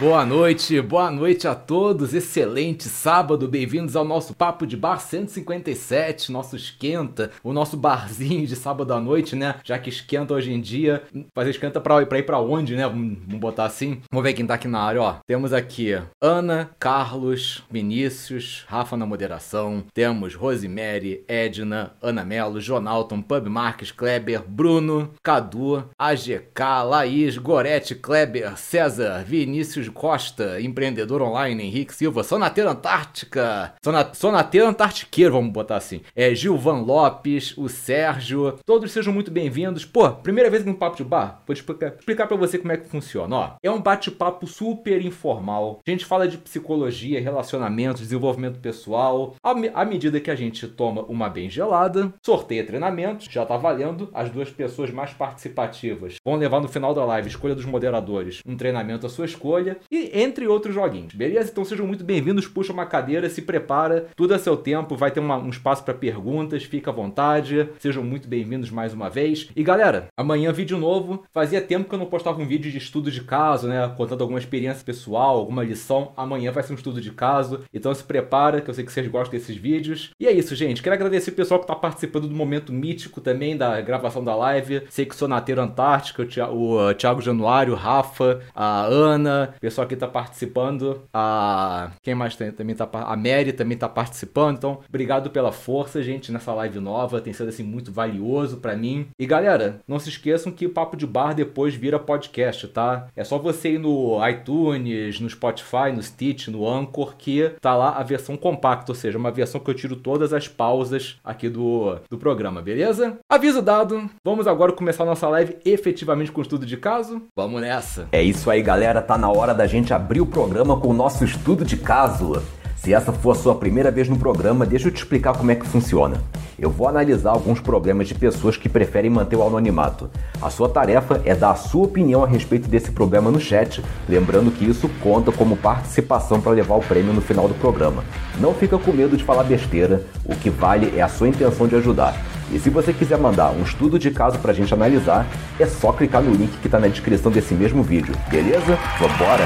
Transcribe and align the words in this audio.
Boa 0.00 0.24
noite, 0.24 0.80
boa 0.80 1.10
noite 1.10 1.46
a 1.46 1.54
todos. 1.54 2.14
Excelente 2.14 2.88
sábado, 2.88 3.46
bem-vindos 3.46 3.94
ao 3.94 4.02
nosso 4.02 4.32
Papo 4.32 4.66
de 4.66 4.74
Bar 4.74 4.98
157, 4.98 6.32
nosso 6.32 6.56
esquenta, 6.56 7.30
o 7.44 7.52
nosso 7.52 7.76
barzinho 7.76 8.46
de 8.46 8.56
sábado 8.56 8.94
à 8.94 8.98
noite, 8.98 9.36
né? 9.36 9.56
Já 9.62 9.78
que 9.78 9.90
esquenta 9.90 10.32
hoje 10.32 10.54
em 10.54 10.58
dia, 10.58 11.02
fazer 11.34 11.50
esquenta 11.50 11.82
pra, 11.82 12.06
pra 12.06 12.18
ir 12.18 12.22
pra 12.22 12.40
onde, 12.40 12.76
né? 12.76 12.88
Vamos, 12.88 13.18
botar 13.38 13.66
assim. 13.66 14.00
Vamos 14.10 14.24
ver 14.24 14.32
quem 14.32 14.46
tá 14.46 14.54
aqui 14.54 14.66
na 14.66 14.80
área, 14.80 15.02
ó. 15.02 15.16
Temos 15.26 15.52
aqui 15.52 15.92
Ana, 16.18 16.70
Carlos, 16.78 17.62
Vinícius, 17.70 18.64
Rafa 18.68 18.96
na 18.96 19.04
moderação. 19.04 19.84
Temos 19.92 20.34
Rosemary, 20.34 21.22
Edna, 21.28 21.92
Ana 22.00 22.24
Melo, 22.24 22.58
Jonalton, 22.58 23.20
Pub 23.20 23.48
Marques, 23.48 23.92
Kleber, 23.92 24.42
Bruno, 24.48 25.10
Cadu, 25.22 25.84
AGK, 25.98 26.84
Laís, 26.88 27.36
Gorete, 27.36 27.94
Kleber, 27.94 28.56
César, 28.56 29.22
Vinícius 29.26 29.89
Costa, 29.90 30.60
empreendedor 30.60 31.22
online, 31.22 31.64
Henrique 31.64 31.94
Silva, 31.94 32.22
Sonateiro 32.22 32.70
Antártica, 32.70 33.74
Sona, 33.84 34.12
Sonateiro 34.14 34.66
Antartiqueiro, 34.68 35.32
vamos 35.34 35.52
botar 35.52 35.76
assim. 35.76 36.00
É, 36.14 36.34
Gilvan 36.34 36.82
Lopes, 36.82 37.56
o 37.56 37.68
Sérgio, 37.68 38.58
todos 38.64 38.90
sejam 38.92 39.12
muito 39.12 39.30
bem-vindos. 39.30 39.84
Pô, 39.84 40.10
primeira 40.10 40.50
vez 40.50 40.64
no 40.64 40.74
Papo 40.74 40.96
de 40.96 41.04
Bar, 41.04 41.42
vou 41.46 41.54
te 41.54 41.58
explicar, 41.60 41.94
explicar 41.98 42.26
pra 42.26 42.36
você 42.36 42.58
como 42.58 42.72
é 42.72 42.76
que 42.76 42.88
funciona, 42.88 43.36
ó. 43.36 43.50
É 43.62 43.70
um 43.70 43.80
bate-papo 43.80 44.46
super 44.46 45.04
informal. 45.04 45.80
A 45.86 45.90
gente 45.90 46.04
fala 46.04 46.28
de 46.28 46.38
psicologia, 46.38 47.20
relacionamentos, 47.20 48.02
desenvolvimento 48.02 48.58
pessoal. 48.60 49.34
À, 49.42 49.54
me- 49.54 49.70
à 49.74 49.84
medida 49.84 50.20
que 50.20 50.30
a 50.30 50.34
gente 50.36 50.66
toma 50.68 51.02
uma 51.02 51.28
bem 51.28 51.48
gelada, 51.50 52.12
sorteia 52.24 52.64
treinamentos, 52.64 53.26
já 53.30 53.44
tá 53.44 53.56
valendo. 53.56 54.08
As 54.14 54.30
duas 54.30 54.50
pessoas 54.50 54.90
mais 54.90 55.12
participativas 55.12 56.14
vão 56.24 56.36
levar 56.36 56.60
no 56.60 56.68
final 56.68 56.94
da 56.94 57.04
live, 57.04 57.28
escolha 57.28 57.54
dos 57.54 57.64
moderadores, 57.64 58.40
um 58.46 58.56
treinamento 58.56 59.06
à 59.06 59.08
sua 59.08 59.24
escolha 59.24 59.78
e 59.90 60.10
entre 60.20 60.46
outros 60.46 60.74
joguinhos, 60.74 61.14
beleza? 61.14 61.50
Então 61.50 61.64
sejam 61.64 61.86
muito 61.86 62.04
bem-vindos, 62.04 62.46
puxa 62.46 62.72
uma 62.72 62.86
cadeira, 62.86 63.28
se 63.28 63.42
prepara, 63.42 64.06
tudo 64.16 64.34
a 64.34 64.38
seu 64.38 64.56
tempo, 64.56 64.96
vai 64.96 65.10
ter 65.10 65.20
uma- 65.20 65.36
um 65.38 65.48
espaço 65.50 65.84
para 65.84 65.94
perguntas, 65.94 66.64
fica 66.64 66.90
à 66.90 66.94
vontade, 66.94 67.68
sejam 67.78 68.02
muito 68.02 68.28
bem-vindos 68.28 68.70
mais 68.70 68.92
uma 68.92 69.08
vez. 69.10 69.48
E 69.54 69.62
galera, 69.62 70.08
amanhã 70.16 70.52
vídeo 70.52 70.78
novo, 70.78 71.24
fazia 71.32 71.60
tempo 71.60 71.88
que 71.88 71.94
eu 71.94 71.98
não 71.98 72.06
postava 72.06 72.40
um 72.40 72.46
vídeo 72.46 72.70
de 72.70 72.78
estudo 72.78 73.10
de 73.10 73.22
caso, 73.22 73.68
né, 73.68 73.92
contando 73.96 74.22
alguma 74.22 74.38
experiência 74.38 74.84
pessoal, 74.84 75.36
alguma 75.38 75.62
lição, 75.64 76.12
amanhã 76.16 76.50
vai 76.52 76.62
ser 76.62 76.72
um 76.72 76.76
estudo 76.76 77.00
de 77.00 77.10
caso, 77.12 77.60
então 77.72 77.94
se 77.94 78.02
prepara, 78.04 78.60
que 78.60 78.70
eu 78.70 78.74
sei 78.74 78.84
que 78.84 78.92
vocês 78.92 79.06
gostam 79.08 79.38
desses 79.38 79.56
vídeos. 79.56 80.10
E 80.18 80.26
é 80.26 80.32
isso, 80.32 80.54
gente, 80.54 80.82
quero 80.82 80.94
agradecer 80.94 81.30
o 81.30 81.34
pessoal 81.34 81.60
que 81.60 81.66
tá 81.66 81.74
participando 81.74 82.28
do 82.28 82.34
momento 82.34 82.72
mítico 82.72 83.20
também 83.20 83.56
da 83.56 83.80
gravação 83.80 84.22
da 84.24 84.34
live, 84.34 84.82
sei 84.90 85.04
que 85.06 85.14
sou 85.16 85.28
Nateiro 85.28 85.60
Antártica, 85.60 86.22
o 86.22 86.26
Thi- 86.26 86.40
o 86.40 86.90
uh, 86.90 86.94
Thiago 86.94 87.20
Januário, 87.20 87.72
o 87.72 87.76
Rafa, 87.76 88.40
a 88.54 88.84
Ana, 88.84 89.54
o 89.62 89.69
pessoal 89.70 89.84
aqui 89.84 89.94
tá 89.94 90.08
participando, 90.08 91.02
a... 91.14 91.92
quem 92.02 92.14
mais 92.14 92.34
tem, 92.34 92.50
também 92.50 92.74
tá, 92.74 92.88
a 92.92 93.16
Mary 93.16 93.52
também 93.52 93.78
tá 93.78 93.88
participando, 93.88 94.56
então 94.56 94.80
obrigado 94.88 95.30
pela 95.30 95.52
força, 95.52 96.02
gente, 96.02 96.32
nessa 96.32 96.52
live 96.52 96.80
nova, 96.80 97.20
tem 97.20 97.32
sido 97.32 97.48
assim 97.48 97.62
muito 97.62 97.92
valioso 97.92 98.56
pra 98.56 98.76
mim. 98.76 99.06
E 99.18 99.26
galera, 99.26 99.78
não 99.86 100.00
se 100.00 100.08
esqueçam 100.08 100.50
que 100.50 100.66
o 100.66 100.70
Papo 100.70 100.96
de 100.96 101.06
Bar 101.06 101.34
depois 101.34 101.74
vira 101.74 101.98
podcast, 102.00 102.66
tá? 102.68 103.06
É 103.14 103.22
só 103.22 103.38
você 103.38 103.74
ir 103.74 103.78
no 103.78 104.18
iTunes, 104.28 105.20
no 105.20 105.30
Spotify, 105.30 105.92
no 105.94 106.02
Stitch, 106.02 106.48
no 106.48 106.68
Anchor, 106.68 107.14
que 107.16 107.52
tá 107.60 107.76
lá 107.76 107.90
a 107.90 108.02
versão 108.02 108.36
compacta, 108.36 108.90
ou 108.90 108.96
seja, 108.96 109.16
uma 109.16 109.30
versão 109.30 109.60
que 109.60 109.70
eu 109.70 109.74
tiro 109.74 109.94
todas 109.94 110.32
as 110.32 110.48
pausas 110.48 111.18
aqui 111.22 111.48
do, 111.48 111.96
do 112.10 112.18
programa, 112.18 112.60
beleza? 112.60 113.18
Aviso 113.30 113.62
dado, 113.62 114.10
vamos 114.24 114.48
agora 114.48 114.72
começar 114.72 115.04
nossa 115.04 115.28
live 115.28 115.58
efetivamente 115.64 116.32
com 116.32 116.40
o 116.40 116.42
estudo 116.42 116.66
de 116.66 116.76
caso? 116.76 117.22
Vamos 117.36 117.60
nessa! 117.60 118.08
É 118.10 118.22
isso 118.22 118.50
aí, 118.50 118.62
galera. 118.62 119.00
Tá 119.00 119.16
na 119.16 119.30
hora 119.30 119.54
da 119.54 119.59
gente 119.66 119.92
abrir 119.92 120.20
o 120.20 120.26
programa 120.26 120.76
com 120.76 120.88
o 120.88 120.94
nosso 120.94 121.24
estudo 121.24 121.64
de 121.64 121.76
caso. 121.76 122.42
Se 122.76 122.94
essa 122.94 123.12
for 123.12 123.32
a 123.32 123.34
sua 123.34 123.54
primeira 123.54 123.90
vez 123.90 124.08
no 124.08 124.18
programa, 124.18 124.64
deixa 124.64 124.88
eu 124.88 124.92
te 124.92 124.96
explicar 124.96 125.36
como 125.36 125.50
é 125.50 125.54
que 125.54 125.66
funciona. 125.66 126.18
Eu 126.58 126.70
vou 126.70 126.88
analisar 126.88 127.30
alguns 127.30 127.60
problemas 127.60 128.08
de 128.08 128.14
pessoas 128.14 128.56
que 128.56 128.68
preferem 128.68 129.10
manter 129.10 129.36
o 129.36 129.46
anonimato. 129.46 130.08
A 130.40 130.48
sua 130.48 130.68
tarefa 130.68 131.20
é 131.24 131.34
dar 131.34 131.50
a 131.50 131.56
sua 131.56 131.84
opinião 131.84 132.24
a 132.24 132.26
respeito 132.26 132.68
desse 132.68 132.90
problema 132.90 133.30
no 133.30 133.38
chat, 133.38 133.82
lembrando 134.08 134.50
que 134.50 134.64
isso 134.64 134.88
conta 135.02 135.30
como 135.30 135.56
participação 135.56 136.40
para 136.40 136.52
levar 136.52 136.76
o 136.76 136.82
prêmio 136.82 137.12
no 137.12 137.20
final 137.20 137.46
do 137.46 137.54
programa. 137.54 138.02
Não 138.38 138.54
fica 138.54 138.78
com 138.78 138.92
medo 138.92 139.16
de 139.16 139.24
falar 139.24 139.44
besteira, 139.44 140.02
o 140.24 140.34
que 140.34 140.48
vale 140.48 140.92
é 140.96 141.02
a 141.02 141.08
sua 141.08 141.28
intenção 141.28 141.66
de 141.66 141.76
ajudar. 141.76 142.14
E 142.52 142.58
se 142.58 142.68
você 142.68 142.92
quiser 142.92 143.18
mandar 143.18 143.52
um 143.52 143.62
estudo 143.62 143.98
de 143.98 144.10
caso 144.10 144.38
pra 144.38 144.52
gente 144.52 144.74
analisar, 144.74 145.26
é 145.58 145.66
só 145.66 145.92
clicar 145.92 146.20
no 146.20 146.34
link 146.34 146.50
que 146.58 146.68
tá 146.68 146.80
na 146.80 146.88
descrição 146.88 147.30
desse 147.30 147.54
mesmo 147.54 147.82
vídeo, 147.82 148.14
beleza? 148.28 148.76
Vambora! 148.98 149.44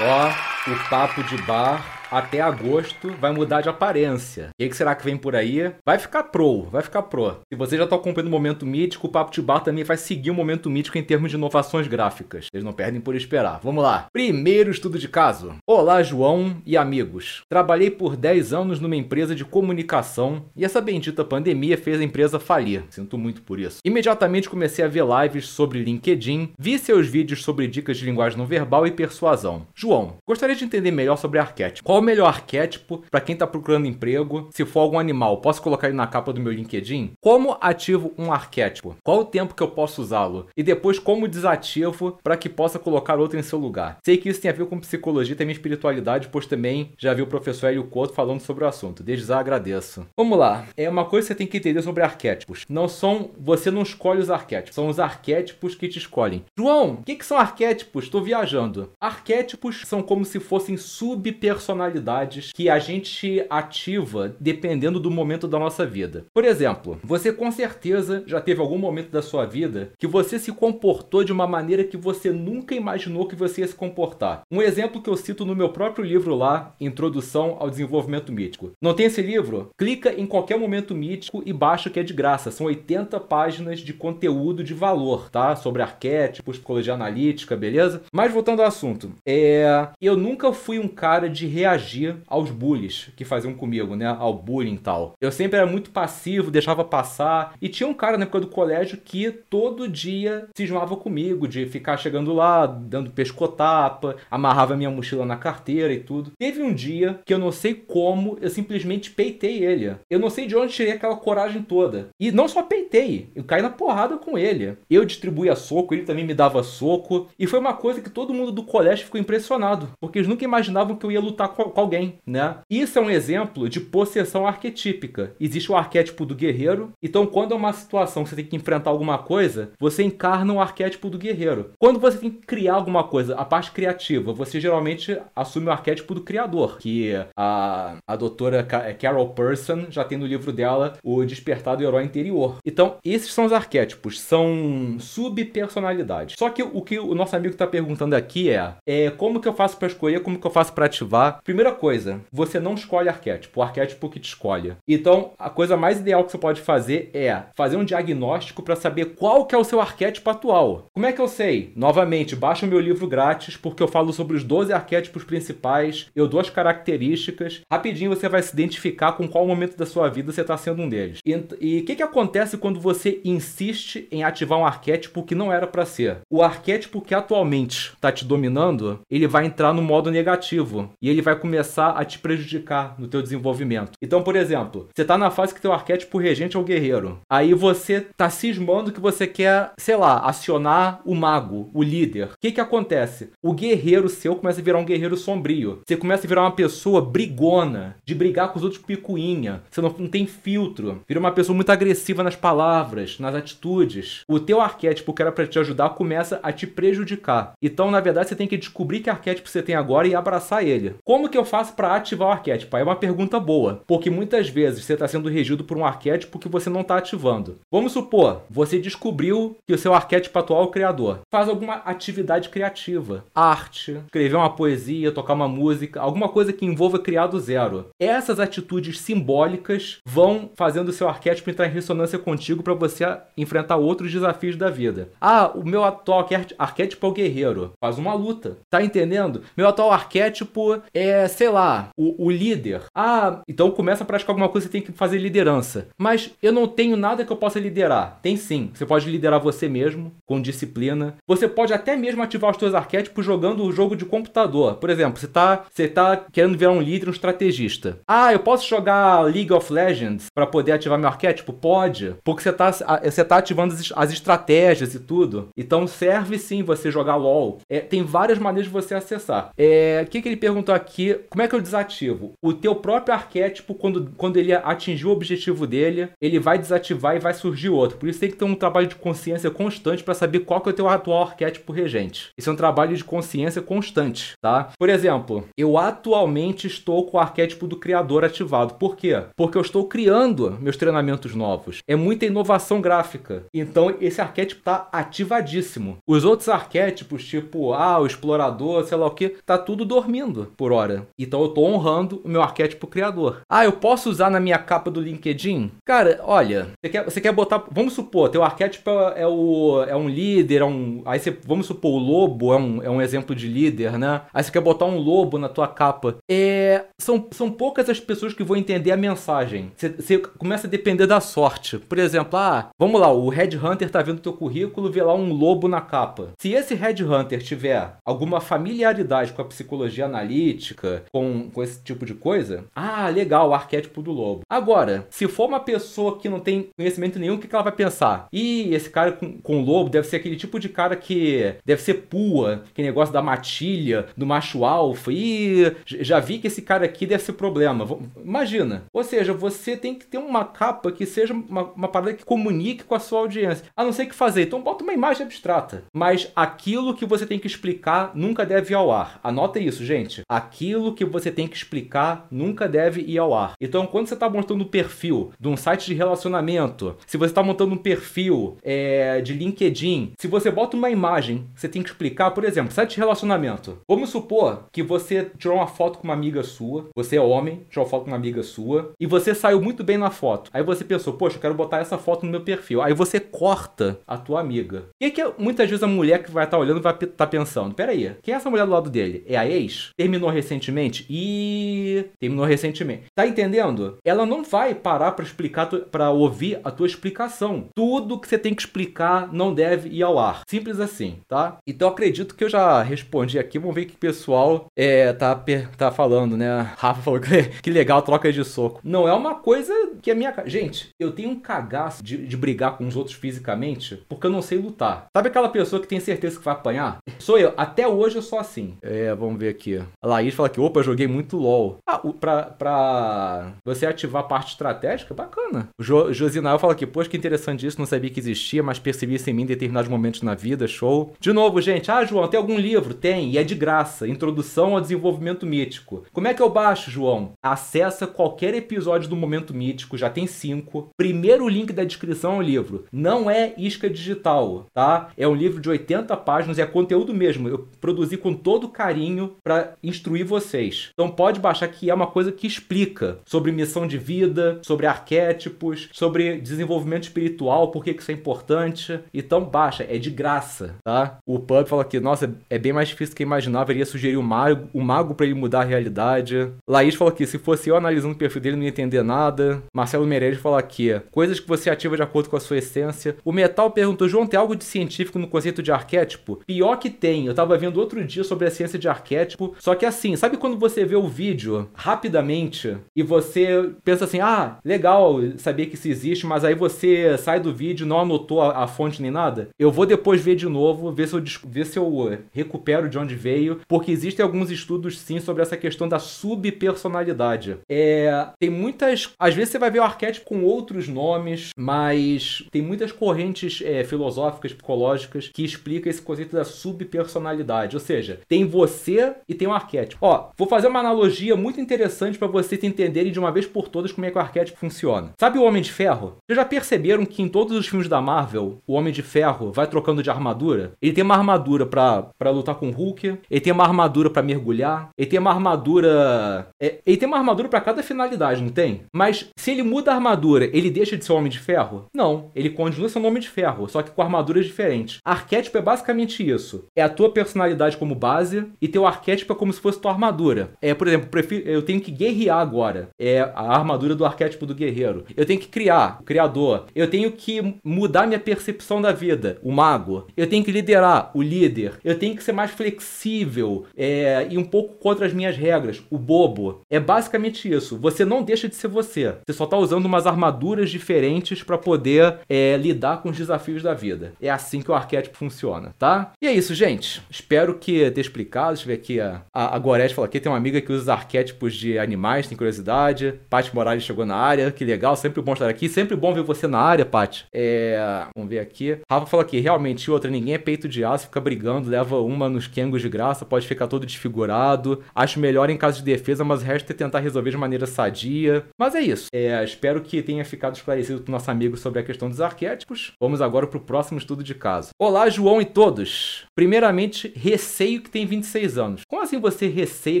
Ó, 0.00 0.70
o 0.70 0.88
papo 0.88 1.22
de 1.24 1.36
bar 1.42 2.01
até 2.12 2.42
agosto 2.42 3.10
vai 3.18 3.32
mudar 3.32 3.62
de 3.62 3.70
aparência. 3.70 4.50
O 4.50 4.68
que, 4.68 4.76
será 4.76 4.94
que 4.94 5.02
vem 5.02 5.16
por 5.16 5.34
aí? 5.34 5.72
Vai 5.84 5.98
ficar 5.98 6.24
pro, 6.24 6.64
vai 6.64 6.82
ficar 6.82 7.04
pro. 7.04 7.38
Se 7.50 7.56
você 7.56 7.78
já 7.78 7.86
tá 7.86 7.96
acompanhando 7.96 8.28
o 8.28 8.30
momento 8.30 8.66
mítico, 8.66 9.06
o 9.06 9.10
papo 9.10 9.32
de 9.32 9.40
bar 9.40 9.60
também 9.60 9.82
vai 9.82 9.96
seguir 9.96 10.30
o 10.30 10.34
momento 10.34 10.68
mítico 10.68 10.98
em 10.98 11.02
termos 11.02 11.30
de 11.30 11.38
inovações 11.38 11.86
gráficas. 11.86 12.48
Eles 12.52 12.64
não 12.64 12.74
perdem 12.74 13.00
por 13.00 13.14
esperar. 13.14 13.60
Vamos 13.62 13.82
lá. 13.82 14.08
Primeiro 14.12 14.70
estudo 14.70 14.98
de 14.98 15.08
caso. 15.08 15.54
Olá, 15.66 16.02
João 16.02 16.56
e 16.66 16.76
amigos. 16.76 17.44
Trabalhei 17.48 17.90
por 17.90 18.14
10 18.14 18.52
anos 18.52 18.78
numa 18.78 18.96
empresa 18.96 19.34
de 19.34 19.46
comunicação 19.46 20.44
e 20.54 20.66
essa 20.66 20.82
bendita 20.82 21.24
pandemia 21.24 21.78
fez 21.78 21.98
a 21.98 22.04
empresa 22.04 22.38
falir. 22.38 22.84
Sinto 22.90 23.16
muito 23.16 23.40
por 23.40 23.58
isso. 23.58 23.78
Imediatamente 23.82 24.50
comecei 24.50 24.84
a 24.84 24.88
ver 24.88 25.04
lives 25.04 25.48
sobre 25.48 25.82
LinkedIn, 25.82 26.50
vi 26.58 26.78
seus 26.78 27.08
vídeos 27.08 27.42
sobre 27.42 27.66
dicas 27.66 27.96
de 27.96 28.04
linguagem 28.04 28.36
não 28.36 28.44
verbal 28.44 28.86
e 28.86 28.90
persuasão. 28.90 29.66
João, 29.74 30.16
gostaria 30.26 30.54
de 30.54 30.64
entender 30.64 30.90
melhor 30.90 31.16
sobre 31.16 31.38
arquétipo. 31.38 31.86
Qual 31.86 32.01
o 32.02 32.04
melhor 32.04 32.26
arquétipo 32.26 33.02
para 33.10 33.20
quem 33.20 33.32
está 33.32 33.46
procurando 33.46 33.86
emprego? 33.86 34.48
Se 34.50 34.64
for 34.64 34.80
algum 34.80 34.98
animal, 34.98 35.38
posso 35.38 35.62
colocar 35.62 35.86
ele 35.86 35.96
na 35.96 36.06
capa 36.06 36.32
do 36.32 36.40
meu 36.40 36.52
LinkedIn? 36.52 37.12
Como 37.20 37.56
ativo 37.60 38.12
um 38.18 38.32
arquétipo? 38.32 38.96
Qual 39.04 39.20
o 39.20 39.24
tempo 39.24 39.54
que 39.54 39.62
eu 39.62 39.68
posso 39.68 40.02
usá-lo? 40.02 40.48
E 40.56 40.62
depois 40.62 40.98
como 40.98 41.28
desativo 41.28 42.18
para 42.22 42.36
que 42.36 42.48
possa 42.48 42.78
colocar 42.78 43.18
outro 43.18 43.38
em 43.38 43.42
seu 43.42 43.58
lugar? 43.58 43.98
Sei 44.04 44.18
que 44.18 44.28
isso 44.28 44.40
tem 44.40 44.50
a 44.50 44.54
ver 44.54 44.66
com 44.66 44.80
psicologia 44.80 45.34
e 45.34 45.36
também 45.36 45.52
espiritualidade, 45.52 46.28
pois 46.30 46.46
também 46.46 46.92
já 46.98 47.14
vi 47.14 47.22
o 47.22 47.26
professor 47.26 47.68
Hélio 47.68 47.84
Couto 47.84 48.14
falando 48.14 48.40
sobre 48.40 48.64
o 48.64 48.66
assunto. 48.66 49.02
Desde 49.02 49.26
já 49.26 49.38
agradeço. 49.38 50.06
Vamos 50.16 50.38
lá. 50.38 50.66
É 50.76 50.88
uma 50.88 51.04
coisa 51.04 51.26
que 51.26 51.28
você 51.28 51.34
tem 51.36 51.46
que 51.46 51.56
entender 51.56 51.82
sobre 51.82 52.02
arquétipos. 52.02 52.64
Não 52.68 52.88
são. 52.88 53.30
Você 53.38 53.70
não 53.70 53.82
escolhe 53.82 54.20
os 54.20 54.30
arquétipos, 54.30 54.74
são 54.74 54.88
os 54.88 54.98
arquétipos 54.98 55.74
que 55.74 55.88
te 55.88 55.98
escolhem. 55.98 56.44
João, 56.58 56.94
o 56.94 57.02
que, 57.04 57.14
que 57.14 57.24
são 57.24 57.38
arquétipos? 57.38 58.04
Estou 58.04 58.22
viajando. 58.22 58.90
Arquétipos 59.00 59.82
são 59.86 60.02
como 60.02 60.24
se 60.24 60.40
fossem 60.40 60.76
subpersonalidades 60.76 61.91
personalidades 61.92 62.52
que 62.52 62.68
a 62.68 62.78
gente 62.78 63.44
ativa 63.50 64.34
dependendo 64.40 64.98
do 64.98 65.10
momento 65.10 65.46
da 65.46 65.58
nossa 65.58 65.84
vida. 65.84 66.24
Por 66.32 66.44
exemplo, 66.44 66.98
você 67.02 67.32
com 67.32 67.50
certeza 67.50 68.22
já 68.26 68.40
teve 68.40 68.60
algum 68.60 68.78
momento 68.78 69.10
da 69.10 69.22
sua 69.22 69.44
vida 69.44 69.92
que 69.98 70.06
você 70.06 70.38
se 70.38 70.52
comportou 70.52 71.22
de 71.22 71.32
uma 71.32 71.46
maneira 71.46 71.84
que 71.84 71.96
você 71.96 72.30
nunca 72.30 72.74
imaginou 72.74 73.26
que 73.26 73.36
você 73.36 73.60
ia 73.60 73.66
se 73.66 73.74
comportar. 73.74 74.42
Um 74.50 74.62
exemplo 74.62 75.02
que 75.02 75.10
eu 75.10 75.16
cito 75.16 75.44
no 75.44 75.54
meu 75.54 75.68
próprio 75.68 76.04
livro 76.04 76.34
lá, 76.34 76.74
Introdução 76.80 77.56
ao 77.58 77.68
Desenvolvimento 77.70 78.32
Mítico. 78.32 78.72
Não 78.80 78.94
tem 78.94 79.06
esse 79.06 79.22
livro? 79.22 79.70
Clica 79.76 80.12
em 80.12 80.26
qualquer 80.26 80.58
momento 80.58 80.94
mítico 80.94 81.42
e 81.44 81.52
baixa 81.52 81.90
que 81.90 82.00
é 82.00 82.02
de 82.02 82.12
graça. 82.12 82.50
São 82.50 82.66
80 82.66 83.18
páginas 83.20 83.80
de 83.80 83.92
conteúdo 83.92 84.64
de 84.64 84.74
valor, 84.74 85.30
tá? 85.30 85.54
Sobre 85.56 85.82
arquétipos, 85.82 86.56
psicologia 86.56 86.94
analítica, 86.94 87.56
beleza? 87.56 88.02
Mas 88.12 88.32
voltando 88.32 88.62
ao 88.62 88.68
assunto, 88.68 89.12
é... 89.26 89.88
eu 90.00 90.16
nunca 90.16 90.52
fui 90.52 90.78
um 90.78 90.88
cara 90.88 91.28
de 91.28 91.46
reagir 91.46 91.81
aos 92.26 92.50
bullies 92.50 93.10
que 93.16 93.24
faziam 93.24 93.54
comigo, 93.54 93.96
né? 93.96 94.06
Ao 94.06 94.34
bullying 94.34 94.74
e 94.74 94.78
tal. 94.78 95.14
Eu 95.20 95.32
sempre 95.32 95.58
era 95.58 95.66
muito 95.66 95.90
passivo, 95.90 96.50
deixava 96.50 96.84
passar. 96.84 97.54
E 97.60 97.68
tinha 97.68 97.88
um 97.88 97.94
cara 97.94 98.16
na 98.16 98.24
época 98.24 98.40
do 98.40 98.46
colégio 98.48 98.98
que 99.02 99.30
todo 99.30 99.88
dia 99.88 100.48
cismava 100.56 100.96
comigo, 100.96 101.48
de 101.48 101.66
ficar 101.66 101.96
chegando 101.96 102.32
lá, 102.32 102.66
dando 102.66 103.10
pescotapa, 103.10 104.16
amarrava 104.30 104.76
minha 104.76 104.90
mochila 104.90 105.24
na 105.24 105.36
carteira 105.36 105.92
e 105.92 106.00
tudo. 106.00 106.32
Teve 106.38 106.62
um 106.62 106.72
dia 106.72 107.20
que 107.24 107.32
eu 107.32 107.38
não 107.38 107.52
sei 107.52 107.74
como, 107.74 108.38
eu 108.40 108.50
simplesmente 108.50 109.10
peitei 109.10 109.64
ele. 109.64 109.94
Eu 110.10 110.18
não 110.18 110.30
sei 110.30 110.46
de 110.46 110.56
onde 110.56 110.72
tirei 110.72 110.92
aquela 110.92 111.16
coragem 111.16 111.62
toda. 111.62 112.08
E 112.18 112.30
não 112.30 112.48
só 112.48 112.62
peitei, 112.62 113.30
eu 113.34 113.44
caí 113.44 113.62
na 113.62 113.70
porrada 113.70 114.16
com 114.16 114.38
ele. 114.38 114.76
Eu 114.90 115.04
distribuía 115.04 115.56
soco, 115.56 115.94
ele 115.94 116.04
também 116.04 116.24
me 116.24 116.34
dava 116.34 116.62
soco. 116.62 117.28
E 117.38 117.46
foi 117.46 117.58
uma 117.58 117.74
coisa 117.74 118.00
que 118.00 118.10
todo 118.10 118.34
mundo 118.34 118.52
do 118.52 118.62
colégio 118.62 119.04
ficou 119.04 119.20
impressionado, 119.20 119.90
porque 120.00 120.18
eles 120.18 120.28
nunca 120.28 120.44
imaginavam 120.44 120.96
que 120.96 121.04
eu 121.04 121.12
ia 121.12 121.20
lutar 121.20 121.48
com 121.48 121.61
alguém, 121.74 122.14
né? 122.26 122.56
Isso 122.70 122.98
é 122.98 123.02
um 123.02 123.10
exemplo 123.10 123.68
de 123.68 123.80
possessão 123.80 124.46
arquetípica. 124.46 125.34
Existe 125.40 125.70
o 125.70 125.76
arquétipo 125.76 126.24
do 126.24 126.34
guerreiro, 126.34 126.92
então 127.02 127.26
quando 127.26 127.52
é 127.52 127.56
uma 127.56 127.72
situação 127.72 128.24
que 128.24 128.30
você 128.30 128.36
tem 128.36 128.44
que 128.44 128.56
enfrentar 128.56 128.90
alguma 128.90 129.18
coisa, 129.18 129.72
você 129.78 130.02
encarna 130.02 130.52
o 130.52 130.60
arquétipo 130.60 131.08
do 131.08 131.18
guerreiro. 131.18 131.72
Quando 131.78 131.98
você 131.98 132.18
tem 132.18 132.30
que 132.30 132.46
criar 132.46 132.74
alguma 132.74 133.04
coisa, 133.04 133.34
a 133.36 133.44
parte 133.44 133.70
criativa, 133.72 134.32
você 134.32 134.60
geralmente 134.60 135.18
assume 135.34 135.66
o 135.66 135.72
arquétipo 135.72 136.14
do 136.14 136.22
criador, 136.22 136.78
que 136.78 137.12
a, 137.36 137.96
a 138.06 138.16
doutora 138.16 138.62
Carol 138.62 139.30
Person 139.30 139.86
já 139.90 140.04
tem 140.04 140.18
no 140.18 140.26
livro 140.26 140.52
dela 140.52 140.94
O 141.02 141.24
Despertar 141.24 141.76
do 141.76 141.84
Herói 141.84 142.04
Interior. 142.04 142.56
Então, 142.64 142.96
esses 143.04 143.32
são 143.32 143.44
os 143.44 143.52
arquétipos, 143.52 144.20
são 144.20 144.96
subpersonalidades. 144.98 146.36
Só 146.38 146.50
que 146.50 146.62
o 146.62 146.82
que 146.82 146.98
o 146.98 147.14
nosso 147.14 147.36
amigo 147.36 147.54
está 147.54 147.66
perguntando 147.66 148.14
aqui 148.14 148.50
é, 148.50 148.74
é 148.86 149.10
como 149.10 149.40
que 149.40 149.48
eu 149.48 149.54
faço 149.54 149.76
para 149.76 149.88
escolher, 149.88 150.22
como 150.22 150.38
que 150.38 150.46
eu 150.46 150.50
faço 150.50 150.72
para 150.72 150.86
ativar? 150.86 151.40
Primeira 151.52 151.72
coisa, 151.72 152.22
você 152.32 152.58
não 152.58 152.72
escolhe 152.72 153.10
arquétipo, 153.10 153.60
o 153.60 153.62
arquétipo 153.62 154.08
que 154.08 154.18
te 154.18 154.24
escolhe. 154.24 154.72
Então, 154.88 155.32
a 155.38 155.50
coisa 155.50 155.76
mais 155.76 156.00
ideal 156.00 156.24
que 156.24 156.32
você 156.32 156.38
pode 156.38 156.62
fazer 156.62 157.10
é 157.12 157.42
fazer 157.54 157.76
um 157.76 157.84
diagnóstico 157.84 158.62
para 158.62 158.74
saber 158.74 159.16
qual 159.16 159.44
que 159.44 159.54
é 159.54 159.58
o 159.58 159.62
seu 159.62 159.78
arquétipo 159.78 160.30
atual. 160.30 160.86
Como 160.94 161.04
é 161.04 161.12
que 161.12 161.20
eu 161.20 161.28
sei? 161.28 161.70
Novamente, 161.76 162.34
baixa 162.34 162.64
o 162.64 162.68
meu 162.70 162.80
livro 162.80 163.06
grátis 163.06 163.54
porque 163.54 163.82
eu 163.82 163.86
falo 163.86 164.14
sobre 164.14 164.34
os 164.34 164.42
12 164.42 164.72
arquétipos 164.72 165.24
principais, 165.24 166.06
eu 166.16 166.26
dou 166.26 166.40
as 166.40 166.48
características. 166.48 167.60
Rapidinho 167.70 168.08
você 168.08 168.30
vai 168.30 168.40
se 168.40 168.54
identificar 168.54 169.12
com 169.12 169.28
qual 169.28 169.46
momento 169.46 169.76
da 169.76 169.84
sua 169.84 170.08
vida 170.08 170.32
você 170.32 170.40
está 170.40 170.56
sendo 170.56 170.80
um 170.80 170.88
deles. 170.88 171.18
E 171.26 171.80
o 171.80 171.84
que, 171.84 171.96
que 171.96 172.02
acontece 172.02 172.56
quando 172.56 172.80
você 172.80 173.20
insiste 173.26 174.08
em 174.10 174.24
ativar 174.24 174.58
um 174.58 174.64
arquétipo 174.64 175.22
que 175.22 175.34
não 175.34 175.52
era 175.52 175.66
para 175.66 175.84
ser? 175.84 176.20
O 176.30 176.42
arquétipo 176.42 177.02
que 177.02 177.14
atualmente 177.14 177.92
está 177.94 178.10
te 178.10 178.24
dominando, 178.24 179.00
ele 179.10 179.26
vai 179.26 179.44
entrar 179.44 179.74
no 179.74 179.82
modo 179.82 180.10
negativo 180.10 180.88
e 181.02 181.10
ele 181.10 181.20
vai 181.20 181.41
começar 181.42 181.90
a 181.90 182.04
te 182.04 182.20
prejudicar 182.20 182.94
no 182.98 183.08
teu 183.08 183.20
desenvolvimento. 183.20 183.92
Então, 184.00 184.22
por 184.22 184.36
exemplo, 184.36 184.88
você 184.94 185.02
está 185.02 185.18
na 185.18 185.30
fase 185.30 185.52
que 185.52 185.60
teu 185.60 185.72
arquétipo 185.72 186.18
regente 186.18 186.56
é 186.56 186.60
o 186.60 186.64
guerreiro. 186.64 187.18
Aí 187.28 187.52
você 187.52 188.00
tá 188.16 188.30
cismando 188.30 188.92
que 188.92 189.00
você 189.00 189.26
quer, 189.26 189.72
sei 189.76 189.96
lá, 189.96 190.20
acionar 190.20 191.00
o 191.04 191.14
mago, 191.14 191.68
o 191.74 191.82
líder. 191.82 192.28
O 192.28 192.38
que 192.40 192.52
que 192.52 192.60
acontece? 192.60 193.32
O 193.42 193.52
guerreiro 193.52 194.08
seu 194.08 194.36
começa 194.36 194.60
a 194.60 194.64
virar 194.64 194.78
um 194.78 194.84
guerreiro 194.84 195.16
sombrio. 195.16 195.80
Você 195.84 195.96
começa 195.96 196.26
a 196.26 196.28
virar 196.28 196.42
uma 196.42 196.52
pessoa 196.52 197.00
brigona, 197.00 197.96
de 198.04 198.14
brigar 198.14 198.52
com 198.52 198.58
os 198.58 198.64
outros 198.64 198.80
picuinha. 198.80 199.62
Você 199.68 199.80
não, 199.80 199.94
não 199.98 200.08
tem 200.08 200.26
filtro. 200.26 201.02
Vira 201.08 201.18
uma 201.18 201.32
pessoa 201.32 201.56
muito 201.56 201.70
agressiva 201.70 202.22
nas 202.22 202.36
palavras, 202.36 203.18
nas 203.18 203.34
atitudes. 203.34 204.22
O 204.28 204.38
teu 204.38 204.60
arquétipo 204.60 205.12
que 205.12 205.22
era 205.22 205.32
para 205.32 205.46
te 205.46 205.58
ajudar 205.58 205.90
começa 205.90 206.38
a 206.42 206.52
te 206.52 206.66
prejudicar. 206.66 207.54
Então, 207.60 207.90
na 207.90 208.00
verdade, 208.00 208.28
você 208.28 208.36
tem 208.36 208.46
que 208.46 208.56
descobrir 208.56 209.00
que 209.00 209.10
arquétipo 209.10 209.48
você 209.48 209.62
tem 209.62 209.74
agora 209.74 210.06
e 210.06 210.14
abraçar 210.14 210.64
ele. 210.64 210.94
Como 211.04 211.28
que 211.32 211.38
eu 211.38 211.44
faço 211.44 211.74
para 211.74 211.96
ativar 211.96 212.28
o 212.28 212.32
arquétipo? 212.32 212.76
Aí 212.76 212.82
é 212.82 212.84
uma 212.84 212.94
pergunta 212.94 213.40
boa, 213.40 213.82
porque 213.86 214.10
muitas 214.10 214.48
vezes 214.48 214.84
você 214.84 214.92
está 214.92 215.08
sendo 215.08 215.28
regido 215.28 215.64
por 215.64 215.76
um 215.76 215.84
arquétipo 215.84 216.38
que 216.38 216.48
você 216.48 216.68
não 216.68 216.82
está 216.82 216.98
ativando. 216.98 217.58
Vamos 217.70 217.92
supor, 217.92 218.42
você 218.50 218.78
descobriu 218.78 219.56
que 219.66 219.74
o 219.74 219.78
seu 219.78 219.94
arquétipo 219.94 220.38
atual 220.38 220.62
é 220.62 220.64
o 220.66 220.70
criador. 220.70 221.20
Faz 221.30 221.48
alguma 221.48 221.76
atividade 221.76 222.50
criativa, 222.50 223.24
arte, 223.34 223.98
escrever 224.06 224.36
uma 224.36 224.54
poesia, 224.54 225.10
tocar 225.10 225.32
uma 225.32 225.48
música, 225.48 226.00
alguma 226.00 226.28
coisa 226.28 226.52
que 226.52 226.66
envolva 226.66 226.98
criar 226.98 227.26
do 227.26 227.40
zero. 227.40 227.86
Essas 227.98 228.38
atitudes 228.38 229.00
simbólicas 229.00 229.98
vão 230.04 230.50
fazendo 230.54 230.90
o 230.90 230.92
seu 230.92 231.08
arquétipo 231.08 231.48
entrar 231.48 231.66
em 231.66 231.72
ressonância 231.72 232.18
contigo 232.18 232.62
para 232.62 232.74
você 232.74 233.04
enfrentar 233.36 233.76
outros 233.76 234.12
desafios 234.12 234.56
da 234.56 234.68
vida. 234.68 235.08
Ah, 235.20 235.50
o 235.54 235.64
meu 235.64 235.82
atual 235.82 236.28
arquétipo 236.58 237.06
é 237.06 237.08
o 237.08 237.12
guerreiro. 237.12 237.72
Faz 237.80 237.96
uma 237.98 238.12
luta. 238.12 238.58
Tá 238.70 238.82
entendendo? 238.82 239.42
Meu 239.56 239.68
atual 239.68 239.90
arquétipo 239.92 240.82
é, 240.92 241.21
sei 241.28 241.48
lá, 241.48 241.90
o, 241.96 242.26
o 242.26 242.30
líder. 242.30 242.82
Ah, 242.94 243.40
então 243.48 243.70
começa 243.70 244.04
a 244.04 244.06
praticar 244.06 244.30
alguma 244.30 244.48
coisa, 244.48 244.66
você 244.66 244.72
tem 244.72 244.82
que 244.82 244.92
fazer 244.92 245.18
liderança. 245.18 245.88
Mas 245.98 246.30
eu 246.42 246.52
não 246.52 246.66
tenho 246.66 246.96
nada 246.96 247.24
que 247.24 247.32
eu 247.32 247.36
possa 247.36 247.58
liderar. 247.58 248.18
Tem 248.22 248.36
sim. 248.36 248.70
Você 248.74 248.86
pode 248.86 249.10
liderar 249.10 249.40
você 249.40 249.68
mesmo, 249.68 250.12
com 250.26 250.40
disciplina. 250.40 251.14
Você 251.26 251.48
pode 251.48 251.72
até 251.72 251.96
mesmo 251.96 252.22
ativar 252.22 252.50
os 252.50 252.56
seus 252.56 252.74
arquétipos 252.74 253.24
jogando 253.24 253.64
o 253.64 253.72
jogo 253.72 253.96
de 253.96 254.04
computador. 254.04 254.76
Por 254.76 254.90
exemplo, 254.90 255.18
você 255.18 255.26
tá, 255.26 255.64
você 255.70 255.88
tá 255.88 256.24
querendo 256.32 256.58
virar 256.58 256.72
um 256.72 256.80
líder, 256.80 257.08
um 257.08 257.12
estrategista. 257.12 257.98
Ah, 258.06 258.32
eu 258.32 258.40
posso 258.40 258.68
jogar 258.68 259.20
League 259.22 259.52
of 259.52 259.72
Legends 259.72 260.26
para 260.34 260.46
poder 260.46 260.72
ativar 260.72 260.98
meu 260.98 261.08
arquétipo? 261.08 261.52
Pode. 261.52 262.14
Porque 262.24 262.42
você 262.42 262.52
tá, 262.52 262.70
você 263.02 263.24
tá 263.24 263.36
ativando 263.36 263.74
as 263.96 264.12
estratégias 264.12 264.94
e 264.94 265.00
tudo. 265.00 265.48
Então 265.56 265.86
serve 265.86 266.38
sim 266.38 266.62
você 266.62 266.90
jogar 266.90 267.16
LOL. 267.16 267.58
É, 267.68 267.80
tem 267.80 268.02
várias 268.02 268.38
maneiras 268.38 268.66
de 268.66 268.72
você 268.72 268.94
acessar. 268.94 269.50
É, 269.56 270.02
o 270.06 270.10
que, 270.10 270.22
que 270.22 270.28
ele 270.28 270.36
perguntou 270.36 270.74
aqui? 270.74 271.11
Como 271.28 271.42
é 271.42 271.48
que 271.48 271.54
eu 271.54 271.60
desativo? 271.60 272.32
O 272.42 272.52
teu 272.52 272.74
próprio 272.74 273.14
arquétipo, 273.14 273.74
quando, 273.74 274.10
quando 274.16 274.36
ele 274.36 274.52
atingir 274.52 275.06
o 275.06 275.10
objetivo 275.10 275.66
dele, 275.66 276.10
ele 276.20 276.38
vai 276.38 276.58
desativar 276.58 277.16
e 277.16 277.20
vai 277.20 277.34
surgir 277.34 277.68
outro. 277.68 277.98
Por 277.98 278.08
isso 278.08 278.20
tem 278.20 278.30
que 278.30 278.36
ter 278.36 278.44
um 278.44 278.54
trabalho 278.54 278.86
de 278.86 278.96
consciência 278.96 279.50
constante 279.50 280.02
para 280.02 280.14
saber 280.14 280.40
qual 280.40 280.60
que 280.60 280.68
é 280.68 280.72
o 280.72 280.74
teu 280.74 280.88
atual 280.88 281.22
arquétipo 281.22 281.72
regente. 281.72 282.30
Isso 282.36 282.50
é 282.50 282.52
um 282.52 282.56
trabalho 282.56 282.96
de 282.96 283.04
consciência 283.04 283.62
constante, 283.62 284.34
tá? 284.40 284.70
Por 284.78 284.88
exemplo, 284.88 285.44
eu 285.56 285.78
atualmente 285.78 286.66
estou 286.66 287.06
com 287.06 287.16
o 287.16 287.20
arquétipo 287.20 287.66
do 287.66 287.76
criador 287.76 288.24
ativado. 288.24 288.74
Por 288.74 288.96
quê? 288.96 289.22
Porque 289.36 289.56
eu 289.56 289.62
estou 289.62 289.86
criando 289.86 290.58
meus 290.60 290.76
treinamentos 290.76 291.34
novos. 291.34 291.78
É 291.86 291.96
muita 291.96 292.26
inovação 292.26 292.80
gráfica. 292.80 293.44
Então 293.54 293.94
esse 294.00 294.20
arquétipo 294.20 294.60
está 294.60 294.88
ativadíssimo. 294.92 295.98
Os 296.06 296.24
outros 296.24 296.48
arquétipos, 296.48 297.24
tipo, 297.24 297.72
ah, 297.72 297.98
o 297.98 298.06
explorador, 298.06 298.84
sei 298.84 298.96
lá 298.96 299.06
o 299.06 299.10
que, 299.10 299.30
tá 299.44 299.58
tudo 299.58 299.84
dormindo 299.84 300.52
por 300.56 300.72
hora. 300.72 301.01
Então 301.18 301.40
eu 301.40 301.46
estou 301.46 301.66
honrando 301.66 302.20
o 302.24 302.28
meu 302.28 302.42
arquétipo 302.42 302.86
criador. 302.86 303.40
Ah, 303.48 303.64
eu 303.64 303.72
posso 303.72 304.08
usar 304.08 304.30
na 304.30 304.40
minha 304.40 304.58
capa 304.58 304.90
do 304.90 305.00
LinkedIn? 305.00 305.72
Cara, 305.84 306.20
olha, 306.22 306.68
você 306.80 306.90
quer, 306.90 307.04
você 307.04 307.20
quer 307.20 307.32
botar. 307.32 307.64
Vamos 307.70 307.94
supor, 307.94 308.28
teu 308.28 308.42
arquétipo 308.42 308.90
é, 309.16 309.26
o, 309.26 309.84
é 309.86 309.96
um 309.96 310.08
líder, 310.08 310.62
é 310.62 310.64
um. 310.64 311.02
Aí 311.04 311.18
você. 311.18 311.36
Vamos 311.46 311.66
supor, 311.66 311.92
o 311.92 311.98
lobo 311.98 312.52
é 312.52 312.56
um, 312.56 312.82
é 312.82 312.90
um 312.90 313.02
exemplo 313.02 313.34
de 313.34 313.48
líder, 313.48 313.98
né? 313.98 314.22
Aí 314.32 314.42
você 314.42 314.52
quer 314.52 314.60
botar 314.60 314.86
um 314.86 314.98
lobo 314.98 315.38
na 315.38 315.48
tua 315.48 315.68
capa. 315.68 316.16
É, 316.30 316.84
são, 316.98 317.28
são 317.32 317.50
poucas 317.50 317.88
as 317.88 317.98
pessoas 317.98 318.32
que 318.32 318.44
vão 318.44 318.56
entender 318.56 318.92
a 318.92 318.96
mensagem. 318.96 319.72
Você, 319.76 319.88
você 319.88 320.18
começa 320.18 320.66
a 320.66 320.70
depender 320.70 321.06
da 321.06 321.20
sorte. 321.20 321.78
Por 321.78 321.98
exemplo, 321.98 322.38
ah, 322.38 322.68
vamos 322.78 323.00
lá, 323.00 323.12
o 323.12 323.28
Red 323.28 323.56
Hunter 323.56 323.90
tá 323.90 324.02
vendo 324.02 324.20
teu 324.20 324.32
currículo 324.32 324.90
vê 324.90 325.02
lá 325.02 325.14
um 325.14 325.32
lobo 325.32 325.66
na 325.66 325.80
capa. 325.80 326.28
Se 326.38 326.52
esse 326.52 326.74
Red 326.74 327.02
Hunter 327.02 327.42
tiver 327.42 327.94
alguma 328.04 328.40
familiaridade 328.40 329.32
com 329.32 329.42
a 329.42 329.46
psicologia 329.46 330.04
analítica, 330.04 330.91
com, 331.12 331.50
com 331.50 331.62
esse 331.62 331.82
tipo 331.82 332.04
de 332.04 332.14
coisa, 332.14 332.64
ah, 332.74 333.08
legal, 333.08 333.50
o 333.50 333.54
arquétipo 333.54 334.02
do 334.02 334.12
lobo. 334.12 334.42
Agora, 334.48 335.06
se 335.10 335.28
for 335.28 335.48
uma 335.48 335.60
pessoa 335.60 336.18
que 336.18 336.28
não 336.28 336.40
tem 336.40 336.68
conhecimento 336.76 337.18
nenhum, 337.18 337.34
o 337.34 337.38
que, 337.38 337.48
que 337.48 337.54
ela 337.54 337.64
vai 337.64 337.72
pensar? 337.72 338.28
E 338.32 338.74
esse 338.74 338.90
cara 338.90 339.12
com, 339.12 339.38
com 339.38 339.62
lobo 339.62 339.90
deve 339.90 340.06
ser 340.06 340.16
aquele 340.16 340.36
tipo 340.36 340.58
de 340.58 340.68
cara 340.68 340.96
que 340.96 341.54
deve 341.64 341.82
ser 341.82 341.94
pua, 341.94 342.64
que 342.74 342.82
negócio 342.82 343.12
da 343.12 343.22
matilha, 343.22 344.06
do 344.16 344.26
macho 344.26 344.64
alfa. 344.64 345.12
E 345.12 345.72
já 345.86 346.20
vi 346.20 346.38
que 346.38 346.46
esse 346.46 346.62
cara 346.62 346.84
aqui 346.84 347.06
deve 347.06 347.22
ser 347.22 347.32
problema. 347.34 347.86
Imagina. 348.22 348.84
Ou 348.92 349.04
seja, 349.04 349.32
você 349.32 349.76
tem 349.76 349.94
que 349.94 350.06
ter 350.06 350.18
uma 350.18 350.44
capa 350.44 350.92
que 350.92 351.06
seja 351.06 351.32
uma, 351.32 351.64
uma 351.72 351.88
parada 351.88 352.14
que 352.14 352.24
comunique 352.24 352.84
com 352.84 352.94
a 352.94 353.00
sua 353.00 353.20
audiência. 353.20 353.66
A 353.76 353.84
não 353.84 353.92
ser 353.92 354.06
que 354.06 354.14
fazer. 354.14 354.42
Então 354.42 354.62
bota 354.62 354.84
uma 354.84 354.92
imagem 354.92 355.24
abstrata. 355.24 355.84
Mas 355.92 356.30
aquilo 356.34 356.94
que 356.94 357.06
você 357.06 357.26
tem 357.26 357.38
que 357.38 357.46
explicar 357.46 358.12
nunca 358.14 358.44
deve 358.44 358.72
ir 358.72 358.76
ao 358.76 358.90
ar. 358.90 359.20
Anota 359.22 359.58
isso, 359.58 359.84
gente. 359.84 360.22
Aquilo 360.28 360.71
aquilo 360.72 360.94
que 360.94 361.04
você 361.04 361.30
tem 361.30 361.46
que 361.46 361.56
explicar 361.56 362.26
nunca 362.30 362.66
deve 362.66 363.02
ir 363.02 363.18
ao 363.18 363.34
ar. 363.34 363.52
Então, 363.60 363.86
quando 363.86 364.06
você 364.06 364.14
está 364.14 364.28
montando 364.28 364.64
um 364.64 364.66
perfil 364.66 365.32
de 365.38 365.48
um 365.48 365.56
site 365.56 365.86
de 365.86 365.94
relacionamento, 365.94 366.96
se 367.06 367.18
você 367.18 367.30
está 367.30 367.42
montando 367.42 367.74
um 367.74 367.78
perfil 367.78 368.56
é, 368.62 369.20
de 369.20 369.34
LinkedIn, 369.34 370.12
se 370.18 370.26
você 370.26 370.50
bota 370.50 370.76
uma 370.76 370.90
imagem, 370.90 371.46
você 371.54 371.68
tem 371.68 371.82
que 371.82 371.90
explicar, 371.90 372.30
por 372.30 372.44
exemplo, 372.44 372.72
site 372.72 372.94
de 372.94 372.98
relacionamento. 372.98 373.78
Vamos 373.86 374.10
supor 374.10 374.64
que 374.72 374.82
você 374.82 375.30
tirou 375.38 375.56
uma 375.58 375.66
foto 375.66 375.98
com 375.98 376.04
uma 376.04 376.14
amiga 376.14 376.42
sua, 376.42 376.88
você 376.94 377.16
é 377.16 377.20
homem, 377.20 377.66
tirou 377.68 377.84
uma 377.84 377.90
foto 377.90 378.04
com 378.04 378.10
uma 378.10 378.16
amiga 378.16 378.42
sua, 378.42 378.92
e 378.98 379.06
você 379.06 379.34
saiu 379.34 379.60
muito 379.60 379.84
bem 379.84 379.98
na 379.98 380.10
foto. 380.10 380.50
Aí 380.52 380.62
você 380.62 380.84
pensou, 380.84 381.14
poxa, 381.14 381.36
eu 381.36 381.40
quero 381.40 381.54
botar 381.54 381.78
essa 381.78 381.98
foto 381.98 382.24
no 382.24 382.32
meu 382.32 382.40
perfil. 382.40 382.80
Aí 382.80 382.94
você 382.94 383.20
corta 383.20 383.98
a 384.06 384.16
tua 384.16 384.40
amiga. 384.40 384.84
E 385.00 385.10
que 385.10 385.22
muitas 385.38 385.68
vezes 385.68 385.82
a 385.82 385.86
mulher 385.86 386.22
que 386.22 386.30
vai 386.30 386.44
estar 386.44 386.56
tá 386.56 386.60
olhando 386.60 386.80
vai 386.80 386.94
estar 386.94 387.06
tá 387.06 387.26
pensando, 387.26 387.74
peraí, 387.74 388.16
quem 388.22 388.32
é 388.32 388.36
essa 388.36 388.50
mulher 388.50 388.64
do 388.64 388.72
lado 388.72 388.88
dele? 388.88 389.24
É 389.26 389.36
a 389.36 389.46
ex? 389.46 389.90
Terminou 389.96 390.30
recentemente? 390.30 390.61
E 391.08 392.06
terminou 392.20 392.44
recentemente. 392.44 393.04
Tá 393.14 393.26
entendendo? 393.26 393.98
Ela 394.04 394.26
não 394.26 394.42
vai 394.44 394.74
parar 394.74 395.12
para 395.12 395.24
explicar, 395.24 395.66
para 395.66 396.10
ouvir 396.10 396.60
a 396.64 396.70
tua 396.70 396.86
explicação. 396.86 397.68
Tudo 397.74 398.18
que 398.18 398.28
você 398.28 398.38
tem 398.38 398.54
que 398.54 398.62
explicar 398.62 399.32
não 399.32 399.54
deve 399.54 399.88
ir 399.88 400.02
ao 400.02 400.18
ar. 400.18 400.42
Simples 400.48 400.80
assim, 400.80 401.18
tá? 401.28 401.58
Então 401.66 401.88
acredito 401.88 402.34
que 402.34 402.44
eu 402.44 402.48
já 402.48 402.82
respondi 402.82 403.38
aqui. 403.38 403.58
Vamos 403.58 403.74
ver 403.74 403.86
que 403.86 403.94
o 403.94 403.98
pessoal 403.98 404.66
é, 404.76 405.12
tá, 405.12 405.40
tá 405.76 405.90
falando, 405.90 406.36
né? 406.36 406.72
Rafa 406.76 407.02
falou 407.02 407.20
que, 407.20 407.44
que 407.60 407.70
legal 407.70 408.02
troca 408.02 408.32
de 408.32 408.44
soco. 408.44 408.80
Não 408.84 409.08
é 409.08 409.12
uma 409.12 409.36
coisa 409.36 409.72
que 410.00 410.10
a 410.10 410.14
minha. 410.14 410.32
Gente, 410.46 410.90
eu 410.98 411.12
tenho 411.12 411.30
um 411.30 411.38
cagaço 411.38 412.02
de, 412.02 412.26
de 412.26 412.36
brigar 412.36 412.76
com 412.76 412.86
os 412.86 412.96
outros 412.96 413.16
fisicamente 413.16 414.02
porque 414.08 414.26
eu 414.26 414.30
não 414.30 414.42
sei 414.42 414.58
lutar. 414.58 415.06
Sabe 415.16 415.28
aquela 415.28 415.48
pessoa 415.48 415.80
que 415.80 415.88
tem 415.88 416.00
certeza 416.00 416.38
que 416.38 416.44
vai 416.44 416.54
apanhar? 416.54 416.98
Sou 417.18 417.38
eu. 417.38 417.52
Até 417.56 417.86
hoje 417.86 418.16
eu 418.16 418.22
sou 418.22 418.38
assim. 418.38 418.76
É, 418.82 419.14
vamos 419.14 419.38
ver 419.38 419.48
aqui. 419.48 419.82
A 420.02 420.06
Laís 420.06 420.34
fala 420.34 420.48
que, 420.52 420.60
opa, 420.60 420.82
joguei 420.82 421.06
muito 421.06 421.36
LOL. 421.36 421.78
Ah, 421.86 421.98
pra, 421.98 422.42
pra 422.44 423.52
você 423.64 423.86
ativar 423.86 424.22
a 424.22 424.26
parte 424.26 424.52
estratégica, 424.52 425.14
bacana. 425.14 425.68
O 425.78 425.82
jo, 425.82 426.12
Josinael 426.12 426.58
fala 426.58 426.72
aqui, 426.72 426.86
poxa, 426.86 427.08
que 427.08 427.16
interessante 427.16 427.66
isso, 427.66 427.78
não 427.78 427.86
sabia 427.86 428.10
que 428.10 428.20
existia, 428.20 428.62
mas 428.62 428.78
percebi 428.78 429.14
isso 429.14 429.28
em 429.28 429.32
mim 429.32 429.42
em 429.42 429.46
determinados 429.46 429.90
momentos 429.90 430.22
na 430.22 430.34
vida, 430.34 430.66
show. 430.68 431.14
De 431.18 431.32
novo, 431.32 431.60
gente, 431.60 431.90
ah, 431.90 432.04
João, 432.04 432.28
tem 432.28 432.38
algum 432.38 432.58
livro? 432.58 432.94
Tem, 432.94 433.30
e 433.30 433.38
é 433.38 433.44
de 433.44 433.54
graça. 433.54 434.06
Introdução 434.06 434.74
ao 434.74 434.80
Desenvolvimento 434.80 435.46
Mítico. 435.46 436.04
Como 436.12 436.28
é 436.28 436.34
que 436.34 436.42
eu 436.42 436.50
baixo, 436.50 436.90
João? 436.90 437.32
Acessa 437.42 438.06
qualquer 438.06 438.54
episódio 438.54 439.08
do 439.08 439.16
Momento 439.16 439.54
Mítico, 439.54 439.96
já 439.96 440.10
tem 440.10 440.26
cinco. 440.26 440.90
Primeiro 440.96 441.48
link 441.48 441.72
da 441.72 441.84
descrição 441.84 442.34
ao 442.34 442.42
livro. 442.42 442.84
Não 442.92 443.30
é 443.30 443.54
isca 443.56 443.88
digital, 443.88 444.66
tá? 444.72 445.10
É 445.16 445.26
um 445.26 445.34
livro 445.34 445.60
de 445.60 445.68
80 445.68 446.16
páginas, 446.18 446.58
é 446.58 446.66
conteúdo 446.66 447.14
mesmo. 447.14 447.48
Eu 447.48 447.68
produzi 447.80 448.16
com 448.16 448.34
todo 448.34 448.68
carinho 448.68 449.36
para 449.42 449.74
instruir 449.82 450.24
vocês. 450.42 450.90
Então 450.92 451.08
pode 451.08 451.40
baixar 451.40 451.68
que 451.68 451.90
é 451.90 451.94
uma 451.94 452.06
coisa 452.06 452.32
que 452.32 452.46
explica 452.46 453.18
sobre 453.24 453.52
missão 453.52 453.86
de 453.86 453.98
vida, 453.98 454.58
sobre 454.62 454.86
arquétipos, 454.86 455.88
sobre 455.92 456.38
desenvolvimento 456.38 457.04
espiritual, 457.04 457.70
por 457.70 457.84
que 457.84 457.90
isso 457.90 458.10
é 458.10 458.14
importante. 458.14 459.00
Então 459.12 459.44
baixa, 459.44 459.86
é 459.88 459.98
de 459.98 460.10
graça, 460.10 460.76
tá? 460.84 461.18
O 461.26 461.38
Pub 461.38 461.66
fala 461.66 461.84
que, 461.84 462.00
nossa, 462.00 462.34
é 462.50 462.58
bem 462.58 462.72
mais 462.72 462.88
difícil 462.88 463.14
que 463.14 463.22
imaginava, 463.22 463.72
iria 463.72 463.86
sugerir 463.86 464.16
o 464.16 464.22
mago, 464.22 464.68
o 464.72 464.80
mago 464.80 465.14
para 465.14 465.26
ele 465.26 465.34
mudar 465.34 465.60
a 465.60 465.64
realidade. 465.64 466.48
Laís 466.66 466.94
fala 466.94 467.12
que 467.12 467.26
se 467.26 467.38
fosse 467.38 467.68
eu 467.68 467.76
analisando 467.76 468.14
o 468.14 468.18
perfil 468.18 468.40
dele, 468.40 468.56
não 468.56 468.62
ia 468.64 468.68
entender 468.68 469.02
nada. 469.02 469.62
Marcelo 469.74 470.06
Meirelles 470.06 470.40
fala 470.40 470.58
aqui, 470.58 471.00
coisas 471.10 471.38
que 471.38 471.48
você 471.48 471.70
ativa 471.70 471.96
de 471.96 472.02
acordo 472.02 472.28
com 472.28 472.36
a 472.36 472.40
sua 472.40 472.58
essência. 472.58 473.16
O 473.24 473.32
Metal 473.32 473.70
perguntou, 473.70 474.08
João, 474.08 474.26
tem 474.26 474.38
algo 474.38 474.56
de 474.56 474.64
científico 474.64 475.18
no 475.18 475.28
conceito 475.28 475.62
de 475.62 475.72
arquétipo? 475.72 476.40
Pior 476.46 476.76
que 476.76 476.90
tem. 476.90 477.26
Eu 477.26 477.34
tava 477.34 477.56
vendo 477.56 477.78
outro 477.78 478.02
dia 478.04 478.24
sobre 478.24 478.46
a 478.46 478.50
ciência 478.50 478.78
de 478.78 478.88
arquétipo. 478.88 479.54
Só 479.58 479.74
que 479.74 479.86
assim, 479.86 480.16
sabe 480.16 480.31
quando 480.36 480.58
você 480.58 480.84
vê 480.84 480.96
o 480.96 481.08
vídeo 481.08 481.68
rapidamente 481.74 482.76
e 482.96 483.02
você 483.02 483.70
pensa 483.84 484.04
assim, 484.04 484.20
ah, 484.20 484.58
legal 484.64 485.18
saber 485.36 485.66
que 485.66 485.74
isso 485.74 485.88
existe, 485.88 486.26
mas 486.26 486.44
aí 486.44 486.54
você 486.54 487.16
sai 487.18 487.40
do 487.40 487.52
vídeo, 487.52 487.86
não 487.86 488.00
anotou 488.00 488.42
a, 488.42 488.64
a 488.64 488.66
fonte 488.66 489.02
nem 489.02 489.10
nada? 489.10 489.48
Eu 489.58 489.70
vou 489.70 489.86
depois 489.86 490.20
ver 490.20 490.36
de 490.36 490.48
novo, 490.48 490.92
ver 490.92 491.08
se 491.08 491.14
eu, 491.14 491.22
ver 491.44 491.66
se 491.66 491.78
eu 491.78 492.18
recupero 492.32 492.88
de 492.88 492.98
onde 492.98 493.14
veio, 493.14 493.60
porque 493.68 493.90
existem 493.90 494.22
alguns 494.22 494.50
estudos 494.50 494.98
sim 494.98 495.20
sobre 495.20 495.42
essa 495.42 495.56
questão 495.56 495.88
da 495.88 495.98
subpersonalidade. 495.98 497.58
É, 497.68 498.28
tem 498.38 498.50
muitas. 498.50 499.10
Às 499.18 499.34
vezes 499.34 499.50
você 499.50 499.58
vai 499.58 499.70
ver 499.70 499.80
o 499.80 499.84
arquétipo 499.84 500.26
com 500.26 500.42
outros 500.44 500.88
nomes, 500.88 501.50
mas 501.56 502.44
tem 502.50 502.62
muitas 502.62 502.92
correntes 502.92 503.62
é, 503.64 503.84
filosóficas, 503.84 504.52
psicológicas 504.52 505.30
que 505.32 505.44
explicam 505.44 505.90
esse 505.90 506.02
conceito 506.02 506.34
da 506.34 506.44
subpersonalidade. 506.44 507.76
Ou 507.76 507.80
seja, 507.80 508.20
tem 508.28 508.44
você 508.44 509.14
e 509.28 509.34
tem 509.34 509.48
o 509.48 509.50
um 509.50 509.54
arquétipo. 509.54 510.04
Ó, 510.04 510.21
vou 510.36 510.48
fazer 510.48 510.68
uma 510.68 510.80
analogia 510.80 511.36
muito 511.36 511.60
interessante 511.60 512.18
para 512.18 512.28
vocês 512.28 512.62
entenderem 512.62 513.12
de 513.12 513.18
uma 513.18 513.32
vez 513.32 513.46
por 513.46 513.68
todas 513.68 513.92
como 513.92 514.06
é 514.06 514.10
que 514.10 514.18
o 514.18 514.20
arquétipo 514.20 514.58
funciona. 514.58 515.10
Sabe 515.18 515.38
o 515.38 515.44
Homem 515.44 515.62
de 515.62 515.72
Ferro? 515.72 516.16
Vocês 516.26 516.36
já 516.36 516.44
perceberam 516.44 517.04
que 517.04 517.22
em 517.22 517.28
todos 517.28 517.56
os 517.56 517.66
filmes 517.66 517.88
da 517.88 518.00
Marvel, 518.00 518.58
o 518.66 518.74
Homem 518.74 518.92
de 518.92 519.02
Ferro 519.02 519.52
vai 519.52 519.66
trocando 519.66 520.02
de 520.02 520.10
armadura? 520.10 520.72
Ele 520.80 520.92
tem 520.92 521.04
uma 521.04 521.16
armadura 521.16 521.66
para 521.66 522.30
lutar 522.30 522.54
com 522.54 522.68
o 522.68 522.72
Hulk, 522.72 523.18
ele 523.30 523.40
tem 523.40 523.52
uma 523.52 523.64
armadura 523.64 524.10
para 524.10 524.22
mergulhar, 524.22 524.90
ele 524.96 525.08
tem 525.08 525.18
uma 525.18 525.30
armadura. 525.30 526.48
É, 526.60 526.78
ele 526.84 526.96
tem 526.96 527.08
uma 527.08 527.18
armadura 527.18 527.48
para 527.48 527.60
cada 527.60 527.82
finalidade, 527.82 528.42
não 528.42 528.50
tem? 528.50 528.82
Mas 528.92 529.28
se 529.36 529.50
ele 529.50 529.62
muda 529.62 529.92
a 529.92 529.94
armadura, 529.94 530.44
ele 530.44 530.70
deixa 530.70 530.96
de 530.96 531.04
ser 531.04 531.12
Homem 531.12 531.30
de 531.30 531.38
Ferro? 531.38 531.86
Não, 531.94 532.30
ele 532.34 532.50
continua 532.50 532.88
sendo 532.88 533.06
Homem 533.06 533.22
de 533.22 533.28
Ferro, 533.28 533.68
só 533.68 533.82
que 533.82 533.90
com 533.90 534.02
armaduras 534.02 534.44
diferentes. 534.44 534.98
Arquétipo 535.04 535.58
é 535.58 535.62
basicamente 535.62 536.28
isso. 536.28 536.64
É 536.76 536.82
a 536.82 536.88
tua 536.88 537.10
personalidade 537.10 537.76
como 537.76 537.94
base 537.94 538.46
e 538.60 538.68
teu 538.68 538.86
arquétipo 538.86 539.32
é 539.32 539.36
como 539.36 539.52
se 539.52 539.60
fosse 539.60 539.80
tua 539.80 539.92
armadura. 539.92 540.11
É, 540.60 540.74
por 540.74 540.86
exemplo, 540.88 541.08
eu 541.44 541.62
tenho 541.62 541.80
que 541.80 541.90
guerrear 541.90 542.38
agora. 542.38 542.90
É 542.98 543.20
a 543.20 543.56
armadura 543.56 543.94
do 543.94 544.04
arquétipo 544.04 544.46
do 544.46 544.54
guerreiro. 544.54 545.04
Eu 545.16 545.26
tenho 545.26 545.40
que 545.40 545.48
criar, 545.48 545.98
o 546.00 546.04
criador. 546.04 546.66
Eu 546.74 546.88
tenho 546.88 547.10
que 547.12 547.54
mudar 547.64 548.06
minha 548.06 548.18
percepção 548.20 548.80
da 548.80 548.92
vida, 548.92 549.38
o 549.42 549.52
mago. 549.52 550.06
Eu 550.16 550.26
tenho 550.26 550.44
que 550.44 550.52
liderar, 550.52 551.10
o 551.14 551.22
líder. 551.22 551.74
Eu 551.84 551.98
tenho 551.98 552.16
que 552.16 552.22
ser 552.22 552.32
mais 552.32 552.50
flexível 552.50 553.66
é, 553.76 554.26
e 554.30 554.38
um 554.38 554.44
pouco 554.44 554.74
contra 554.74 555.06
as 555.06 555.12
minhas 555.12 555.36
regras, 555.36 555.82
o 555.90 555.98
bobo. 555.98 556.60
É 556.70 556.78
basicamente 556.78 557.50
isso. 557.50 557.78
Você 557.78 558.04
não 558.04 558.22
deixa 558.22 558.48
de 558.48 558.54
ser 558.54 558.68
você. 558.68 559.14
Você 559.26 559.32
só 559.32 559.44
está 559.44 559.56
usando 559.56 559.86
umas 559.86 560.06
armaduras 560.06 560.70
diferentes 560.70 561.42
para 561.42 561.58
poder 561.58 562.18
é, 562.28 562.56
lidar 562.56 563.02
com 563.02 563.10
os 563.10 563.16
desafios 563.16 563.62
da 563.62 563.74
vida. 563.74 564.12
É 564.20 564.30
assim 564.30 564.60
que 564.60 564.70
o 564.70 564.74
arquétipo 564.74 565.16
funciona, 565.16 565.74
tá? 565.78 566.12
E 566.20 566.26
é 566.26 566.32
isso, 566.32 566.54
gente. 566.54 567.02
Espero 567.10 567.58
que 567.58 567.90
ter 567.90 568.00
explicado. 568.00 568.54
Deixa 568.54 568.62
eu 568.62 568.66
ver 568.68 568.74
aqui. 568.74 569.00
A, 569.00 569.22
a, 569.32 569.56
a 569.56 569.58
Gorete 569.58 569.94
falou 570.02 570.06
aqui: 570.06 570.20
tem 570.20 570.30
uma 570.30 570.38
amiga 570.38 570.60
que 570.60 570.72
usa 570.72 570.92
arquétipos 570.92 571.54
de 571.54 571.78
animais, 571.78 572.26
tem 572.26 572.36
curiosidade. 572.36 573.20
Paty 573.30 573.54
Morales 573.54 573.84
chegou 573.84 574.04
na 574.04 574.16
área. 574.16 574.50
Que 574.50 574.64
legal, 574.64 574.96
sempre 574.96 575.22
bom 575.22 575.32
estar 575.32 575.48
aqui. 575.48 575.68
Sempre 575.68 575.96
bom 575.96 576.12
ver 576.12 576.22
você 576.22 576.46
na 576.46 576.58
área, 576.58 576.84
Paty. 576.84 577.26
É, 577.32 578.06
vamos 578.14 578.28
ver 578.28 578.40
aqui. 578.40 578.78
Rafa 578.90 579.06
falou 579.06 579.24
aqui: 579.24 579.38
realmente, 579.40 579.90
outra, 579.90 580.10
ninguém 580.10 580.34
é 580.34 580.38
peito 580.38 580.68
de 580.68 580.84
aço, 580.84 581.06
fica 581.06 581.20
brigando, 581.20 581.68
leva 581.68 582.00
uma 582.00 582.28
nos 582.28 582.46
quengos 582.46 582.82
de 582.82 582.88
graça, 582.88 583.24
pode 583.24 583.46
ficar 583.46 583.66
todo 583.66 583.86
desfigurado. 583.86 584.82
Acho 584.94 585.20
melhor 585.20 585.48
em 585.50 585.56
caso 585.56 585.78
de 585.78 585.84
defesa, 585.84 586.24
mas 586.24 586.42
o 586.42 586.44
resto 586.44 586.70
é 586.70 586.74
tentar 586.74 587.00
resolver 587.00 587.30
de 587.30 587.36
maneira 587.36 587.66
sadia. 587.66 588.44
Mas 588.58 588.74
é 588.74 588.80
isso. 588.80 589.06
É, 589.12 589.42
espero 589.44 589.80
que 589.80 590.02
tenha 590.02 590.24
ficado 590.24 590.56
esclarecido 590.56 591.00
para 591.00 591.10
o 591.10 591.12
nosso 591.12 591.30
amigo 591.30 591.56
sobre 591.56 591.80
a 591.80 591.82
questão 591.82 592.08
dos 592.08 592.20
arquétipos. 592.20 592.92
Vamos 593.00 593.20
agora 593.20 593.46
para 593.46 593.58
o 593.58 593.60
próximo 593.60 593.98
estudo 593.98 594.24
de 594.24 594.34
caso. 594.34 594.70
Olá, 594.78 595.08
João 595.08 595.40
e 595.40 595.44
todos. 595.44 596.24
Primeiramente, 596.34 597.12
receio 597.14 597.82
que 597.82 597.90
tem 597.90 598.06
26 598.06 598.58
anos. 598.58 598.82
Como 598.88 599.02
assim 599.02 599.20
você 599.20 599.46
receia 599.46 600.00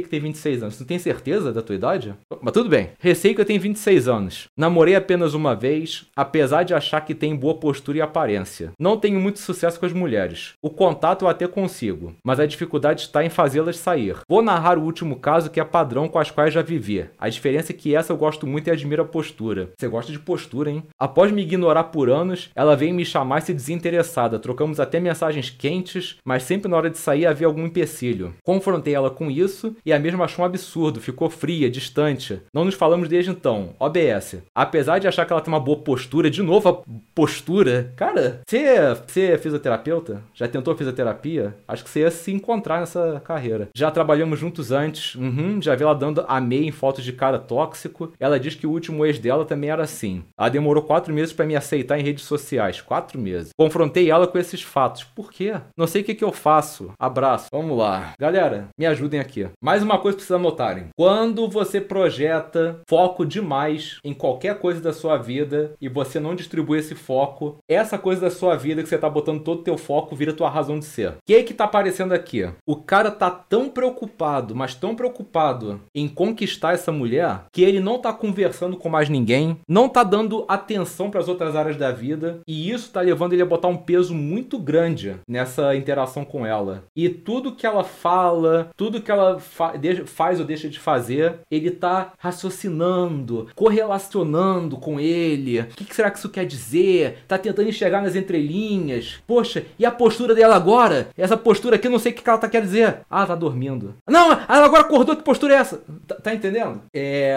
que 0.00 0.08
tem 0.08 0.20
26 0.20 0.62
anos? 0.62 0.80
Não 0.80 0.86
tem 0.86 0.98
certeza 0.98 1.52
da 1.52 1.60
tua 1.60 1.74
idade? 1.74 2.14
Mas 2.40 2.52
tudo 2.52 2.70
bem. 2.70 2.90
Receio 2.98 3.34
que 3.34 3.40
eu 3.40 3.44
tenho 3.44 3.60
26 3.60 4.08
anos. 4.08 4.46
Namorei 4.56 4.94
apenas 4.94 5.34
uma 5.34 5.54
vez, 5.54 6.06
apesar 6.16 6.62
de 6.62 6.72
achar 6.72 7.02
que 7.02 7.14
tem 7.14 7.36
boa 7.36 7.54
postura 7.54 7.98
e 7.98 8.00
aparência. 8.00 8.72
Não 8.78 8.96
tenho 8.96 9.20
muito 9.20 9.40
sucesso 9.40 9.78
com 9.78 9.84
as 9.84 9.92
mulheres. 9.92 10.54
O 10.62 10.70
contato 10.70 11.24
eu 11.24 11.28
até 11.28 11.46
consigo, 11.46 12.14
mas 12.24 12.40
a 12.40 12.46
dificuldade 12.46 13.02
está 13.02 13.22
em 13.24 13.28
fazê-las 13.28 13.76
sair. 13.76 14.16
Vou 14.28 14.40
narrar 14.42 14.78
o 14.78 14.84
último 14.84 15.16
caso 15.16 15.50
que 15.50 15.60
é 15.60 15.64
padrão 15.64 16.08
com 16.08 16.18
as 16.18 16.30
quais 16.30 16.54
já 16.54 16.62
vivi. 16.62 17.06
A 17.18 17.28
diferença 17.28 17.72
é 17.72 17.76
que 17.76 17.94
essa 17.94 18.12
eu 18.12 18.16
gosto 18.16 18.46
muito 18.46 18.68
e 18.68 18.70
admiro 18.70 19.02
a 19.02 19.06
postura. 19.06 19.70
Você 19.78 19.86
gosta 19.86 20.10
de 20.10 20.18
postura, 20.18 20.70
hein? 20.70 20.82
Após 20.98 21.30
me 21.30 21.42
ignorar 21.42 21.84
por 21.84 22.08
anos, 22.08 22.50
ela 22.54 22.76
veio 22.76 22.94
me 22.94 23.04
chamar 23.04 23.42
se 23.42 23.52
desinteressada. 23.52 24.38
Trocamos 24.38 24.80
até 24.80 24.98
mensagens 24.98 25.50
quentes, 25.50 26.16
mas 26.24 26.42
sempre 26.42 26.70
na 26.70 26.76
hora 26.76 26.90
de 26.90 26.98
sair 26.98 27.26
havia 27.26 27.46
algum 27.46 27.66
empecilho. 27.66 28.34
Confrontei 28.42 28.94
ela 28.94 29.10
com 29.10 29.30
isso 29.30 29.76
e 29.84 29.92
a 29.92 29.98
mesma 29.98 30.24
achou 30.24 30.42
um 30.42 30.46
absurdo, 30.46 31.00
ficou 31.00 31.28
fria, 31.28 31.70
distante. 31.70 32.40
Não 32.52 32.64
nos 32.64 32.74
falamos 32.74 33.08
desde 33.08 33.30
então. 33.30 33.74
OBS. 33.78 34.38
Apesar 34.54 34.98
de 34.98 35.08
achar 35.08 35.26
que 35.26 35.32
ela 35.32 35.42
tem 35.42 35.52
uma 35.52 35.60
boa 35.60 35.78
postura, 35.78 36.30
de 36.30 36.42
novo 36.42 36.68
a 36.68 36.82
postura. 37.14 37.92
Cara, 37.96 38.40
você, 38.46 39.20
é 39.20 39.38
fisioterapeuta? 39.38 40.22
Já 40.34 40.48
tentou 40.48 40.76
fisioterapia? 40.76 41.56
Acho 41.66 41.84
que 41.84 41.90
você 41.90 42.00
ia 42.00 42.10
se 42.10 42.32
encontrar 42.32 42.80
nessa 42.80 43.20
carreira. 43.24 43.68
Já 43.74 43.90
trabalhamos 43.90 44.38
juntos 44.38 44.70
antes. 44.70 45.14
Uhum, 45.14 45.60
já 45.60 45.74
vi 45.74 45.82
ela 45.82 45.94
dando 45.94 46.24
a 46.28 46.40
meia 46.40 46.66
em 46.66 46.72
fotos 46.72 47.04
de 47.04 47.12
cara 47.12 47.38
tóxico. 47.38 48.12
Ela 48.18 48.38
diz 48.38 48.54
que 48.54 48.66
o 48.66 48.70
último 48.70 49.04
ex 49.04 49.18
dela 49.18 49.44
também 49.44 49.70
era 49.70 49.82
assim. 49.82 50.22
Ela 50.38 50.48
demorou 50.48 50.82
quatro 50.82 51.12
meses 51.12 51.32
para 51.32 51.46
me 51.46 51.56
aceitar 51.56 51.98
em 51.98 52.02
redes 52.02 52.24
sociais. 52.24 52.80
Quatro 52.80 53.18
meses. 53.18 53.50
Confrontei 53.56 54.10
ela 54.10 54.26
com 54.26 54.38
esses 54.38 54.62
fatos. 54.62 55.04
Por 55.04 55.32
quê? 55.32 55.54
Não 55.76 55.86
sei 55.86 56.02
o 56.02 56.04
que, 56.04 56.11
que 56.14 56.24
eu 56.24 56.32
faço. 56.32 56.92
Abraço. 56.98 57.48
Vamos 57.52 57.76
lá. 57.76 58.14
Galera, 58.18 58.68
me 58.78 58.86
ajudem 58.86 59.20
aqui. 59.20 59.48
Mais 59.60 59.82
uma 59.82 59.98
coisa 59.98 60.16
que 60.16 60.22
precisa 60.22 60.38
notarem. 60.38 60.86
Quando 60.96 61.48
você 61.48 61.80
projeta 61.80 62.80
foco 62.88 63.24
demais 63.24 63.98
em 64.04 64.12
qualquer 64.14 64.58
coisa 64.58 64.80
da 64.80 64.92
sua 64.92 65.16
vida 65.16 65.72
e 65.80 65.88
você 65.88 66.20
não 66.20 66.34
distribui 66.34 66.78
esse 66.78 66.94
foco, 66.94 67.56
essa 67.68 67.98
coisa 67.98 68.22
da 68.22 68.30
sua 68.30 68.56
vida 68.56 68.82
que 68.82 68.88
você 68.88 68.98
tá 68.98 69.08
botando 69.08 69.42
todo 69.42 69.60
o 69.60 69.64
teu 69.64 69.78
foco 69.78 70.14
vira 70.14 70.32
tua 70.32 70.48
razão 70.48 70.78
de 70.78 70.84
ser. 70.84 71.10
O 71.10 71.14
que 71.26 71.34
é 71.34 71.42
que 71.42 71.54
tá 71.54 71.64
aparecendo 71.64 72.12
aqui? 72.12 72.48
O 72.66 72.76
cara 72.76 73.10
tá 73.10 73.30
tão 73.30 73.68
preocupado, 73.68 74.54
mas 74.54 74.74
tão 74.74 74.94
preocupado 74.94 75.80
em 75.94 76.08
conquistar 76.08 76.74
essa 76.74 76.92
mulher 76.92 77.44
que 77.52 77.62
ele 77.62 77.80
não 77.80 77.98
tá 77.98 78.12
conversando 78.12 78.76
com 78.76 78.88
mais 78.88 79.08
ninguém, 79.08 79.56
não 79.68 79.88
tá 79.88 80.02
dando 80.02 80.44
atenção 80.48 81.10
para 81.10 81.20
as 81.20 81.28
outras 81.28 81.56
áreas 81.56 81.76
da 81.76 81.90
vida 81.90 82.40
e 82.46 82.70
isso 82.70 82.90
tá 82.90 83.00
levando 83.00 83.32
ele 83.32 83.42
a 83.42 83.46
botar 83.46 83.68
um 83.68 83.76
peso 83.76 84.14
muito 84.14 84.58
grande 84.58 85.16
nessa 85.28 85.74
interação 85.74 86.01
com 86.24 86.46
ela. 86.46 86.84
E 86.96 87.08
tudo 87.08 87.54
que 87.54 87.66
ela 87.66 87.84
fala, 87.84 88.70
tudo 88.76 89.00
que 89.00 89.10
ela 89.10 89.38
fa 89.38 89.72
faz 90.06 90.40
ou 90.40 90.46
deixa 90.46 90.68
de 90.68 90.78
fazer, 90.78 91.40
ele 91.50 91.70
tá 91.70 92.12
raciocinando, 92.18 93.48
correlacionando 93.54 94.76
com 94.76 94.98
ele. 94.98 95.60
O 95.60 95.66
que, 95.66 95.84
que 95.84 95.94
será 95.94 96.10
que 96.10 96.18
isso 96.18 96.28
quer 96.28 96.46
dizer? 96.46 97.18
Tá 97.26 97.38
tentando 97.38 97.68
enxergar 97.68 98.02
nas 98.02 98.16
entrelinhas. 98.16 99.20
Poxa, 99.26 99.64
e 99.78 99.84
a 99.84 99.90
postura 99.90 100.34
dela 100.34 100.56
agora? 100.56 101.08
Essa 101.16 101.36
postura 101.36 101.76
aqui, 101.76 101.88
não 101.88 101.98
sei 101.98 102.12
o 102.12 102.14
que 102.14 102.28
ela 102.28 102.38
tá 102.38 102.48
quer 102.48 102.62
dizer. 102.62 103.00
Ah, 103.10 103.26
tá 103.26 103.34
dormindo. 103.34 103.94
Não, 104.08 104.32
ela 104.32 104.64
agora 104.64 104.82
acordou, 104.82 105.16
que 105.16 105.22
postura 105.22 105.54
é 105.54 105.58
essa? 105.58 105.82
Tá, 106.06 106.14
tá 106.16 106.34
entendendo? 106.34 106.82
É. 106.94 107.36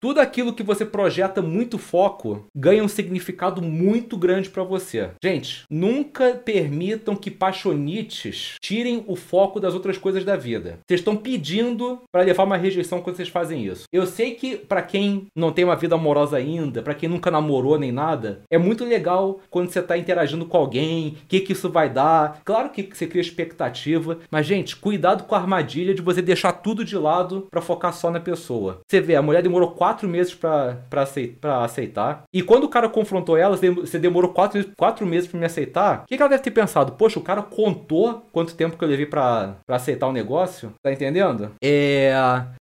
Tudo 0.00 0.20
aquilo 0.20 0.52
que 0.52 0.62
você 0.62 0.84
projeta 0.84 1.42
muito 1.42 1.78
foco 1.78 2.46
ganha 2.54 2.82
um 2.82 2.88
significado 2.88 3.62
muito 3.62 4.16
grande 4.16 4.48
para 4.48 4.62
você. 4.62 5.10
Gente, 5.22 5.64
nunca 5.70 6.34
permitam 6.34 7.16
que 7.16 7.30
paixonites 8.06 8.54
tirem 8.60 9.04
o 9.06 9.16
foco 9.16 9.60
das 9.60 9.74
outras 9.74 9.98
coisas 9.98 10.24
da 10.24 10.36
vida. 10.36 10.78
Vocês 10.86 11.00
estão 11.00 11.16
pedindo 11.16 12.00
para 12.10 12.22
levar 12.22 12.44
uma 12.44 12.56
rejeição 12.56 13.00
quando 13.00 13.16
vocês 13.16 13.28
fazem 13.28 13.64
isso. 13.64 13.84
Eu 13.92 14.06
sei 14.06 14.34
que 14.34 14.56
para 14.56 14.82
quem 14.82 15.26
não 15.34 15.52
tem 15.52 15.64
uma 15.64 15.76
vida 15.76 15.94
amorosa 15.94 16.36
ainda, 16.36 16.82
para 16.82 16.94
quem 16.94 17.08
nunca 17.08 17.30
namorou 17.30 17.78
nem 17.78 17.92
nada, 17.92 18.40
é 18.50 18.58
muito 18.58 18.84
legal 18.84 19.40
quando 19.50 19.70
você 19.70 19.82
tá 19.82 19.98
interagindo 19.98 20.46
com 20.46 20.56
alguém, 20.56 21.16
o 21.24 21.26
que 21.28 21.40
que 21.40 21.52
isso 21.52 21.70
vai 21.70 21.90
dar. 21.90 22.40
Claro 22.44 22.70
que 22.70 22.88
você 22.92 23.06
cria 23.06 23.20
expectativa, 23.20 24.18
mas 24.30 24.46
gente, 24.46 24.76
cuidado 24.76 25.24
com 25.24 25.34
a 25.34 25.38
armadilha 25.38 25.94
de 25.94 26.02
você 26.02 26.22
deixar 26.22 26.52
tudo 26.52 26.84
de 26.84 26.96
lado 26.96 27.46
para 27.50 27.60
focar 27.60 27.92
só 27.92 28.10
na 28.10 28.20
pessoa. 28.20 28.80
Você 28.86 29.00
vê, 29.00 29.16
a 29.16 29.22
mulher 29.22 29.42
demorou 29.42 29.70
quatro 29.70 30.08
meses 30.08 30.34
para 30.34 30.78
aceitar, 31.64 32.24
e 32.32 32.42
quando 32.42 32.64
o 32.64 32.68
cara 32.68 32.88
confrontou 32.88 33.36
ela, 33.36 33.56
você 33.56 33.98
demorou 33.98 34.30
quatro, 34.32 34.64
quatro 34.76 35.06
meses 35.06 35.28
para 35.28 35.40
me 35.40 35.46
aceitar. 35.46 36.02
O 36.02 36.06
que, 36.06 36.16
que 36.16 36.22
ela 36.22 36.30
deve 36.30 36.42
ter 36.42 36.50
pensado? 36.50 36.92
Poxa, 36.92 37.18
o 37.18 37.22
cara 37.22 37.42
contou 37.42 37.95
quanto 38.32 38.54
tempo 38.54 38.76
que 38.76 38.84
eu 38.84 38.88
levei 38.88 39.06
para 39.06 39.56
aceitar 39.68 40.06
o 40.06 40.12
negócio? 40.12 40.72
Tá 40.82 40.92
entendendo? 40.92 41.52
É. 41.62 42.12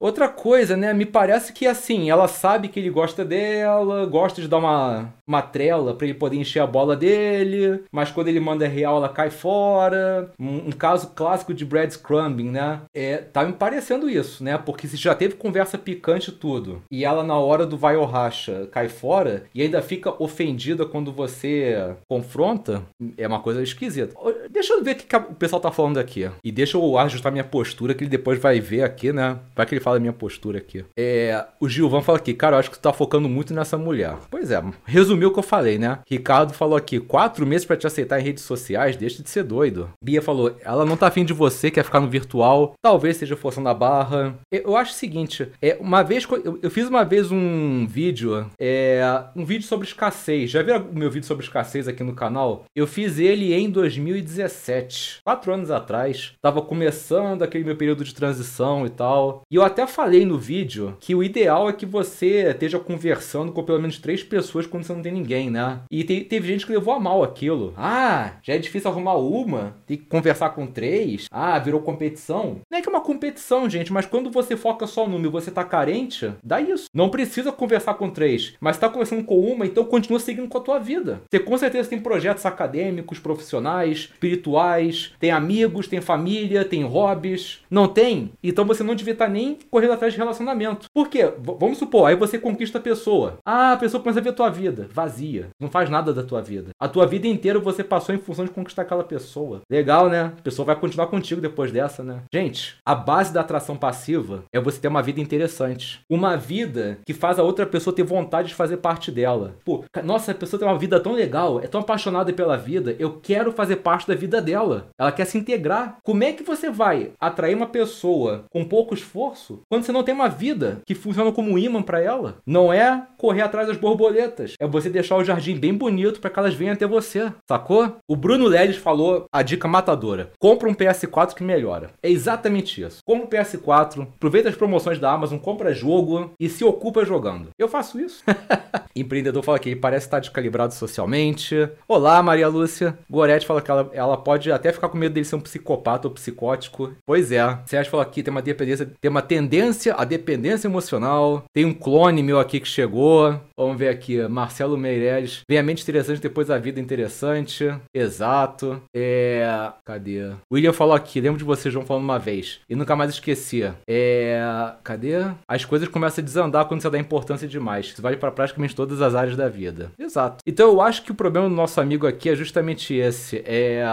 Outra 0.00 0.28
coisa, 0.28 0.76
né? 0.76 0.92
Me 0.92 1.06
parece 1.06 1.52
que 1.52 1.66
assim, 1.66 2.10
ela 2.10 2.28
sabe 2.28 2.68
que 2.68 2.78
ele 2.80 2.90
gosta 2.90 3.24
dela, 3.24 4.06
gosta 4.06 4.40
de 4.40 4.48
dar 4.48 4.58
uma, 4.58 5.12
uma 5.26 5.42
trela 5.42 5.94
para 5.94 6.06
ele 6.06 6.14
poder 6.14 6.36
encher 6.36 6.60
a 6.60 6.66
bola 6.66 6.96
dele, 6.96 7.84
mas 7.92 8.10
quando 8.10 8.28
ele 8.28 8.40
manda 8.40 8.66
real, 8.66 8.96
ela 8.96 9.08
cai 9.08 9.30
fora. 9.30 10.30
Um, 10.38 10.68
um 10.68 10.72
caso 10.72 11.12
clássico 11.14 11.54
de 11.54 11.64
Brad 11.64 11.90
Scrumbing, 11.90 12.50
né? 12.50 12.80
É, 12.94 13.18
tá 13.18 13.44
me 13.44 13.52
parecendo 13.52 14.08
isso, 14.08 14.42
né? 14.42 14.58
Porque 14.58 14.86
se 14.86 14.96
já 14.96 15.14
teve 15.14 15.34
conversa 15.34 15.78
picante 15.78 16.32
tudo, 16.32 16.82
e 16.90 17.04
ela 17.04 17.22
na 17.22 17.38
hora 17.38 17.66
do 17.66 17.76
vai 17.76 17.96
ou 17.96 18.04
racha 18.04 18.68
cai 18.70 18.88
fora, 18.88 19.44
e 19.54 19.62
ainda 19.62 19.82
fica 19.82 20.14
ofendida 20.22 20.84
quando 20.84 21.12
você 21.12 21.94
confronta, 22.08 22.82
é 23.16 23.26
uma 23.26 23.40
coisa 23.40 23.62
esquisita. 23.62 24.14
Deixa 24.50 24.74
eu 24.74 24.82
ver 24.82 24.92
o 24.92 24.96
que, 24.96 25.16
o 25.30 25.34
pessoal 25.34 25.60
tá 25.60 25.70
falando 25.70 25.98
aqui. 25.98 26.28
E 26.42 26.52
deixa 26.52 26.76
eu 26.76 26.98
ajustar 26.98 27.32
minha 27.32 27.44
postura, 27.44 27.94
que 27.94 28.04
ele 28.04 28.10
depois 28.10 28.38
vai 28.38 28.60
ver 28.60 28.82
aqui, 28.82 29.12
né? 29.12 29.38
Vai 29.54 29.66
que 29.66 29.74
ele 29.74 29.80
fala 29.80 29.98
minha 29.98 30.12
postura 30.12 30.58
aqui. 30.58 30.84
É, 30.96 31.44
o 31.60 31.68
Gilvan 31.68 32.02
fala 32.02 32.18
aqui, 32.18 32.34
cara, 32.34 32.56
eu 32.56 32.60
acho 32.60 32.70
que 32.70 32.78
tu 32.78 32.82
tá 32.82 32.92
focando 32.92 33.28
muito 33.28 33.54
nessa 33.54 33.76
mulher. 33.76 34.16
Pois 34.30 34.50
é, 34.50 34.62
resumiu 34.84 35.28
o 35.28 35.32
que 35.32 35.38
eu 35.38 35.42
falei, 35.42 35.78
né? 35.78 35.98
Ricardo 36.08 36.52
falou 36.52 36.76
aqui, 36.76 36.98
quatro 37.00 37.46
meses 37.46 37.66
para 37.66 37.76
te 37.76 37.86
aceitar 37.86 38.20
em 38.20 38.24
redes 38.24 38.44
sociais, 38.44 38.96
deixa 38.96 39.22
de 39.22 39.30
ser 39.30 39.44
doido. 39.44 39.90
Bia 40.02 40.22
falou, 40.22 40.56
ela 40.62 40.84
não 40.84 40.96
tá 40.96 41.06
afim 41.06 41.24
de 41.24 41.32
você, 41.32 41.70
quer 41.70 41.84
ficar 41.84 42.00
no 42.00 42.08
virtual, 42.08 42.74
talvez 42.82 43.16
seja 43.16 43.36
forçando 43.36 43.68
a 43.68 43.74
barra. 43.74 44.34
Eu 44.50 44.76
acho 44.76 44.92
o 44.92 44.96
seguinte, 44.96 45.48
é, 45.60 45.76
uma 45.80 46.02
vez, 46.02 46.26
eu, 46.44 46.58
eu 46.62 46.70
fiz 46.70 46.88
uma 46.88 47.04
vez 47.04 47.30
um 47.30 47.86
vídeo, 47.86 48.46
é, 48.58 49.02
um 49.34 49.44
vídeo 49.44 49.66
sobre 49.66 49.86
escassez. 49.86 50.50
Já 50.50 50.62
viram 50.62 50.82
o 50.82 50.98
meu 50.98 51.10
vídeo 51.10 51.26
sobre 51.26 51.44
escassez 51.44 51.88
aqui 51.88 52.02
no 52.02 52.14
canal? 52.14 52.64
Eu 52.74 52.86
fiz 52.86 53.18
ele 53.18 53.52
em 53.54 53.70
2017, 53.70 55.13
quatro 55.22 55.52
anos 55.52 55.70
atrás. 55.70 56.32
Tava 56.40 56.62
começando 56.62 57.42
aquele 57.42 57.64
meu 57.64 57.76
período 57.76 58.04
de 58.04 58.14
transição 58.14 58.86
e 58.86 58.90
tal. 58.90 59.42
E 59.50 59.56
eu 59.56 59.62
até 59.62 59.86
falei 59.86 60.24
no 60.24 60.38
vídeo 60.38 60.96
que 61.00 61.14
o 61.14 61.22
ideal 61.22 61.68
é 61.68 61.72
que 61.72 61.86
você 61.86 62.50
esteja 62.50 62.78
conversando 62.78 63.52
com 63.52 63.62
pelo 63.62 63.80
menos 63.80 63.98
três 63.98 64.22
pessoas 64.22 64.66
quando 64.66 64.84
você 64.84 64.92
não 64.92 65.02
tem 65.02 65.12
ninguém, 65.12 65.50
né? 65.50 65.80
E 65.90 66.04
te, 66.04 66.22
teve 66.22 66.48
gente 66.48 66.66
que 66.66 66.72
levou 66.72 66.94
a 66.94 67.00
mal 67.00 67.22
aquilo. 67.22 67.74
Ah, 67.76 68.32
já 68.42 68.54
é 68.54 68.58
difícil 68.58 68.90
arrumar 68.90 69.14
uma, 69.14 69.76
tem 69.86 69.96
que 69.96 70.04
conversar 70.04 70.50
com 70.50 70.66
três. 70.66 71.26
Ah, 71.30 71.58
virou 71.58 71.80
competição. 71.80 72.60
Não 72.70 72.78
é 72.78 72.82
que 72.82 72.88
é 72.88 72.92
uma 72.92 73.00
competição, 73.00 73.68
gente, 73.68 73.92
mas 73.92 74.06
quando 74.06 74.30
você 74.30 74.56
foca 74.56 74.86
só 74.86 75.06
no 75.06 75.18
número 75.18 75.30
você 75.30 75.50
tá 75.50 75.64
carente, 75.64 76.32
dá 76.42 76.60
isso. 76.60 76.88
Não 76.94 77.08
precisa 77.08 77.50
conversar 77.50 77.94
com 77.94 78.10
três, 78.10 78.54
mas 78.60 78.78
tá 78.78 78.88
conversando 78.88 79.24
com 79.24 79.38
uma, 79.38 79.66
então 79.66 79.84
continua 79.84 80.20
seguindo 80.20 80.48
com 80.48 80.58
a 80.58 80.60
tua 80.60 80.78
vida. 80.78 81.22
Você 81.30 81.40
com 81.40 81.56
certeza 81.58 81.88
tem 81.90 82.00
projetos 82.00 82.46
acadêmicos, 82.46 83.18
profissionais, 83.18 84.10
espirituais, 84.12 85.03
tem 85.18 85.30
amigos, 85.30 85.88
tem 85.88 86.00
família, 86.00 86.64
tem 86.64 86.84
hobbies. 86.84 87.60
Não 87.70 87.88
tem? 87.88 88.32
Então 88.42 88.64
você 88.64 88.82
não 88.82 88.94
devia 88.94 89.12
estar 89.12 89.26
tá 89.26 89.30
nem 89.30 89.58
correndo 89.70 89.92
atrás 89.92 90.12
de 90.12 90.18
relacionamento. 90.18 90.86
Por 90.94 91.08
quê? 91.08 91.24
V 91.24 91.56
vamos 91.58 91.78
supor, 91.78 92.06
aí 92.06 92.16
você 92.16 92.38
conquista 92.38 92.78
a 92.78 92.80
pessoa. 92.80 93.38
Ah, 93.44 93.72
a 93.72 93.76
pessoa 93.76 94.02
começa 94.02 94.20
a 94.20 94.22
ver 94.22 94.30
a 94.30 94.34
tua 94.34 94.50
vida 94.50 94.88
vazia. 94.90 95.48
Não 95.60 95.68
faz 95.68 95.90
nada 95.90 96.12
da 96.12 96.22
tua 96.22 96.40
vida. 96.40 96.70
A 96.80 96.88
tua 96.88 97.06
vida 97.06 97.26
inteira 97.26 97.58
você 97.58 97.82
passou 97.82 98.14
em 98.14 98.18
função 98.18 98.44
de 98.44 98.50
conquistar 98.50 98.82
aquela 98.82 99.04
pessoa. 99.04 99.60
Legal, 99.70 100.08
né? 100.08 100.32
A 100.38 100.42
pessoa 100.42 100.66
vai 100.66 100.76
continuar 100.76 101.06
contigo 101.08 101.40
depois 101.40 101.72
dessa, 101.72 102.02
né? 102.02 102.22
Gente, 102.32 102.76
a 102.86 102.94
base 102.94 103.32
da 103.32 103.40
atração 103.40 103.76
passiva 103.76 104.44
é 104.52 104.60
você 104.60 104.80
ter 104.80 104.88
uma 104.88 105.02
vida 105.02 105.20
interessante. 105.20 106.00
Uma 106.08 106.36
vida 106.36 106.98
que 107.06 107.12
faz 107.12 107.38
a 107.38 107.42
outra 107.42 107.66
pessoa 107.66 107.94
ter 107.94 108.02
vontade 108.02 108.48
de 108.48 108.54
fazer 108.54 108.78
parte 108.78 109.10
dela. 109.10 109.56
Pô, 109.64 109.84
nossa, 110.02 110.32
a 110.32 110.34
pessoa 110.34 110.58
tem 110.58 110.68
uma 110.68 110.78
vida 110.78 111.00
tão 111.00 111.12
legal, 111.12 111.60
é 111.60 111.66
tão 111.66 111.80
apaixonada 111.80 112.32
pela 112.32 112.56
vida, 112.56 112.94
eu 112.98 113.18
quero 113.20 113.52
fazer 113.52 113.76
parte 113.76 114.06
da 114.06 114.14
vida 114.14 114.40
dela. 114.40 114.88
Ela 114.98 115.12
quer 115.12 115.24
se 115.24 115.38
integrar. 115.38 115.98
Como 116.02 116.22
é 116.22 116.32
que 116.32 116.42
você 116.42 116.70
vai 116.70 117.12
atrair 117.20 117.54
uma 117.54 117.66
pessoa 117.66 118.44
com 118.50 118.64
pouco 118.64 118.94
esforço 118.94 119.62
quando 119.68 119.84
você 119.84 119.92
não 119.92 120.02
tem 120.02 120.14
uma 120.14 120.28
vida 120.28 120.80
que 120.86 120.94
funciona 120.94 121.32
como 121.32 121.58
imã 121.58 121.82
para 121.82 122.00
ela? 122.00 122.36
Não 122.46 122.72
é 122.72 123.06
correr 123.16 123.42
atrás 123.42 123.66
das 123.66 123.76
borboletas, 123.76 124.54
é 124.58 124.66
você 124.66 124.88
deixar 124.88 125.16
o 125.16 125.24
jardim 125.24 125.56
bem 125.56 125.74
bonito 125.74 126.20
para 126.20 126.30
que 126.30 126.38
elas 126.38 126.54
venham 126.54 126.74
até 126.74 126.86
você, 126.86 127.32
sacou? 127.48 127.96
O 128.08 128.16
Bruno 128.16 128.46
Leles 128.46 128.76
falou 128.76 129.26
a 129.32 129.42
dica 129.42 129.66
matadora: 129.66 130.30
compra 130.38 130.68
um 130.68 130.74
PS4 130.74 131.34
que 131.34 131.42
melhora. 131.42 131.90
É 132.02 132.10
exatamente 132.10 132.82
isso. 132.82 132.98
Compra 133.04 133.26
um 133.26 133.30
PS4, 133.30 134.02
aproveita 134.02 134.48
as 134.48 134.56
promoções 134.56 134.98
da 134.98 135.10
Amazon, 135.10 135.38
compra 135.38 135.74
jogo 135.74 136.32
e 136.38 136.48
se 136.48 136.64
ocupa 136.64 137.04
jogando. 137.04 137.48
Eu 137.58 137.68
faço 137.68 138.00
isso. 138.00 138.22
Empreendedor 138.94 139.42
fala 139.42 139.58
que 139.58 139.70
ele 139.70 139.80
parece 139.80 140.06
estar 140.06 140.20
descalibrado 140.20 140.72
socialmente. 140.72 141.68
Olá, 141.88 142.22
Maria 142.22 142.48
Lúcia. 142.48 142.96
Gorete 143.10 143.46
fala 143.46 143.60
que 143.60 143.70
ela, 143.70 143.90
ela 143.92 144.16
pode 144.16 144.52
até 144.52 144.72
ficar 144.74 144.88
com 144.88 144.98
medo 144.98 145.14
dele 145.14 145.24
ser 145.24 145.36
um 145.36 145.40
psicopata 145.40 146.08
ou 146.08 146.14
psicótico. 146.14 146.92
Pois 147.06 147.32
é. 147.32 147.58
Sérgio 147.66 147.90
fala 147.90 148.02
aqui 148.02 148.22
tem 148.22 148.30
uma 148.30 148.42
dependência, 148.42 148.90
tem 149.00 149.10
uma 149.10 149.22
tendência 149.22 149.94
à 149.94 150.04
dependência 150.04 150.68
emocional. 150.68 151.44
Tem 151.52 151.64
um 151.64 151.74
clone 151.74 152.22
meu 152.22 152.38
aqui 152.38 152.60
que 152.60 152.68
chegou. 152.68 153.40
Vamos 153.56 153.78
ver 153.78 153.88
aqui, 153.88 154.20
Marcelo 154.28 154.76
Meirelles. 154.76 155.42
Vem 155.48 155.58
a 155.58 155.62
mente 155.62 155.82
interessante 155.82 156.20
depois 156.20 156.50
a 156.50 156.58
vida 156.58 156.80
interessante. 156.80 157.72
Exato. 157.94 158.82
É. 158.94 159.72
Cadê? 159.84 160.32
William 160.52 160.72
falou 160.72 160.94
aqui, 160.94 161.20
lembro 161.20 161.38
de 161.38 161.44
você, 161.44 161.70
João, 161.70 161.86
falando 161.86 162.04
uma 162.04 162.18
vez. 162.18 162.60
E 162.68 162.74
nunca 162.74 162.96
mais 162.96 163.10
esquecia. 163.10 163.74
É. 163.88 164.40
Cadê? 164.82 165.24
As 165.48 165.64
coisas 165.64 165.88
começam 165.88 166.22
a 166.22 166.24
desandar 166.24 166.66
quando 166.66 166.80
você 166.80 166.90
dá 166.90 166.98
importância 166.98 167.46
demais. 167.46 167.86
Isso 167.86 168.02
vale 168.02 168.16
para 168.16 168.30
praticamente 168.30 168.74
todas 168.74 169.00
as 169.00 169.14
áreas 169.14 169.36
da 169.36 169.48
vida. 169.48 169.92
Exato. 169.98 170.38
Então 170.46 170.68
eu 170.68 170.80
acho 170.80 171.02
que 171.02 171.12
o 171.12 171.14
problema 171.14 171.48
do 171.48 171.54
nosso 171.54 171.80
amigo 171.80 172.06
aqui 172.06 172.28
é 172.28 172.34
justamente 172.34 172.94
esse. 172.94 173.42
É. 173.46 173.84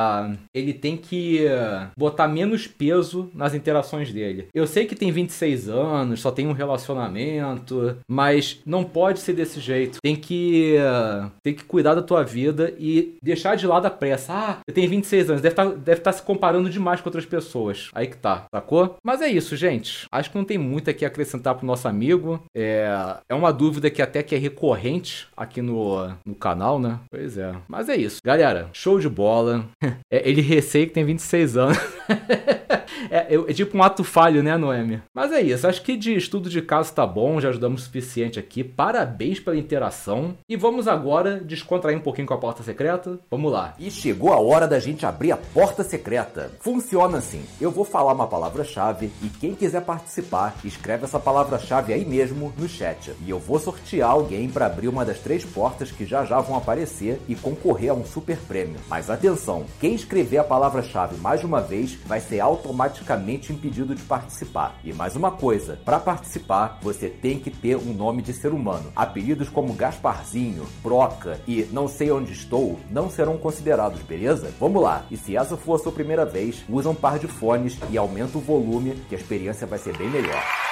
Ele 0.54 0.71
tem 0.74 0.98
que 0.98 1.46
botar 1.98 2.28
menos 2.28 2.68
peso 2.68 3.30
nas 3.34 3.54
interações 3.54 4.12
dele. 4.12 4.48
Eu 4.54 4.68
sei 4.68 4.86
que 4.86 4.96
tem 4.96 5.12
26 5.12 5.70
anos, 5.70 6.22
só 6.22 6.32
tem 6.32 6.48
um 6.48 6.54
relacionamento, 6.54 7.98
mas 8.08 8.60
não 8.66 8.84
pode 8.84 9.20
ser 9.20 9.34
desse 9.34 9.60
jeito. 9.60 10.00
Tem 10.02 10.16
que. 10.16 10.76
Tem 11.44 11.54
que 11.54 11.64
cuidar 11.64 11.96
da 11.96 12.02
tua 12.02 12.24
vida 12.24 12.74
e 12.80 13.16
deixar 13.22 13.56
de 13.56 13.68
lado 13.68 13.86
a 13.86 13.90
pressa. 13.90 14.34
Ah, 14.34 14.58
eu 14.68 14.74
tenho 14.74 14.90
26 14.90 15.30
anos, 15.30 15.42
deve 15.42 15.54
estar 15.54 15.66
tá, 15.66 15.76
deve 15.76 16.02
tá 16.02 16.12
se 16.12 16.22
comparando 16.22 16.70
demais 16.70 17.02
com 17.02 17.10
outras 17.10 17.26
pessoas. 17.26 17.90
Aí 17.94 18.08
que 18.08 18.18
tá, 18.18 18.46
sacou? 18.54 18.98
Mas 19.04 19.22
é 19.22 19.28
isso, 19.28 19.56
gente. 19.56 20.08
Acho 20.12 20.32
que 20.32 20.38
não 20.38 20.46
tem 20.46 20.58
muito 20.58 20.90
aqui 20.90 21.06
a 21.06 21.08
acrescentar 21.08 21.56
pro 21.56 21.66
nosso 21.66 21.88
amigo. 21.88 22.42
É, 22.56 23.18
é 23.30 23.36
uma 23.36 23.52
dúvida 23.52 23.90
que 23.90 24.02
até 24.02 24.24
que 24.24 24.36
é 24.36 24.38
recorrente 24.38 25.28
aqui 25.36 25.62
no, 25.62 26.12
no 26.26 26.36
canal, 26.36 26.80
né? 26.80 27.00
Pois 27.10 27.38
é. 27.38 27.54
Mas 27.68 27.90
é 27.90 27.96
isso. 27.96 28.20
Galera, 28.24 28.70
show 28.74 29.00
de 29.00 29.10
bola. 29.10 29.66
É, 30.10 30.28
ele 30.28 30.42
receia 30.62 30.86
que 30.86 30.94
tem 30.94 31.04
26 31.04 31.58
anos. 31.58 31.78
é, 33.10 33.36
é, 33.36 33.54
tipo 33.54 33.78
um 33.78 33.84
ato 33.84 34.04
falho, 34.04 34.44
né, 34.44 34.58
Noemi? 34.58 35.02
Mas 35.14 35.32
é 35.32 35.42
isso, 35.42 35.68
acho 35.68 35.82
que 35.82 35.96
de 35.96 36.16
estudo 36.16 36.50
de 36.50 36.62
caso 36.62 36.94
tá 36.94 37.06
bom, 37.06 37.40
já 37.40 37.50
ajudamos 37.50 37.82
o 37.82 37.86
suficiente 37.86 38.40
aqui. 38.40 38.64
Parabéns 38.64 39.40
pela 39.40 39.58
interação. 39.58 40.36
E 40.48 40.56
vamos 40.56 40.88
agora 40.88 41.40
descontrair 41.40 41.98
um 41.98 42.02
pouquinho 42.02 42.28
com 42.28 42.34
a 42.34 42.38
porta 42.38 42.64
secreta. 42.64 43.20
Vamos 43.30 43.52
lá. 43.52 43.74
E 43.80 43.90
chegou 43.90 44.32
a 44.32 44.40
hora 44.40 44.68
da 44.68 44.80
gente 44.80 45.06
abrir 45.06 45.32
a 45.32 45.38
porta 45.38 45.84
secreta. 45.84 46.52
Funciona 46.60 47.18
assim: 47.18 47.44
eu 47.60 47.72
vou 47.72 47.86
falar 47.86 48.14
uma 48.14 48.28
palavra-chave 48.28 49.12
e 49.24 49.30
quem 49.30 49.56
quiser 49.56 49.82
participar, 49.82 50.56
escreve 50.64 51.06
essa 51.06 51.20
palavra-chave 51.20 51.94
aí 51.94 52.06
mesmo 52.06 52.54
no 52.58 52.68
chat. 52.68 53.12
E 53.26 53.30
eu 53.30 53.40
vou 53.40 53.60
sortear 53.60 54.12
alguém 54.12 54.50
para 54.50 54.66
abrir 54.66 54.88
uma 54.88 55.06
das 55.06 55.20
três 55.20 55.44
portas 55.44 55.92
que 55.92 56.06
já 56.06 56.26
já 56.26 56.40
vão 56.40 56.58
aparecer 56.58 57.20
e 57.28 57.36
concorrer 57.36 57.92
a 57.92 57.94
um 57.94 58.06
super 58.06 58.38
prêmio. 58.38 58.80
Mas 58.88 59.10
atenção, 59.10 59.66
quem 59.80 59.96
escrever 59.96 60.38
a 60.38 60.44
palavra-chave 60.44 61.18
mais 61.18 61.44
uma 61.44 61.62
vez 61.62 61.96
vai 62.06 62.20
ser 62.20 62.40
automaticamente 62.40 62.91
impedido 63.52 63.96
de 63.96 64.04
participar. 64.04 64.80
E 64.84 64.94
mais 64.94 65.16
uma 65.16 65.32
coisa, 65.32 65.80
para 65.86 66.00
participar, 66.00 66.80
você 66.82 67.10
tem 67.10 67.40
que 67.40 67.50
ter 67.50 67.78
um 67.78 67.94
nome 67.94 68.22
de 68.22 68.34
ser 68.34 68.52
humano. 68.54 68.92
Apelidos 68.96 69.50
como 69.50 69.74
Gasparzinho, 69.74 70.66
Broca 70.84 71.40
e 71.48 71.64
Não 71.72 71.88
sei 71.88 72.12
onde 72.12 72.34
estou 72.34 72.80
não 72.90 73.10
serão 73.10 73.38
considerados, 73.38 74.02
beleza? 74.02 74.52
Vamos 74.60 74.82
lá. 74.82 75.06
E 75.10 75.18
se 75.18 75.36
essa 75.36 75.56
for 75.56 75.76
a 75.76 75.80
sua 75.80 75.92
primeira 75.92 76.26
vez, 76.26 76.64
usa 76.70 76.90
um 76.90 76.96
par 76.96 77.20
de 77.20 77.28
fones 77.28 77.78
e 77.90 77.98
aumenta 77.98 78.38
o 78.38 78.42
volume, 78.42 78.96
que 79.08 79.16
a 79.16 79.18
experiência 79.18 79.68
vai 79.68 79.80
ser 79.80 79.98
bem 79.98 80.10
melhor. 80.10 80.71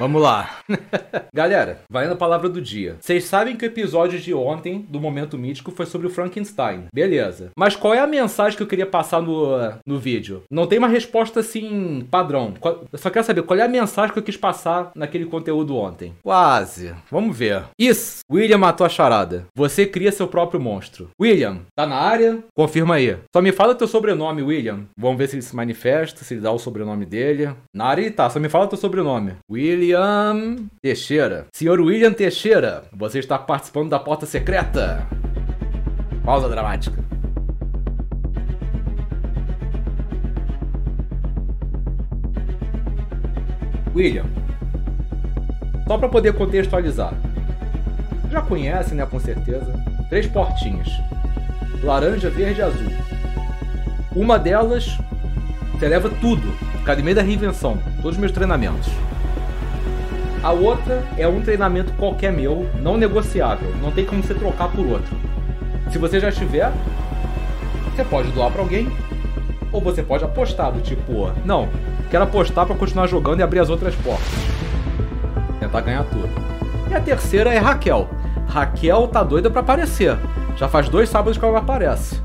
Vamos 0.00 0.22
lá. 0.22 0.60
Galera, 1.30 1.80
valendo 1.92 2.14
a 2.14 2.16
palavra 2.16 2.48
do 2.48 2.58
dia. 2.58 2.96
Vocês 2.98 3.24
sabem 3.24 3.54
que 3.54 3.66
o 3.66 3.68
episódio 3.68 4.18
de 4.18 4.32
ontem, 4.32 4.86
do 4.88 4.98
Momento 4.98 5.36
Mítico, 5.36 5.70
foi 5.70 5.84
sobre 5.84 6.06
o 6.06 6.10
Frankenstein. 6.10 6.84
Beleza. 6.90 7.50
Mas 7.54 7.76
qual 7.76 7.92
é 7.92 7.98
a 7.98 8.06
mensagem 8.06 8.56
que 8.56 8.62
eu 8.62 8.66
queria 8.66 8.86
passar 8.86 9.20
no, 9.20 9.58
no 9.86 9.98
vídeo? 9.98 10.42
Não 10.50 10.66
tem 10.66 10.78
uma 10.78 10.88
resposta 10.88 11.40
assim, 11.40 12.02
padrão. 12.10 12.54
Eu 12.90 12.98
só 12.98 13.10
quero 13.10 13.26
saber 13.26 13.42
qual 13.42 13.58
é 13.58 13.62
a 13.62 13.68
mensagem 13.68 14.10
que 14.10 14.18
eu 14.18 14.22
quis 14.22 14.38
passar 14.38 14.90
naquele 14.94 15.26
conteúdo 15.26 15.76
ontem. 15.76 16.14
Quase. 16.22 16.94
Vamos 17.10 17.36
ver. 17.36 17.64
Isso. 17.78 18.20
William 18.32 18.56
matou 18.56 18.86
a 18.86 18.88
charada. 18.88 19.48
Você 19.54 19.84
cria 19.84 20.10
seu 20.10 20.26
próprio 20.26 20.58
monstro. 20.58 21.10
William, 21.20 21.58
tá 21.76 21.86
na 21.86 21.96
área? 21.96 22.38
Confirma 22.56 22.94
aí. 22.94 23.18
Só 23.36 23.42
me 23.42 23.52
fala 23.52 23.74
teu 23.74 23.86
sobrenome, 23.86 24.40
William. 24.40 24.86
Vamos 24.96 25.18
ver 25.18 25.28
se 25.28 25.34
ele 25.34 25.42
se 25.42 25.54
manifesta, 25.54 26.24
se 26.24 26.32
ele 26.32 26.40
dá 26.40 26.50
o 26.50 26.58
sobrenome 26.58 27.04
dele. 27.04 27.50
Na 27.74 27.84
área 27.84 28.00
ele 28.00 28.10
tá. 28.12 28.30
Só 28.30 28.40
me 28.40 28.48
fala 28.48 28.66
teu 28.66 28.78
sobrenome. 28.78 29.34
William. 29.50 29.89
William 29.90 30.68
Teixeira. 30.80 31.46
Senhor 31.52 31.80
William 31.80 32.12
Teixeira, 32.12 32.84
você 32.92 33.18
está 33.18 33.36
participando 33.36 33.90
da 33.90 33.98
porta 33.98 34.24
secreta. 34.24 35.04
Pausa 36.24 36.48
dramática. 36.48 37.02
William, 43.96 44.26
só 45.88 45.98
para 45.98 46.08
poder 46.08 46.34
contextualizar. 46.34 47.12
Já 48.30 48.40
conhece, 48.40 48.94
né, 48.94 49.04
com 49.04 49.18
certeza. 49.18 49.74
Três 50.08 50.28
portinhas: 50.28 50.88
laranja, 51.82 52.30
verde 52.30 52.60
e 52.60 52.62
azul. 52.62 52.92
Uma 54.14 54.38
delas, 54.38 54.96
você 55.72 55.88
leva 55.88 56.08
tudo, 56.20 56.46
Academia 56.80 57.16
da 57.16 57.22
Reinvenção, 57.22 57.76
todos 57.96 58.12
os 58.12 58.18
meus 58.18 58.30
treinamentos. 58.30 58.88
A 60.42 60.52
outra 60.52 61.04
é 61.18 61.28
um 61.28 61.42
treinamento 61.42 61.92
qualquer 61.92 62.32
meu, 62.32 62.66
não 62.80 62.96
negociável. 62.96 63.70
Não 63.82 63.90
tem 63.90 64.06
como 64.06 64.22
você 64.22 64.32
trocar 64.32 64.68
por 64.68 64.86
outro. 64.86 65.14
Se 65.90 65.98
você 65.98 66.18
já 66.18 66.32
tiver, 66.32 66.72
você 67.94 68.02
pode 68.04 68.30
doar 68.32 68.50
para 68.50 68.62
alguém. 68.62 68.90
Ou 69.70 69.80
você 69.80 70.02
pode 70.02 70.24
apostar 70.24 70.72
do 70.72 70.80
tipo, 70.80 71.30
não, 71.44 71.68
quero 72.10 72.24
apostar 72.24 72.66
para 72.66 72.74
continuar 72.74 73.06
jogando 73.06 73.40
e 73.40 73.42
abrir 73.42 73.60
as 73.60 73.68
outras 73.68 73.94
portas. 73.96 74.26
Tentar 75.60 75.82
ganhar 75.82 76.04
tudo. 76.04 76.28
E 76.90 76.94
a 76.94 77.00
terceira 77.00 77.52
é 77.52 77.58
Raquel. 77.58 78.08
Raquel 78.48 79.06
tá 79.08 79.22
doida 79.22 79.50
para 79.50 79.60
aparecer. 79.60 80.16
Já 80.56 80.68
faz 80.68 80.88
dois 80.88 81.08
sábados 81.08 81.38
que 81.38 81.44
ela 81.44 81.58
aparece. 81.58 82.20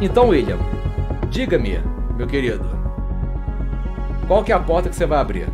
Então, 0.00 0.28
William, 0.28 0.58
diga-me, 1.30 1.80
meu 2.16 2.26
querido, 2.26 2.68
qual 4.26 4.44
que 4.44 4.52
é 4.52 4.54
a 4.54 4.60
porta 4.60 4.90
que 4.90 4.96
você 4.96 5.06
vai 5.06 5.18
abrir? 5.18 5.48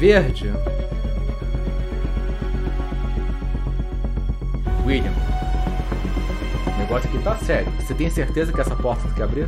Verde. 0.00 0.50
William. 4.86 5.12
O 6.74 6.78
negócio 6.78 7.06
aqui 7.06 7.18
tá 7.22 7.36
sério. 7.36 7.70
Você 7.78 7.92
tem 7.92 8.08
certeza 8.08 8.50
que 8.50 8.60
essa 8.62 8.74
porta 8.74 9.02
tem 9.02 9.12
que 9.12 9.22
abrir? 9.22 9.46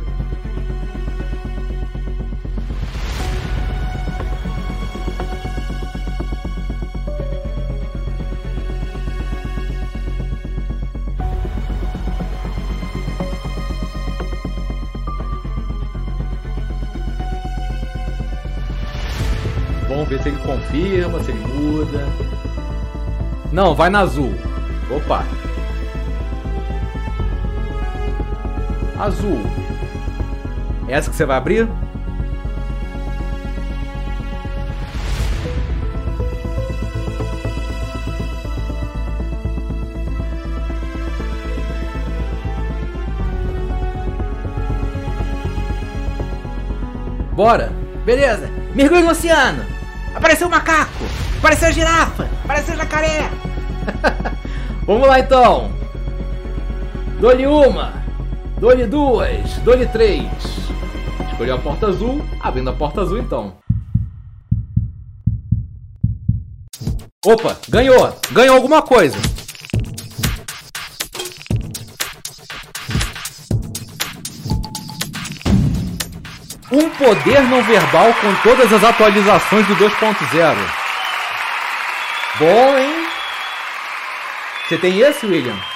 Confirma, 20.73 21.23
se 21.23 21.31
ele 21.31 21.45
muda. 21.45 22.07
Não, 23.51 23.75
vai 23.75 23.91
na 23.91 23.99
azul. 23.99 24.33
Opa. 24.89 25.23
Azul. 28.99 29.43
Essa 30.87 31.11
que 31.11 31.15
você 31.15 31.25
vai 31.25 31.37
abrir? 31.37 31.67
Bora! 47.31 47.71
Beleza! 48.05 48.49
Mergulho 48.75 49.03
no 49.03 49.11
oceano! 49.11 49.72
Apareceu 50.23 50.47
o 50.47 50.51
macaco! 50.51 51.03
Apareceu 51.37 51.73
girafa! 51.73 52.29
Apareceu 52.45 52.77
jacaré! 52.77 53.29
Vamos 54.87 55.05
lá 55.05 55.19
então! 55.19 55.69
Dole 57.19 57.45
uma! 57.45 57.91
Dole 58.57 58.85
duas! 58.85 59.57
Dole 59.65 59.85
três! 59.85 60.25
Escolheu 61.29 61.55
a 61.55 61.59
porta 61.59 61.87
azul, 61.87 62.23
abrindo 62.39 62.69
a 62.69 62.73
porta 62.73 63.01
azul 63.01 63.19
então. 63.19 63.57
Opa, 67.25 67.57
ganhou! 67.67 68.17
Ganhou 68.31 68.55
alguma 68.55 68.81
coisa! 68.81 69.17
Um 76.75 76.89
poder 76.89 77.39
não 77.43 77.61
verbal 77.61 78.11
com 78.15 78.33
todas 78.41 78.73
as 78.73 78.83
atualizações 78.83 79.67
do 79.67 79.75
2.0. 79.75 80.55
Bom, 82.39 82.77
hein? 82.79 83.07
Você 84.67 84.79
tem 84.79 84.99
esse, 85.01 85.23
William? 85.27 85.72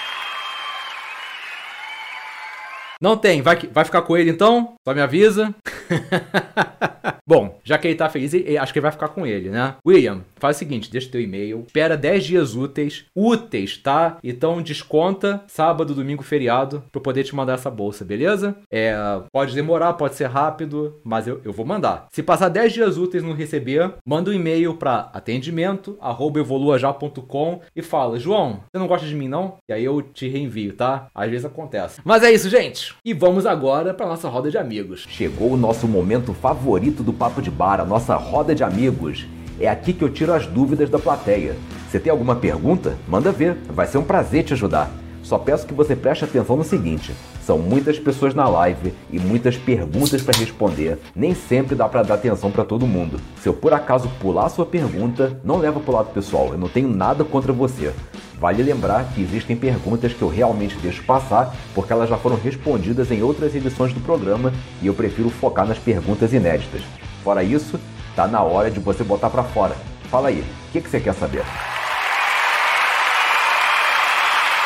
Não 3.02 3.18
tem. 3.18 3.42
Vai, 3.42 3.58
vai 3.72 3.86
ficar 3.86 4.02
com 4.02 4.18
ele 4.18 4.32
então? 4.32 4.76
Só 4.84 4.94
me 4.94 5.02
avisa. 5.02 5.54
Bom, 7.28 7.60
já 7.64 7.78
que 7.78 7.88
ele 7.88 7.96
tá 7.96 8.08
feliz, 8.10 8.34
acho 8.34 8.72
que 8.72 8.80
ele 8.80 8.84
vai 8.84 8.92
ficar 8.92 9.10
com 9.10 9.26
ele, 9.26 9.50
né? 9.50 9.76
William, 9.86 10.22
faz 10.38 10.56
o 10.56 10.60
seguinte, 10.60 10.90
deixa 10.90 11.10
teu 11.10 11.20
e-mail, 11.20 11.66
espera 11.68 11.98
10 11.98 12.26
dias 12.26 12.56
úteis, 12.56 13.06
úteis, 13.14 13.78
tá? 13.78 14.18
Então 14.24 14.62
desconta 14.62 15.44
sábado, 15.48 15.94
domingo, 15.94 16.24
feriado, 16.24 16.84
pra 16.92 17.00
eu 17.00 17.02
poder 17.02 17.26
te 17.26 17.36
mandar 17.36 17.56
essa 17.56 17.70
bolsa, 17.70 18.06
beleza? 18.06 18.56
É, 18.72 18.96
pode 19.32 19.54
demorar, 19.54 19.94
pode 19.94 20.16
ser 20.16 20.28
rápido, 20.28 20.96
mas 21.04 21.28
eu, 21.28 21.42
eu 21.44 21.52
vou 21.52 21.66
mandar. 21.66 22.08
Se 22.12 22.24
passar 22.24 22.48
10 22.48 22.72
dias 22.72 22.98
úteis 22.98 23.24
não 23.24 23.34
receber, 23.34 23.94
manda 24.06 24.32
um 24.32 24.34
e-mail 24.34 24.76
pra 24.76 25.10
atendimento, 25.14 25.98
evoluajá.com 26.38 27.62
e 27.76 27.82
fala, 27.82 28.20
João, 28.20 28.62
você 28.72 28.80
não 28.80 28.88
gosta 28.88 29.06
de 29.06 29.16
mim 29.16 29.28
não? 29.28 29.58
E 29.68 29.74
aí 29.74 29.84
eu 29.84 30.02
te 30.02 30.30
reenvio, 30.30 30.74
tá? 30.74 31.08
Às 31.14 31.30
vezes 31.30 31.46
acontece. 31.46 32.00
Mas 32.06 32.24
é 32.24 32.32
isso, 32.32 32.50
gente. 32.50 32.87
E 33.04 33.14
vamos 33.14 33.46
agora 33.46 33.94
pra 33.94 34.08
nossa 34.08 34.30
roda 34.30 34.50
de 34.50 34.58
amigos. 34.58 35.06
Chegou 35.10 35.52
o 35.52 35.58
nosso 35.58 35.88
momento 35.88 36.34
favorito 36.34 37.04
do 37.04 37.14
Papo 37.14 37.42
de 37.42 37.52
Bar, 37.52 37.80
a 37.80 37.86
nossa 37.86 38.16
roda 38.16 38.54
de 38.54 38.64
amigos. 38.64 39.26
É 39.60 39.68
aqui 39.68 39.94
que 39.94 40.04
eu 40.04 40.10
tiro 40.10 40.34
as 40.34 40.46
dúvidas 40.46 40.90
da 40.90 41.00
plateia. 41.00 41.56
Você 41.90 42.00
tem 42.00 42.12
alguma 42.12 42.36
pergunta? 42.36 42.98
Manda 43.08 43.32
ver, 43.32 43.56
vai 43.70 43.88
ser 43.88 43.98
um 43.98 44.04
prazer 44.04 44.44
te 44.44 44.54
ajudar. 44.54 44.92
Só 45.28 45.38
peço 45.38 45.68
que 45.68 45.74
você 45.74 45.96
preste 45.96 46.24
atenção 46.24 46.56
no 46.56 46.64
seguinte: 46.64 47.14
são 47.42 47.58
muitas 47.58 48.00
pessoas 48.00 48.34
na 48.34 48.48
live 48.48 48.94
e 49.12 49.20
muitas 49.20 49.58
perguntas 49.58 50.22
para 50.22 50.38
responder. 50.38 51.00
Nem 51.16 51.34
sempre 51.34 51.76
dá 51.76 51.90
para 51.90 52.04
dar 52.04 52.14
atenção 52.14 52.50
para 52.50 52.64
todo 52.64 52.88
mundo. 52.88 53.20
Se 53.42 53.50
eu 53.50 53.54
por 53.54 53.74
acaso 53.74 54.10
pular 54.22 54.48
sua 54.48 54.66
pergunta, 54.66 55.38
não 55.44 55.58
leva 55.58 55.80
pro 55.80 55.94
lado 55.94 56.14
pessoal. 56.14 56.50
Eu 56.54 56.58
não 56.58 56.70
tenho 56.70 56.88
nada 56.88 57.26
contra 57.26 57.52
você. 57.52 57.94
Vale 58.40 58.62
lembrar 58.62 59.06
que 59.16 59.22
existem 59.22 59.56
perguntas 59.56 60.14
que 60.14 60.22
eu 60.22 60.28
realmente 60.28 60.78
deixo 60.78 61.04
passar 61.04 61.56
porque 61.74 61.92
elas 61.92 62.08
já 62.08 62.18
foram 62.18 62.38
respondidas 62.38 63.10
em 63.10 63.24
outras 63.24 63.56
edições 63.56 63.92
do 63.94 64.00
programa 64.00 64.54
e 64.82 64.88
eu 64.88 64.94
prefiro 64.94 65.30
focar 65.30 65.66
nas 65.66 65.80
perguntas 65.80 66.34
inéditas. 66.34 66.82
Fora 67.24 67.44
isso, 67.44 67.80
tá 68.16 68.28
na 68.28 68.42
hora 68.44 68.70
de 68.70 68.80
você 68.80 69.04
botar 69.04 69.32
para 69.32 69.44
fora. 69.44 69.76
Fala 70.12 70.30
aí, 70.30 70.42
o 70.42 70.72
que, 70.72 70.82
que 70.82 70.90
você 70.90 71.00
quer 71.00 71.14
saber? 71.14 71.44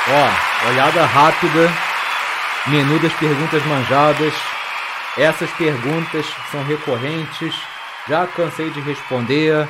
Ó, 0.10 0.68
olhada 0.70 1.06
rápida, 1.06 1.72
menu 2.68 3.00
das 3.00 3.14
perguntas 3.14 3.66
manjadas. 3.66 4.34
Essas 5.18 5.50
perguntas 5.52 6.26
são 6.52 6.64
recorrentes, 6.66 7.56
já 8.08 8.28
cansei 8.28 8.70
de 8.70 8.82
responder. 8.82 9.68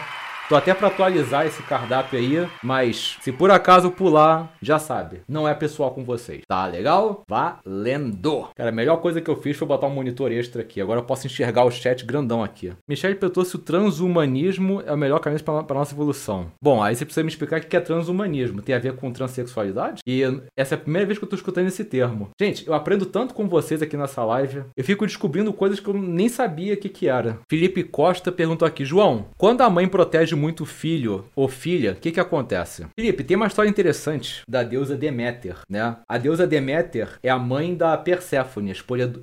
Tô 0.52 0.58
até 0.58 0.74
para 0.74 0.90
atualizar 0.90 1.46
esse 1.46 1.64
cardápio 1.64 2.20
aí, 2.20 2.46
mas 2.62 3.18
se 3.22 3.32
por 3.32 3.50
acaso 3.50 3.90
pular, 3.90 4.52
já 4.62 4.78
sabe, 4.78 5.22
não 5.26 5.48
é 5.48 5.54
pessoal 5.54 5.92
com 5.92 6.04
vocês. 6.04 6.42
Tá 6.46 6.68
legal? 6.68 7.24
Valendo! 7.26 8.50
Cara, 8.54 8.68
a 8.68 8.74
melhor 8.74 8.98
coisa 8.98 9.22
que 9.22 9.30
eu 9.30 9.38
fiz 9.38 9.56
foi 9.56 9.66
botar 9.66 9.88
um 9.88 9.92
monitor 9.92 10.30
extra 10.30 10.62
aqui. 10.62 10.82
Agora 10.82 11.00
eu 11.00 11.06
posso 11.06 11.26
enxergar 11.26 11.64
o 11.64 11.72
chat 11.72 12.06
grandão 12.06 12.44
aqui. 12.44 12.74
Michelle 12.86 13.16
perguntou 13.16 13.46
se 13.46 13.56
o 13.56 13.60
transhumanismo 13.60 14.84
é 14.86 14.92
o 14.92 14.98
melhor 14.98 15.20
caminho 15.20 15.42
para 15.42 15.74
nossa 15.74 15.96
evolução. 15.96 16.52
Bom, 16.62 16.84
aí 16.84 16.98
você 16.98 17.06
precisa 17.06 17.24
me 17.24 17.30
explicar 17.30 17.62
o 17.62 17.64
que 17.64 17.78
é 17.78 17.80
transhumanismo. 17.80 18.62
Tem 18.62 18.76
a 18.76 18.80
ver 18.80 18.98
com 18.98 19.10
transexualidade? 19.10 20.02
E 20.06 20.22
essa 20.58 20.76
é 20.76 20.78
a 20.78 20.82
primeira 20.82 21.08
vez 21.08 21.18
que 21.18 21.24
eu 21.24 21.30
tô 21.30 21.38
escutando 21.38 21.68
esse 21.68 21.86
termo. 21.86 22.30
Gente, 22.38 22.68
eu 22.68 22.74
aprendo 22.74 23.06
tanto 23.06 23.34
com 23.34 23.48
vocês 23.48 23.82
aqui 23.82 23.96
nessa 23.96 24.26
live. 24.26 24.64
Eu 24.76 24.84
fico 24.84 25.06
descobrindo 25.06 25.54
coisas 25.54 25.80
que 25.80 25.88
eu 25.88 25.94
nem 25.94 26.28
sabia 26.28 26.74
o 26.74 26.78
que, 26.78 26.90
que 26.90 27.08
era. 27.08 27.40
Felipe 27.50 27.86
Costa 27.86 28.34
perguntou 28.34 28.68
aqui: 28.68 28.84
João, 28.84 29.28
quando 29.38 29.62
a 29.62 29.70
mãe 29.70 29.88
protege 29.88 30.41
muito 30.42 30.66
filho 30.66 31.26
ou 31.36 31.48
filha, 31.48 31.92
o 31.92 31.96
que 31.96 32.12
que 32.12 32.20
acontece? 32.20 32.88
Felipe, 33.00 33.24
tem 33.24 33.38
uma 33.38 33.46
história 33.46 33.70
interessante 33.70 34.42
da 34.50 34.64
deusa 34.64 34.98
Deméter, 34.98 35.58
né? 35.70 35.98
A 36.10 36.18
deusa 36.18 36.48
Deméter 36.48 37.20
é 37.22 37.30
a 37.30 37.38
mãe 37.38 37.76
da 37.76 37.96
Perséfone, 37.96 38.74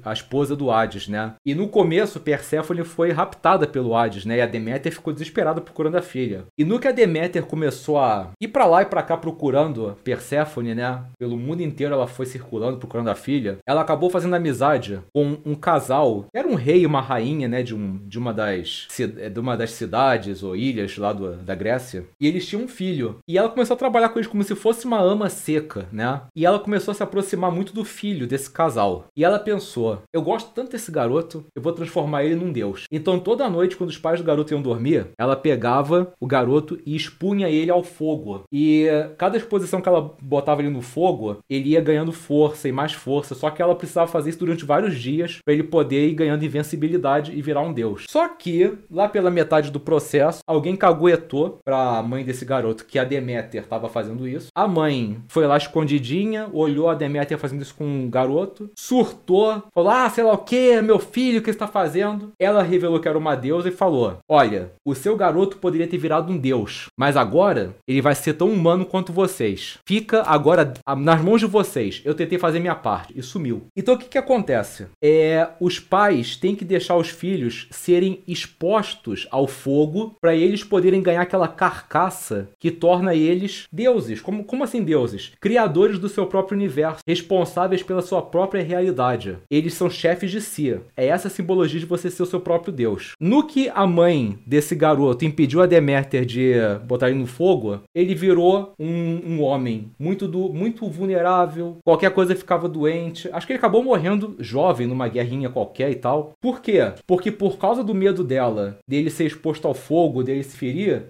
a 0.04 0.12
esposa 0.12 0.54
do 0.54 0.70
Hades, 0.70 1.08
né? 1.08 1.34
E 1.44 1.54
no 1.54 1.68
começo, 1.68 2.20
Perséfone 2.20 2.84
foi 2.84 3.10
raptada 3.10 3.66
pelo 3.66 3.96
Hades, 3.96 4.24
né? 4.24 4.38
E 4.38 4.40
a 4.40 4.46
Deméter 4.46 4.92
ficou 4.92 5.12
desesperada 5.12 5.60
procurando 5.60 5.96
a 5.96 6.02
filha. 6.02 6.44
E 6.56 6.64
no 6.64 6.78
que 6.78 6.86
a 6.86 6.92
Deméter 6.92 7.44
começou 7.44 7.98
a 7.98 8.30
ir 8.40 8.48
para 8.48 8.66
lá 8.66 8.82
e 8.82 8.86
para 8.86 9.02
cá 9.02 9.16
procurando 9.16 9.96
Perséfone, 10.04 10.74
né? 10.74 11.02
Pelo 11.18 11.36
mundo 11.36 11.62
inteiro 11.62 11.94
ela 11.94 12.06
foi 12.06 12.26
circulando 12.26 12.78
procurando 12.78 13.08
a 13.08 13.14
filha. 13.14 13.58
Ela 13.66 13.80
acabou 13.80 14.10
fazendo 14.10 14.36
amizade 14.36 15.00
com 15.12 15.38
um 15.44 15.54
casal, 15.54 16.26
era 16.32 16.46
um 16.46 16.54
rei 16.54 16.82
e 16.82 16.86
uma 16.86 17.00
rainha, 17.00 17.48
né? 17.48 17.62
De, 17.62 17.74
um, 17.74 17.98
de, 18.06 18.18
uma, 18.18 18.32
das, 18.32 18.86
de 19.32 19.40
uma 19.40 19.56
das 19.56 19.72
cidades 19.72 20.42
ou 20.42 20.54
ilhas 20.54 20.97
lá 20.98 21.12
do, 21.12 21.36
da 21.36 21.54
Grécia, 21.54 22.04
e 22.20 22.26
eles 22.26 22.46
tinham 22.46 22.64
um 22.64 22.68
filho. 22.68 23.16
E 23.26 23.38
ela 23.38 23.48
começou 23.48 23.74
a 23.74 23.78
trabalhar 23.78 24.08
com 24.08 24.18
eles 24.18 24.30
como 24.30 24.42
se 24.42 24.54
fosse 24.54 24.84
uma 24.84 25.00
ama 25.00 25.28
seca, 25.28 25.86
né? 25.92 26.22
E 26.34 26.44
ela 26.44 26.58
começou 26.58 26.92
a 26.92 26.94
se 26.94 27.02
aproximar 27.02 27.50
muito 27.50 27.72
do 27.72 27.84
filho 27.84 28.26
desse 28.26 28.50
casal. 28.50 29.06
E 29.16 29.24
ela 29.24 29.38
pensou: 29.38 30.02
eu 30.12 30.22
gosto 30.22 30.52
tanto 30.54 30.72
desse 30.72 30.90
garoto, 30.90 31.44
eu 31.54 31.62
vou 31.62 31.72
transformar 31.72 32.24
ele 32.24 32.34
num 32.34 32.52
deus. 32.52 32.84
Então 32.90 33.18
toda 33.18 33.48
noite, 33.48 33.76
quando 33.76 33.90
os 33.90 33.98
pais 33.98 34.20
do 34.20 34.26
garoto 34.26 34.52
iam 34.52 34.62
dormir, 34.62 35.08
ela 35.18 35.36
pegava 35.36 36.12
o 36.20 36.26
garoto 36.26 36.78
e 36.84 36.96
expunha 36.96 37.48
ele 37.48 37.70
ao 37.70 37.82
fogo. 37.82 38.42
E 38.52 38.86
cada 39.16 39.36
exposição 39.36 39.80
que 39.80 39.88
ela 39.88 40.14
botava 40.20 40.60
ele 40.60 40.70
no 40.70 40.82
fogo, 40.82 41.38
ele 41.48 41.70
ia 41.70 41.80
ganhando 41.80 42.12
força 42.12 42.68
e 42.68 42.72
mais 42.72 42.92
força. 42.92 43.34
Só 43.34 43.50
que 43.50 43.62
ela 43.62 43.74
precisava 43.74 44.10
fazer 44.10 44.30
isso 44.30 44.38
durante 44.38 44.64
vários 44.64 44.98
dias 44.98 45.38
para 45.44 45.54
ele 45.54 45.62
poder 45.62 46.08
ir 46.08 46.14
ganhando 46.14 46.44
invencibilidade 46.44 47.32
e 47.32 47.42
virar 47.42 47.62
um 47.62 47.72
deus. 47.72 48.04
Só 48.08 48.28
que, 48.28 48.72
lá 48.90 49.08
pela 49.08 49.30
metade 49.30 49.70
do 49.70 49.80
processo, 49.80 50.40
alguém 50.46 50.76
caguetou 50.88 51.58
pra 51.64 52.02
mãe 52.02 52.24
desse 52.24 52.44
garoto 52.44 52.84
que 52.84 52.98
a 52.98 53.04
Deméter 53.04 53.66
tava 53.66 53.88
fazendo 53.88 54.26
isso. 54.26 54.48
A 54.54 54.66
mãe 54.66 55.18
foi 55.28 55.46
lá 55.46 55.56
escondidinha, 55.56 56.48
olhou 56.52 56.88
a 56.88 56.94
Deméter 56.94 57.38
fazendo 57.38 57.62
isso 57.62 57.74
com 57.74 58.06
o 58.06 58.08
garoto, 58.08 58.70
surtou, 58.76 59.62
falou: 59.72 59.90
Ah, 59.90 60.08
sei 60.08 60.24
lá 60.24 60.32
o 60.32 60.38
que, 60.38 60.80
meu 60.80 60.98
filho, 60.98 61.40
o 61.40 61.42
que 61.42 61.50
está 61.50 61.66
fazendo? 61.66 62.32
Ela 62.38 62.62
revelou 62.62 63.00
que 63.00 63.08
era 63.08 63.18
uma 63.18 63.34
deusa 63.34 63.68
e 63.68 63.72
falou: 63.72 64.18
Olha, 64.28 64.72
o 64.84 64.94
seu 64.94 65.16
garoto 65.16 65.58
poderia 65.58 65.86
ter 65.86 65.98
virado 65.98 66.32
um 66.32 66.38
deus, 66.38 66.86
mas 66.96 67.16
agora 67.16 67.74
ele 67.86 68.00
vai 68.00 68.14
ser 68.14 68.34
tão 68.34 68.50
humano 68.50 68.86
quanto 68.86 69.12
vocês. 69.12 69.78
Fica 69.86 70.22
agora 70.22 70.72
nas 70.96 71.20
mãos 71.20 71.40
de 71.40 71.46
vocês. 71.46 72.00
Eu 72.04 72.14
tentei 72.14 72.38
fazer 72.38 72.60
minha 72.60 72.74
parte 72.74 73.12
e 73.16 73.22
sumiu. 73.22 73.66
Então 73.76 73.94
o 73.94 73.98
que, 73.98 74.06
que 74.06 74.18
acontece? 74.18 74.86
É, 75.02 75.48
os 75.60 75.78
pais 75.78 76.36
têm 76.36 76.54
que 76.54 76.64
deixar 76.64 76.96
os 76.96 77.08
filhos 77.08 77.66
serem 77.70 78.20
expostos 78.26 79.26
ao 79.30 79.46
fogo 79.46 80.16
para 80.20 80.34
eles 80.34 80.64
poderem 80.64 80.77
poderem 80.78 81.02
ganhar 81.02 81.22
aquela 81.22 81.48
carcaça 81.48 82.48
que 82.56 82.70
torna 82.70 83.12
eles 83.12 83.66
deuses. 83.72 84.20
Como, 84.20 84.44
como 84.44 84.62
assim 84.62 84.84
deuses? 84.84 85.32
Criadores 85.40 85.98
do 85.98 86.08
seu 86.08 86.24
próprio 86.24 86.56
universo, 86.56 87.00
responsáveis 87.04 87.82
pela 87.82 88.00
sua 88.00 88.22
própria 88.22 88.62
realidade. 88.62 89.36
Eles 89.50 89.74
são 89.74 89.90
chefes 89.90 90.30
de 90.30 90.40
si. 90.40 90.78
É 90.96 91.08
essa 91.08 91.26
a 91.26 91.30
simbologia 91.30 91.80
de 91.80 91.86
você 91.86 92.08
ser 92.08 92.22
o 92.22 92.26
seu 92.26 92.38
próprio 92.38 92.72
deus. 92.72 93.14
No 93.20 93.44
que 93.44 93.68
a 93.74 93.84
mãe 93.88 94.38
desse 94.46 94.76
garoto 94.76 95.24
impediu 95.24 95.60
a 95.60 95.66
Deméter 95.66 96.24
de 96.24 96.52
botar 96.86 97.10
ele 97.10 97.18
no 97.18 97.26
fogo, 97.26 97.80
ele 97.92 98.14
virou 98.14 98.72
um, 98.78 99.20
um 99.26 99.42
homem 99.42 99.90
muito, 99.98 100.28
do, 100.28 100.48
muito 100.52 100.88
vulnerável. 100.88 101.78
Qualquer 101.84 102.12
coisa 102.12 102.36
ficava 102.36 102.68
doente. 102.68 103.28
Acho 103.32 103.48
que 103.48 103.52
ele 103.52 103.58
acabou 103.58 103.82
morrendo 103.82 104.36
jovem 104.38 104.86
numa 104.86 105.08
guerrinha 105.08 105.50
qualquer 105.50 105.90
e 105.90 105.96
tal. 105.96 106.34
Por 106.40 106.60
quê? 106.60 106.92
Porque 107.04 107.32
por 107.32 107.58
causa 107.58 107.82
do 107.82 107.94
medo 107.94 108.22
dela, 108.22 108.78
dele 108.88 109.10
ser 109.10 109.26
exposto 109.26 109.66
ao 109.66 109.74
fogo, 109.74 110.22
dele 110.22 110.44
se 110.44 110.56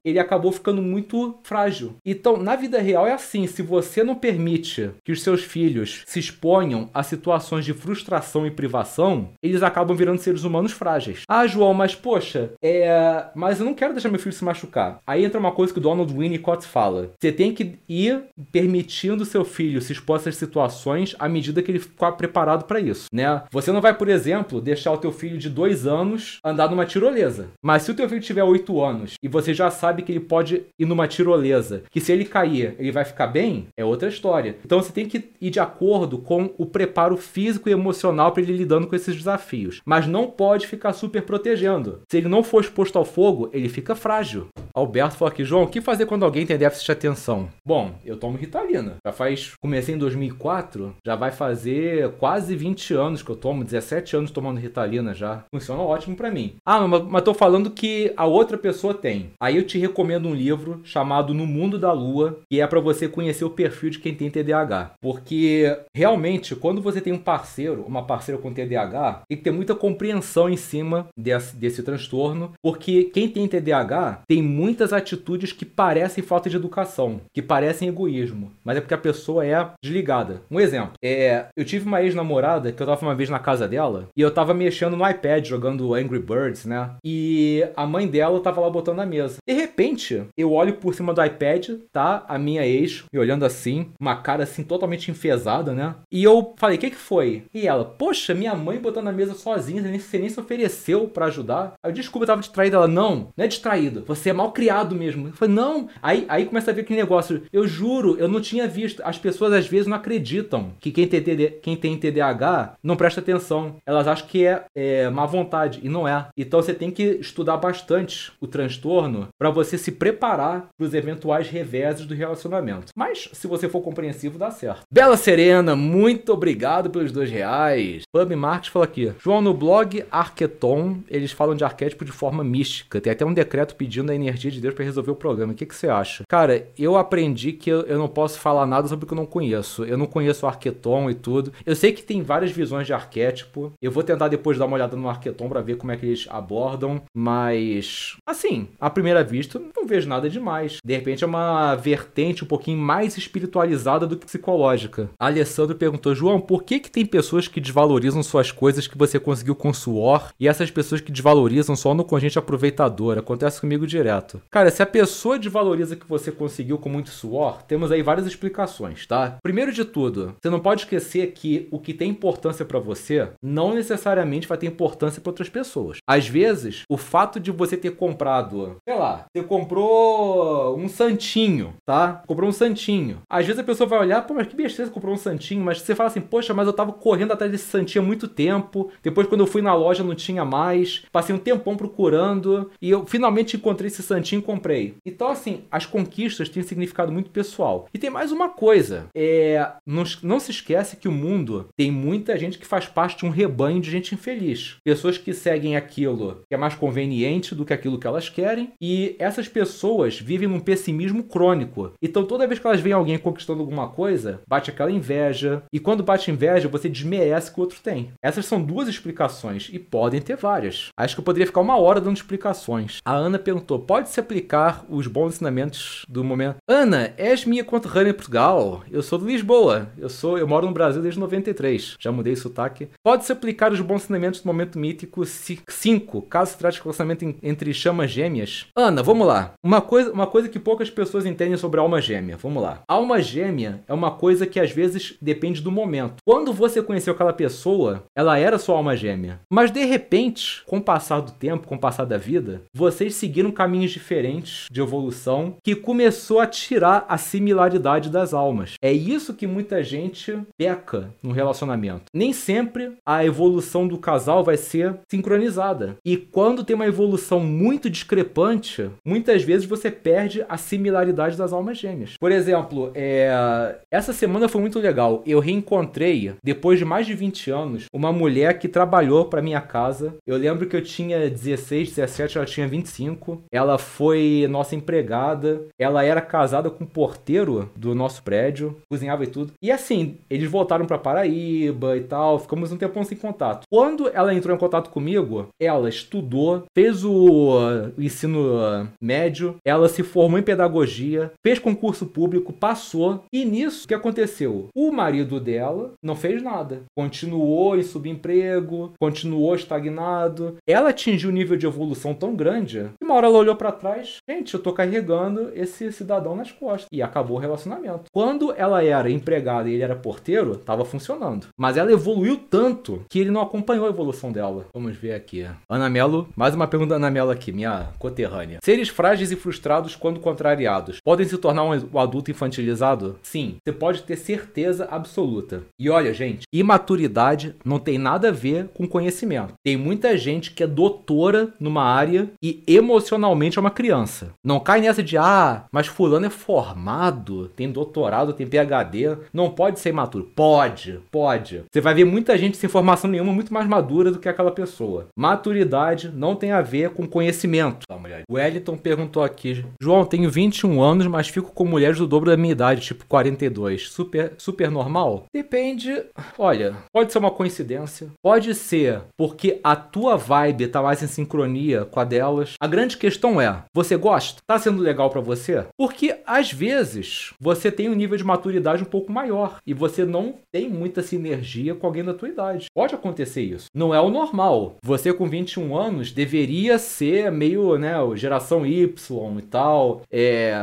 ele 0.04 0.18
acabou 0.18 0.52
ficando 0.52 0.82
muito 0.82 1.38
frágil. 1.42 1.96
Então, 2.04 2.36
na 2.36 2.56
vida 2.56 2.80
real 2.80 3.06
é 3.06 3.12
assim: 3.12 3.46
se 3.46 3.62
você 3.62 4.02
não 4.02 4.14
permite 4.14 4.90
que 5.04 5.12
os 5.12 5.22
seus 5.22 5.42
filhos 5.42 6.02
se 6.06 6.18
exponham 6.18 6.88
a 6.92 7.02
situações 7.02 7.64
de 7.64 7.74
frustração 7.74 8.46
e 8.46 8.50
privação, 8.50 9.30
eles 9.42 9.62
acabam 9.62 9.96
virando 9.96 10.20
seres 10.20 10.44
humanos 10.44 10.72
frágeis. 10.72 11.22
Ah, 11.28 11.46
João, 11.46 11.74
mas 11.74 11.94
poxa, 11.94 12.50
é. 12.62 13.24
Mas 13.34 13.60
eu 13.60 13.66
não 13.66 13.74
quero 13.74 13.92
deixar 13.92 14.08
meu 14.08 14.20
filho 14.20 14.32
se 14.32 14.44
machucar. 14.44 15.00
Aí 15.06 15.24
entra 15.24 15.40
uma 15.40 15.52
coisa 15.52 15.72
que 15.72 15.78
o 15.78 15.82
Donald 15.82 16.12
Winnicott 16.12 16.66
fala: 16.66 17.10
você 17.18 17.32
tem 17.32 17.52
que 17.52 17.78
ir 17.88 18.22
permitindo 18.52 19.24
seu 19.24 19.44
filho 19.44 19.80
se 19.80 19.92
expor 19.92 20.16
a 20.16 20.20
essas 20.20 20.36
situações 20.36 21.14
à 21.18 21.28
medida 21.28 21.62
que 21.62 21.70
ele 21.70 21.78
ficar 21.78 22.12
preparado 22.12 22.64
para 22.64 22.80
isso, 22.80 23.06
né? 23.12 23.42
Você 23.50 23.72
não 23.72 23.80
vai, 23.80 23.94
por 23.94 24.08
exemplo, 24.08 24.60
deixar 24.60 24.92
o 24.92 24.98
teu 24.98 25.12
filho 25.12 25.38
de 25.38 25.48
dois 25.48 25.86
anos 25.86 26.38
andar 26.44 26.70
numa 26.70 26.86
tirolesa. 26.86 27.48
Mas 27.62 27.82
se 27.82 27.90
o 27.90 27.94
teu 27.94 28.08
filho 28.08 28.20
tiver 28.20 28.44
oito 28.44 28.82
anos 28.82 29.14
e 29.22 29.28
você 29.28 29.47
já 29.54 29.70
sabe 29.70 30.02
que 30.02 30.12
ele 30.12 30.20
pode 30.20 30.62
ir 30.78 30.84
numa 30.84 31.08
tirolesa, 31.08 31.82
que 31.90 32.00
se 32.00 32.12
ele 32.12 32.24
cair, 32.24 32.74
ele 32.78 32.92
vai 32.92 33.04
ficar 33.04 33.26
bem, 33.26 33.68
é 33.76 33.84
outra 33.84 34.08
história. 34.08 34.56
Então 34.64 34.82
você 34.82 34.92
tem 34.92 35.06
que 35.06 35.30
ir 35.40 35.50
de 35.50 35.60
acordo 35.60 36.18
com 36.18 36.50
o 36.58 36.66
preparo 36.66 37.16
físico 37.16 37.68
e 37.68 37.72
emocional 37.72 38.32
para 38.32 38.42
ele 38.42 38.56
lidando 38.56 38.86
com 38.86 38.96
esses 38.96 39.16
desafios. 39.16 39.80
Mas 39.84 40.06
não 40.06 40.30
pode 40.30 40.66
ficar 40.66 40.92
super 40.92 41.22
protegendo. 41.22 42.00
Se 42.08 42.16
ele 42.16 42.28
não 42.28 42.42
for 42.42 42.62
exposto 42.62 42.98
ao 42.98 43.04
fogo, 43.04 43.50
ele 43.52 43.68
fica 43.68 43.94
frágil. 43.94 44.48
Alberto 44.74 45.16
falou 45.16 45.32
aqui, 45.32 45.44
João, 45.44 45.64
o 45.64 45.68
que 45.68 45.80
fazer 45.80 46.06
quando 46.06 46.24
alguém 46.24 46.46
tem 46.46 46.56
déficit 46.56 46.86
de 46.86 46.92
atenção? 46.92 47.48
Bom, 47.66 47.92
eu 48.04 48.16
tomo 48.16 48.38
Ritalina. 48.38 48.96
Já 49.04 49.12
faz, 49.12 49.52
comecei 49.60 49.94
em 49.94 49.98
2004, 49.98 50.94
já 51.04 51.16
vai 51.16 51.32
fazer 51.32 52.12
quase 52.12 52.54
20 52.54 52.94
anos 52.94 53.22
que 53.22 53.30
eu 53.30 53.36
tomo, 53.36 53.64
17 53.64 54.16
anos 54.16 54.30
tomando 54.30 54.60
Ritalina 54.60 55.12
já. 55.14 55.44
Funciona 55.52 55.82
ótimo 55.82 56.16
para 56.16 56.30
mim. 56.30 56.54
Ah, 56.64 56.86
mas, 56.86 57.02
mas 57.02 57.22
tô 57.22 57.34
falando 57.34 57.70
que 57.70 58.12
a 58.16 58.26
outra 58.26 58.56
pessoa 58.56 58.94
tem. 58.94 59.30
Aí 59.40 59.56
eu 59.56 59.64
te 59.64 59.78
recomendo 59.78 60.28
um 60.28 60.34
livro 60.34 60.80
chamado 60.82 61.32
No 61.32 61.46
Mundo 61.46 61.78
da 61.78 61.92
Lua, 61.92 62.40
que 62.50 62.60
é 62.60 62.66
para 62.66 62.80
você 62.80 63.08
conhecer 63.08 63.44
o 63.44 63.50
perfil 63.50 63.90
de 63.90 64.00
quem 64.00 64.14
tem 64.14 64.30
TDAH. 64.30 64.92
Porque 65.00 65.78
realmente, 65.94 66.56
quando 66.56 66.82
você 66.82 67.00
tem 67.00 67.12
um 67.12 67.18
parceiro, 67.18 67.84
uma 67.86 68.04
parceira 68.04 68.40
com 68.40 68.52
TDAH, 68.52 69.22
tem 69.28 69.38
que 69.38 69.44
ter 69.44 69.52
muita 69.52 69.74
compreensão 69.74 70.48
em 70.48 70.56
cima 70.56 71.06
desse, 71.16 71.54
desse 71.54 71.82
transtorno, 71.82 72.52
porque 72.62 73.04
quem 73.04 73.28
tem 73.28 73.46
TDAH 73.46 74.22
tem 74.26 74.42
muitas 74.42 74.92
atitudes 74.92 75.52
que 75.52 75.64
parecem 75.64 76.24
falta 76.24 76.50
de 76.50 76.56
educação, 76.56 77.20
que 77.32 77.40
parecem 77.40 77.88
egoísmo, 77.88 78.50
mas 78.64 78.76
é 78.76 78.80
porque 78.80 78.94
a 78.94 78.98
pessoa 78.98 79.46
é 79.46 79.70
desligada. 79.82 80.42
Um 80.50 80.58
exemplo, 80.58 80.92
é, 81.02 81.46
eu 81.56 81.64
tive 81.64 81.86
uma 81.86 82.02
ex-namorada 82.02 82.72
que 82.72 82.82
eu 82.82 82.86
tava 82.86 83.06
uma 83.06 83.14
vez 83.14 83.30
na 83.30 83.38
casa 83.38 83.68
dela 83.68 84.08
e 84.16 84.20
eu 84.20 84.32
tava 84.32 84.52
mexendo 84.52 84.96
no 84.96 85.08
iPad 85.08 85.46
jogando 85.46 85.94
Angry 85.94 86.18
Birds, 86.18 86.64
né? 86.64 86.90
E 87.04 87.64
a 87.76 87.86
mãe 87.86 88.08
dela 88.08 88.40
tava 88.40 88.60
lá 88.60 88.70
botando 88.70 88.96
na 88.96 89.06
mesa. 89.06 89.27
De 89.46 89.54
repente, 89.54 90.22
eu 90.36 90.52
olho 90.52 90.74
por 90.74 90.94
cima 90.94 91.12
do 91.12 91.24
iPad, 91.24 91.70
tá? 91.92 92.24
A 92.28 92.38
minha 92.38 92.66
ex 92.66 93.04
me 93.12 93.18
olhando 93.18 93.44
assim, 93.44 93.90
uma 94.00 94.16
cara 94.16 94.44
assim 94.44 94.62
totalmente 94.62 95.10
enfesada, 95.10 95.72
né? 95.72 95.94
E 96.10 96.22
eu 96.22 96.54
falei: 96.56 96.76
"O 96.76 96.80
que 96.80 96.90
que 96.90 96.96
foi?" 96.96 97.44
E 97.52 97.66
ela: 97.66 97.84
"Poxa, 97.84 98.34
minha 98.34 98.54
mãe 98.54 98.78
botando 98.78 99.04
na 99.04 99.12
mesa 99.12 99.34
sozinha, 99.34 99.82
você 99.98 100.18
nem 100.18 100.28
se 100.28 100.40
ofereceu 100.40 101.08
para 101.08 101.26
ajudar." 101.26 101.74
Aí 101.82 101.90
eu 101.90 101.94
desculpa, 101.94 102.24
eu 102.24 102.28
tava 102.28 102.40
distraída. 102.40 102.76
Ela: 102.76 102.88
"Não, 102.88 103.28
não 103.36 103.44
é 103.44 103.48
distraído. 103.48 104.04
Você 104.06 104.30
é 104.30 104.32
mal 104.32 104.52
criado 104.52 104.94
mesmo." 104.94 105.28
Eu 105.28 105.32
falei: 105.32 105.54
"Não." 105.54 105.88
Aí 106.02 106.26
aí 106.28 106.46
começa 106.46 106.70
a 106.70 106.74
ver 106.74 106.82
aquele 106.82 107.00
negócio. 107.00 107.42
Eu 107.52 107.66
juro, 107.66 108.16
eu 108.18 108.28
não 108.28 108.40
tinha 108.40 108.66
visto. 108.68 109.02
As 109.04 109.18
pessoas 109.18 109.52
às 109.52 109.66
vezes 109.66 109.86
não 109.86 109.96
acreditam 109.96 110.72
que 110.80 110.90
quem 110.90 111.06
tem, 111.06 111.22
TD, 111.22 111.58
quem 111.62 111.76
tem 111.76 111.96
TDAH 111.96 112.74
não 112.82 112.96
presta 112.96 113.20
atenção. 113.20 113.76
Elas 113.86 114.06
acham 114.06 114.26
que 114.26 114.46
é, 114.46 114.64
é 114.74 115.08
má 115.10 115.26
vontade 115.26 115.80
e 115.82 115.88
não 115.88 116.06
é. 116.06 116.26
Então 116.36 116.60
você 116.60 116.74
tem 116.74 116.90
que 116.90 117.02
estudar 117.02 117.56
bastante 117.56 118.32
o 118.40 118.46
transtorno 118.46 119.17
para 119.38 119.50
você 119.50 119.76
se 119.76 119.92
preparar 119.92 120.68
para 120.76 120.86
os 120.86 120.94
eventuais 120.94 121.48
reveses 121.48 122.06
do 122.06 122.14
relacionamento. 122.14 122.92
Mas 122.96 123.28
se 123.32 123.46
você 123.46 123.68
for 123.68 123.80
compreensivo, 123.80 124.38
dá 124.38 124.50
certo. 124.50 124.82
Bela 124.92 125.16
Serena, 125.16 125.74
muito 125.74 126.32
obrigado 126.32 126.90
pelos 126.90 127.12
dois 127.12 127.30
reais. 127.30 128.02
Pub 128.12 128.32
Marques 128.32 128.70
falou 128.70 128.84
aqui. 128.84 129.12
João, 129.18 129.40
no 129.40 129.54
blog 129.54 130.04
Arqueton, 130.10 130.98
eles 131.08 131.32
falam 131.32 131.54
de 131.54 131.64
arquétipo 131.64 132.04
de 132.04 132.12
forma 132.12 132.44
mística. 132.44 133.00
Tem 133.00 133.12
até 133.12 133.24
um 133.24 133.32
decreto 133.32 133.74
pedindo 133.74 134.10
a 134.10 134.14
energia 134.14 134.50
de 134.50 134.60
Deus 134.60 134.74
para 134.74 134.84
resolver 134.84 135.10
o 135.10 135.16
problema. 135.16 135.52
O 135.52 135.56
que, 135.56 135.66
que 135.66 135.74
você 135.74 135.88
acha? 135.88 136.24
Cara, 136.28 136.66
eu 136.78 136.96
aprendi 136.96 137.52
que 137.52 137.70
eu, 137.70 137.82
eu 137.82 137.98
não 137.98 138.08
posso 138.08 138.38
falar 138.38 138.66
nada 138.66 138.88
sobre 138.88 139.04
o 139.04 139.06
que 139.06 139.14
eu 139.14 139.16
não 139.16 139.26
conheço. 139.26 139.84
Eu 139.84 139.96
não 139.98 140.06
conheço 140.06 140.44
o 140.44 140.48
Arqueton 140.48 141.10
e 141.10 141.14
tudo. 141.14 141.52
Eu 141.64 141.74
sei 141.74 141.92
que 141.92 142.02
tem 142.02 142.22
várias 142.22 142.50
visões 142.50 142.86
de 142.86 142.92
arquétipo. 142.92 143.72
Eu 143.80 143.90
vou 143.90 144.02
tentar 144.02 144.28
depois 144.28 144.58
dar 144.58 144.66
uma 144.66 144.74
olhada 144.74 144.96
no 144.96 145.08
Arqueton 145.08 145.48
para 145.48 145.60
ver 145.60 145.76
como 145.76 145.92
é 145.92 145.96
que 145.96 146.06
eles 146.06 146.26
abordam. 146.30 147.02
Mas, 147.14 148.16
assim, 148.26 148.68
à 148.80 148.90
primeira 148.90 149.07
vista, 149.22 149.60
não 149.76 149.86
vejo 149.86 150.08
nada 150.08 150.28
demais. 150.28 150.78
De 150.84 150.94
repente 150.94 151.24
é 151.24 151.26
uma 151.26 151.74
vertente 151.74 152.44
um 152.44 152.46
pouquinho 152.46 152.78
mais 152.78 153.16
espiritualizada 153.16 154.06
do 154.06 154.16
que 154.16 154.26
psicológica. 154.26 155.10
A 155.18 155.26
Alessandro 155.26 155.76
perguntou: 155.76 156.14
João, 156.14 156.40
por 156.40 156.62
que, 156.62 156.80
que 156.80 156.90
tem 156.90 157.04
pessoas 157.04 157.48
que 157.48 157.60
desvalorizam 157.60 158.22
suas 158.22 158.52
coisas 158.52 158.86
que 158.86 158.98
você 158.98 159.18
conseguiu 159.18 159.54
com 159.54 159.72
suor 159.72 160.32
e 160.38 160.46
essas 160.48 160.70
pessoas 160.70 161.00
que 161.00 161.12
desvalorizam 161.12 161.74
só 161.74 161.94
no 161.94 162.04
conjunto 162.04 162.38
aproveitador? 162.38 163.18
Acontece 163.18 163.60
comigo 163.60 163.86
direto. 163.86 164.40
Cara, 164.50 164.70
se 164.70 164.82
a 164.82 164.86
pessoa 164.86 165.38
desvaloriza 165.38 165.96
que 165.96 166.08
você 166.08 166.30
conseguiu 166.30 166.78
com 166.78 166.88
muito 166.88 167.10
suor, 167.10 167.62
temos 167.62 167.90
aí 167.90 168.02
várias 168.02 168.26
explicações, 168.26 169.06
tá? 169.06 169.38
Primeiro 169.42 169.72
de 169.72 169.84
tudo, 169.84 170.34
você 170.40 170.50
não 170.50 170.60
pode 170.60 170.82
esquecer 170.82 171.32
que 171.32 171.68
o 171.70 171.78
que 171.78 171.94
tem 171.94 172.10
importância 172.10 172.64
para 172.64 172.78
você 172.78 173.28
não 173.42 173.74
necessariamente 173.74 174.46
vai 174.46 174.58
ter 174.58 174.66
importância 174.66 175.20
para 175.20 175.30
outras 175.30 175.48
pessoas. 175.48 175.98
Às 176.06 176.28
vezes, 176.28 176.82
o 176.88 176.96
fato 176.96 177.40
de 177.40 177.50
você 177.50 177.76
ter 177.76 177.92
comprado, 177.92 178.76
sei 178.86 178.96
lá, 178.98 179.26
você 179.32 179.42
comprou 179.42 180.78
um 180.78 180.88
santinho, 180.88 181.74
tá? 181.84 182.22
Comprou 182.26 182.48
um 182.48 182.52
santinho. 182.52 183.22
Às 183.28 183.46
vezes 183.46 183.60
a 183.60 183.64
pessoa 183.64 183.88
vai 183.88 183.98
olhar, 184.00 184.26
pô, 184.26 184.34
mas 184.34 184.46
que 184.46 184.56
besteira, 184.56 184.88
você 184.88 184.94
comprou 184.94 185.14
um 185.14 185.18
santinho, 185.18 185.64
mas 185.64 185.80
você 185.80 185.94
fala 185.94 186.08
assim, 186.08 186.20
poxa, 186.20 186.52
mas 186.52 186.66
eu 186.66 186.72
tava 186.72 186.92
correndo 186.92 187.32
atrás 187.32 187.50
desse 187.50 187.66
santinho 187.66 188.04
há 188.04 188.06
muito 188.06 188.28
tempo. 188.28 188.90
Depois, 189.02 189.26
quando 189.26 189.40
eu 189.42 189.46
fui 189.46 189.62
na 189.62 189.74
loja, 189.74 190.04
não 190.04 190.14
tinha 190.14 190.44
mais. 190.44 191.04
Passei 191.12 191.34
um 191.34 191.38
tempão 191.38 191.76
procurando 191.76 192.70
e 192.80 192.90
eu 192.90 193.06
finalmente 193.06 193.56
encontrei 193.56 193.88
esse 193.88 194.02
santinho 194.02 194.40
e 194.40 194.42
comprei. 194.42 194.96
Então, 195.04 195.28
assim, 195.28 195.64
as 195.70 195.86
conquistas 195.86 196.48
têm 196.48 196.62
significado 196.62 197.12
muito 197.12 197.30
pessoal. 197.30 197.86
E 197.92 197.98
tem 197.98 198.10
mais 198.10 198.32
uma 198.32 198.48
coisa: 198.48 199.06
é, 199.14 199.70
não, 199.86 200.04
não 200.22 200.40
se 200.40 200.50
esquece 200.50 200.96
que 200.96 201.08
o 201.08 201.12
mundo 201.12 201.68
tem 201.76 201.90
muita 201.90 202.36
gente 202.38 202.58
que 202.58 202.66
faz 202.66 202.86
parte 202.86 203.18
de 203.18 203.26
um 203.26 203.30
rebanho 203.30 203.80
de 203.80 203.90
gente 203.90 204.14
infeliz. 204.14 204.76
Pessoas 204.84 205.18
que 205.18 205.32
seguem 205.32 205.76
aquilo 205.76 206.42
que 206.48 206.54
é 206.54 206.58
mais 206.58 206.74
conveniente 206.74 207.54
do 207.54 207.64
que 207.64 207.72
aquilo 207.72 207.98
que 207.98 208.06
elas 208.06 208.28
querem. 208.28 208.72
E 208.80 208.87
essas 209.18 209.48
pessoas 209.48 210.18
vivem 210.18 210.48
num 210.48 210.60
pessimismo 210.60 211.22
crônico. 211.24 211.92
Então, 212.02 212.24
toda 212.24 212.46
vez 212.46 212.58
que 212.58 212.66
elas 212.66 212.80
veem 212.80 212.94
alguém 212.94 213.18
conquistando 213.18 213.60
alguma 213.60 213.88
coisa, 213.88 214.40
bate 214.46 214.70
aquela 214.70 214.90
inveja. 214.90 215.62
E 215.72 215.80
quando 215.80 216.02
bate 216.02 216.30
inveja, 216.30 216.68
você 216.68 216.88
desmerece 216.88 217.50
o 217.50 217.54
que 217.54 217.60
o 217.60 217.62
outro 217.62 217.80
tem. 217.82 218.12
Essas 218.22 218.46
são 218.46 218.62
duas 218.62 218.88
explicações 218.88 219.68
e 219.72 219.78
podem 219.78 220.20
ter 220.20 220.36
várias. 220.36 220.88
Acho 220.96 221.14
que 221.14 221.20
eu 221.20 221.24
poderia 221.24 221.46
ficar 221.46 221.60
uma 221.60 221.78
hora 221.78 222.00
dando 222.00 222.16
explicações. 222.16 222.98
A 223.04 223.14
Ana 223.14 223.38
perguntou: 223.38 223.78
pode 223.78 224.08
se 224.08 224.20
aplicar 224.20 224.84
os 224.88 225.06
bons 225.06 225.34
ensinamentos 225.34 226.04
do 226.08 226.24
momento? 226.24 226.56
Ana, 226.68 227.12
és 227.16 227.44
minha 227.44 227.64
conterrânea 227.64 228.10
em 228.10 228.14
Portugal. 228.14 228.82
Eu 228.90 229.02
sou 229.02 229.18
de 229.18 229.24
Lisboa. 229.24 229.90
Eu 229.98 230.08
sou, 230.08 230.38
eu 230.38 230.46
moro 230.46 230.66
no 230.66 230.72
Brasil 230.72 231.02
desde 231.02 231.20
93. 231.20 231.96
Já 231.98 232.12
mudei 232.12 232.36
sotaque. 232.36 232.88
Pode 233.02 233.24
se 233.24 233.32
aplicar 233.32 233.72
os 233.72 233.80
bons 233.80 234.04
ensinamentos 234.04 234.40
do 234.40 234.46
momento 234.46 234.78
mítico 234.78 235.24
5, 235.24 236.22
caso 236.22 236.52
se 236.52 236.58
trate 236.58 236.76
de 236.76 236.82
relacionamento 236.82 237.34
entre 237.42 237.72
chamas 237.72 238.10
gêmeas? 238.10 238.66
Ana, 238.80 239.02
vamos 239.02 239.26
lá. 239.26 239.54
Uma 239.60 239.80
coisa, 239.80 240.12
uma 240.12 240.28
coisa 240.28 240.48
que 240.48 240.56
poucas 240.56 240.88
pessoas 240.88 241.26
entendem 241.26 241.56
sobre 241.56 241.80
alma 241.80 242.00
gêmea. 242.00 242.36
Vamos 242.36 242.62
lá. 242.62 242.80
Alma 242.86 243.20
gêmea 243.20 243.82
é 243.88 243.92
uma 243.92 244.12
coisa 244.12 244.46
que 244.46 244.60
às 244.60 244.70
vezes 244.70 245.16
depende 245.20 245.60
do 245.60 245.72
momento. 245.72 246.22
Quando 246.24 246.52
você 246.52 246.80
conheceu 246.80 247.12
aquela 247.12 247.32
pessoa, 247.32 248.04
ela 248.14 248.38
era 248.38 248.56
sua 248.56 248.76
alma 248.76 248.96
gêmea. 248.96 249.40
Mas 249.50 249.72
de 249.72 249.84
repente, 249.84 250.62
com 250.64 250.76
o 250.76 250.80
passar 250.80 251.18
do 251.18 251.32
tempo, 251.32 251.66
com 251.66 251.74
o 251.74 251.78
passar 251.78 252.04
da 252.04 252.16
vida, 252.16 252.62
vocês 252.72 253.16
seguiram 253.16 253.50
caminhos 253.50 253.90
diferentes 253.90 254.68
de 254.70 254.80
evolução 254.80 255.56
que 255.64 255.74
começou 255.74 256.38
a 256.38 256.46
tirar 256.46 257.04
a 257.08 257.18
similaridade 257.18 258.08
das 258.08 258.32
almas. 258.32 258.74
É 258.80 258.92
isso 258.92 259.34
que 259.34 259.44
muita 259.44 259.82
gente 259.82 260.38
peca 260.56 261.12
no 261.20 261.32
relacionamento. 261.32 262.04
Nem 262.14 262.32
sempre 262.32 262.92
a 263.04 263.24
evolução 263.24 263.88
do 263.88 263.98
casal 263.98 264.44
vai 264.44 264.56
ser 264.56 265.00
sincronizada. 265.10 265.96
E 266.04 266.16
quando 266.16 266.62
tem 266.62 266.76
uma 266.76 266.86
evolução 266.86 267.40
muito 267.40 267.90
discrepante, 267.90 268.67
muitas 269.04 269.42
vezes 269.42 269.66
você 269.66 269.90
perde 269.90 270.44
a 270.48 270.56
similaridade 270.56 271.36
das 271.36 271.52
almas 271.52 271.78
gêmeas. 271.78 272.16
Por 272.18 272.32
exemplo, 272.32 272.90
é... 272.94 273.76
essa 273.90 274.12
semana 274.12 274.48
foi 274.48 274.60
muito 274.60 274.78
legal. 274.78 275.22
Eu 275.26 275.40
reencontrei, 275.40 276.32
depois 276.42 276.78
de 276.78 276.84
mais 276.84 277.06
de 277.06 277.14
20 277.14 277.50
anos, 277.50 277.84
uma 277.92 278.12
mulher 278.12 278.58
que 278.58 278.68
trabalhou 278.68 279.26
para 279.26 279.42
minha 279.42 279.60
casa. 279.60 280.14
Eu 280.26 280.36
lembro 280.36 280.66
que 280.66 280.76
eu 280.76 280.82
tinha 280.82 281.30
16, 281.30 281.90
17, 281.90 282.38
ela 282.38 282.46
tinha 282.46 282.68
25. 282.68 283.42
Ela 283.52 283.78
foi 283.78 284.46
nossa 284.48 284.74
empregada. 284.74 285.62
Ela 285.78 286.04
era 286.04 286.20
casada 286.20 286.70
com 286.70 286.84
o 286.84 286.86
porteiro 286.86 287.70
do 287.76 287.94
nosso 287.94 288.22
prédio, 288.22 288.76
cozinhava 288.90 289.24
e 289.24 289.26
tudo. 289.26 289.52
E 289.62 289.70
assim, 289.70 290.16
eles 290.28 290.50
voltaram 290.50 290.86
para 290.86 290.98
Paraíba 290.98 291.96
e 291.96 292.00
tal, 292.02 292.38
ficamos 292.38 292.72
um 292.72 292.76
tempão 292.76 293.04
sem 293.04 293.16
contato. 293.16 293.66
Quando 293.70 294.08
ela 294.08 294.34
entrou 294.34 294.54
em 294.54 294.58
contato 294.58 294.90
comigo, 294.90 295.48
ela 295.60 295.88
estudou, 295.88 296.64
fez 296.74 297.04
o 297.04 297.58
ensino 297.98 298.57
médio, 299.00 299.56
ela 299.64 299.88
se 299.88 300.02
formou 300.02 300.38
em 300.38 300.42
pedagogia, 300.42 301.32
fez 301.42 301.58
concurso 301.58 302.06
público, 302.06 302.52
passou. 302.52 303.24
E 303.32 303.44
nisso, 303.44 303.84
o 303.84 303.88
que 303.88 303.94
aconteceu? 303.94 304.68
O 304.74 304.90
marido 304.90 305.40
dela 305.40 305.92
não 306.02 306.16
fez 306.16 306.42
nada. 306.42 306.82
Continuou 306.96 307.76
em 307.76 307.82
subemprego, 307.82 308.92
continuou 309.00 309.54
estagnado. 309.54 310.56
Ela 310.66 310.90
atingiu 310.90 311.30
um 311.30 311.32
nível 311.32 311.56
de 311.56 311.66
evolução 311.66 312.14
tão 312.14 312.34
grande 312.34 312.90
que 312.98 313.04
uma 313.04 313.14
hora 313.14 313.26
ela 313.26 313.38
olhou 313.38 313.56
para 313.56 313.72
trás, 313.72 314.18
gente, 314.28 314.54
eu 314.54 314.60
tô 314.60 314.72
carregando 314.72 315.50
esse 315.54 315.90
cidadão 315.92 316.36
nas 316.36 316.50
costas. 316.50 316.88
E 316.92 317.02
acabou 317.02 317.36
o 317.36 317.40
relacionamento. 317.40 318.04
Quando 318.12 318.52
ela 318.56 318.82
era 318.82 319.10
empregada 319.10 319.68
e 319.68 319.74
ele 319.74 319.82
era 319.82 319.96
porteiro, 319.96 320.56
tava 320.56 320.84
funcionando. 320.84 321.48
Mas 321.56 321.76
ela 321.76 321.92
evoluiu 321.92 322.36
tanto 322.36 323.02
que 323.08 323.18
ele 323.18 323.30
não 323.30 323.40
acompanhou 323.40 323.86
a 323.86 323.90
evolução 323.90 324.32
dela. 324.32 324.66
Vamos 324.72 324.96
ver 324.96 325.14
aqui. 325.14 325.46
Ana 325.68 325.90
Melo, 325.90 326.28
mais 326.36 326.54
uma 326.54 326.66
pergunta 326.66 326.90
da 326.90 326.96
Ana 326.96 327.10
Melo 327.10 327.30
aqui, 327.30 327.52
minha 327.52 327.88
coterrânea. 327.98 328.37
Seres 328.62 328.88
frágeis 328.88 329.32
e 329.32 329.36
frustrados 329.36 329.96
quando 329.96 330.20
contrariados 330.20 331.00
podem 331.00 331.26
se 331.26 331.38
tornar 331.38 331.64
um 331.64 331.98
adulto 331.98 332.30
infantilizado? 332.30 333.18
Sim, 333.22 333.56
você 333.64 333.72
pode 333.72 334.02
ter 334.02 334.16
certeza 334.16 334.86
absoluta. 334.90 335.62
E 335.78 335.88
olha, 335.88 336.12
gente, 336.12 336.42
imaturidade 336.52 337.54
não 337.64 337.78
tem 337.78 337.98
nada 337.98 338.28
a 338.28 338.32
ver 338.32 338.68
com 338.74 338.86
conhecimento. 338.86 339.54
Tem 339.64 339.76
muita 339.76 340.16
gente 340.16 340.52
que 340.52 340.62
é 340.62 340.66
doutora 340.66 341.54
numa 341.58 341.82
área 341.82 342.30
e 342.42 342.62
emocionalmente 342.66 343.58
é 343.58 343.60
uma 343.60 343.70
criança. 343.70 344.32
Não 344.44 344.60
cai 344.60 344.80
nessa 344.80 345.02
de, 345.02 345.16
ah, 345.16 345.64
mas 345.72 345.86
fulano 345.86 346.26
é 346.26 346.30
formado, 346.30 347.48
tem 347.48 347.70
doutorado, 347.70 348.32
tem 348.32 348.46
PhD, 348.46 349.16
não 349.32 349.50
pode 349.50 349.80
ser 349.80 349.90
imaturo. 349.90 350.30
Pode, 350.34 351.00
pode. 351.10 351.62
Você 351.70 351.80
vai 351.80 351.94
ver 351.94 352.04
muita 352.04 352.36
gente 352.36 352.56
sem 352.56 352.68
formação 352.68 353.10
nenhuma 353.10 353.32
muito 353.32 353.52
mais 353.52 353.66
madura 353.66 354.10
do 354.10 354.18
que 354.18 354.28
aquela 354.28 354.50
pessoa. 354.50 355.06
Maturidade 355.16 356.10
não 356.14 356.34
tem 356.34 356.52
a 356.52 356.60
ver 356.60 356.90
com 356.90 357.06
conhecimento. 357.06 357.86
Velho. 358.02 358.24
O 358.27 358.27
Wellington 358.30 358.76
perguntou 358.76 359.22
aqui: 359.22 359.64
João, 359.80 360.04
tenho 360.04 360.30
21 360.30 360.80
anos, 360.82 361.06
mas 361.06 361.28
fico 361.28 361.52
com 361.52 361.64
mulheres 361.64 361.98
do 361.98 362.06
dobro 362.06 362.30
da 362.30 362.36
minha 362.36 362.52
idade, 362.52 362.82
tipo 362.82 363.06
42. 363.06 363.88
Super, 363.88 364.34
super 364.36 364.70
normal? 364.70 365.24
Depende. 365.32 366.04
Olha, 366.38 366.76
pode 366.92 367.12
ser 367.12 367.18
uma 367.18 367.30
coincidência. 367.30 368.08
Pode 368.22 368.54
ser 368.54 369.02
porque 369.16 369.60
a 369.64 369.74
tua 369.74 370.16
vibe 370.16 370.68
tá 370.68 370.82
mais 370.82 371.02
em 371.02 371.06
sincronia 371.06 371.84
com 371.84 372.00
a 372.00 372.04
delas. 372.04 372.54
A 372.60 372.66
grande 372.66 372.96
questão 372.96 373.40
é: 373.40 373.62
você 373.74 373.96
gosta? 373.96 374.40
Tá 374.46 374.58
sendo 374.58 374.82
legal 374.82 375.08
para 375.10 375.20
você? 375.20 375.64
Porque 375.78 376.16
às 376.26 376.52
vezes 376.52 377.32
você 377.40 377.70
tem 377.72 377.88
um 377.88 377.94
nível 377.94 378.16
de 378.16 378.24
maturidade 378.24 378.82
um 378.82 378.86
pouco 378.86 379.10
maior 379.10 379.58
e 379.66 379.72
você 379.72 380.04
não 380.04 380.34
tem 380.52 380.68
muita 380.68 381.02
sinergia 381.02 381.74
com 381.74 381.86
alguém 381.86 382.04
da 382.04 382.14
tua 382.14 382.28
idade. 382.28 382.66
Pode 382.74 382.94
acontecer 382.94 383.42
isso. 383.42 383.66
Não 383.74 383.94
é 383.94 384.00
o 384.00 384.10
normal. 384.10 384.76
Você 384.82 385.12
com 385.12 385.26
21 385.26 385.76
anos 385.76 386.12
deveria 386.12 386.78
ser 386.78 387.30
meio, 387.32 387.78
né, 387.78 387.98
geração 388.18 388.66
Y 388.66 389.38
e 389.38 389.42
tal. 389.42 390.02
É, 390.10 390.54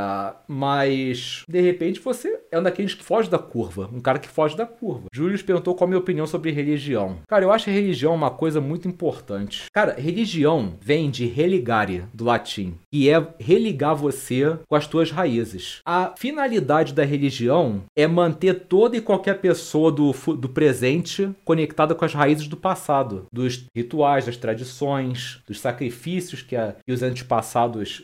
mas 0.47 1.43
de 1.47 1.61
repente 1.61 1.99
você 1.99 2.39
é 2.51 2.59
um 2.59 2.63
daqueles 2.63 2.93
que 2.93 3.03
foge 3.03 3.29
da 3.29 3.39
curva, 3.39 3.89
um 3.93 3.99
cara 3.99 4.19
que 4.19 4.27
foge 4.27 4.55
da 4.55 4.65
curva. 4.65 5.05
Júlio 5.13 5.35
perguntou 5.43 5.75
qual 5.75 5.85
a 5.85 5.89
minha 5.89 5.99
opinião 5.99 6.25
sobre 6.25 6.51
religião. 6.51 7.17
Cara, 7.27 7.45
eu 7.45 7.51
acho 7.51 7.69
religião 7.69 8.13
uma 8.13 8.31
coisa 8.31 8.59
muito 8.59 8.87
importante. 8.87 9.65
Cara, 9.73 9.93
religião 9.93 10.73
vem 10.81 11.09
de 11.09 11.25
religare, 11.25 12.05
do 12.13 12.25
latim, 12.25 12.75
que 12.91 13.09
é 13.09 13.25
religar 13.39 13.95
você 13.95 14.57
com 14.67 14.75
as 14.75 14.87
tuas 14.87 15.11
raízes. 15.11 15.81
A 15.85 16.13
finalidade 16.17 16.93
da 16.93 17.03
religião 17.03 17.83
é 17.95 18.07
manter 18.07 18.65
toda 18.67 18.97
e 18.97 19.01
qualquer 19.01 19.39
pessoa 19.39 19.91
do, 19.91 20.11
do 20.35 20.49
presente 20.49 21.29
conectada 21.43 21.93
com 21.93 22.05
as 22.05 22.13
raízes 22.13 22.47
do 22.47 22.57
passado, 22.57 23.25
dos 23.31 23.65
rituais, 23.75 24.25
das 24.25 24.37
tradições, 24.37 25.41
dos 25.47 25.59
sacrifícios 25.59 26.41
que, 26.41 26.55
a, 26.55 26.75
que 26.85 26.91
os 26.91 27.03
antepassados 27.03 27.44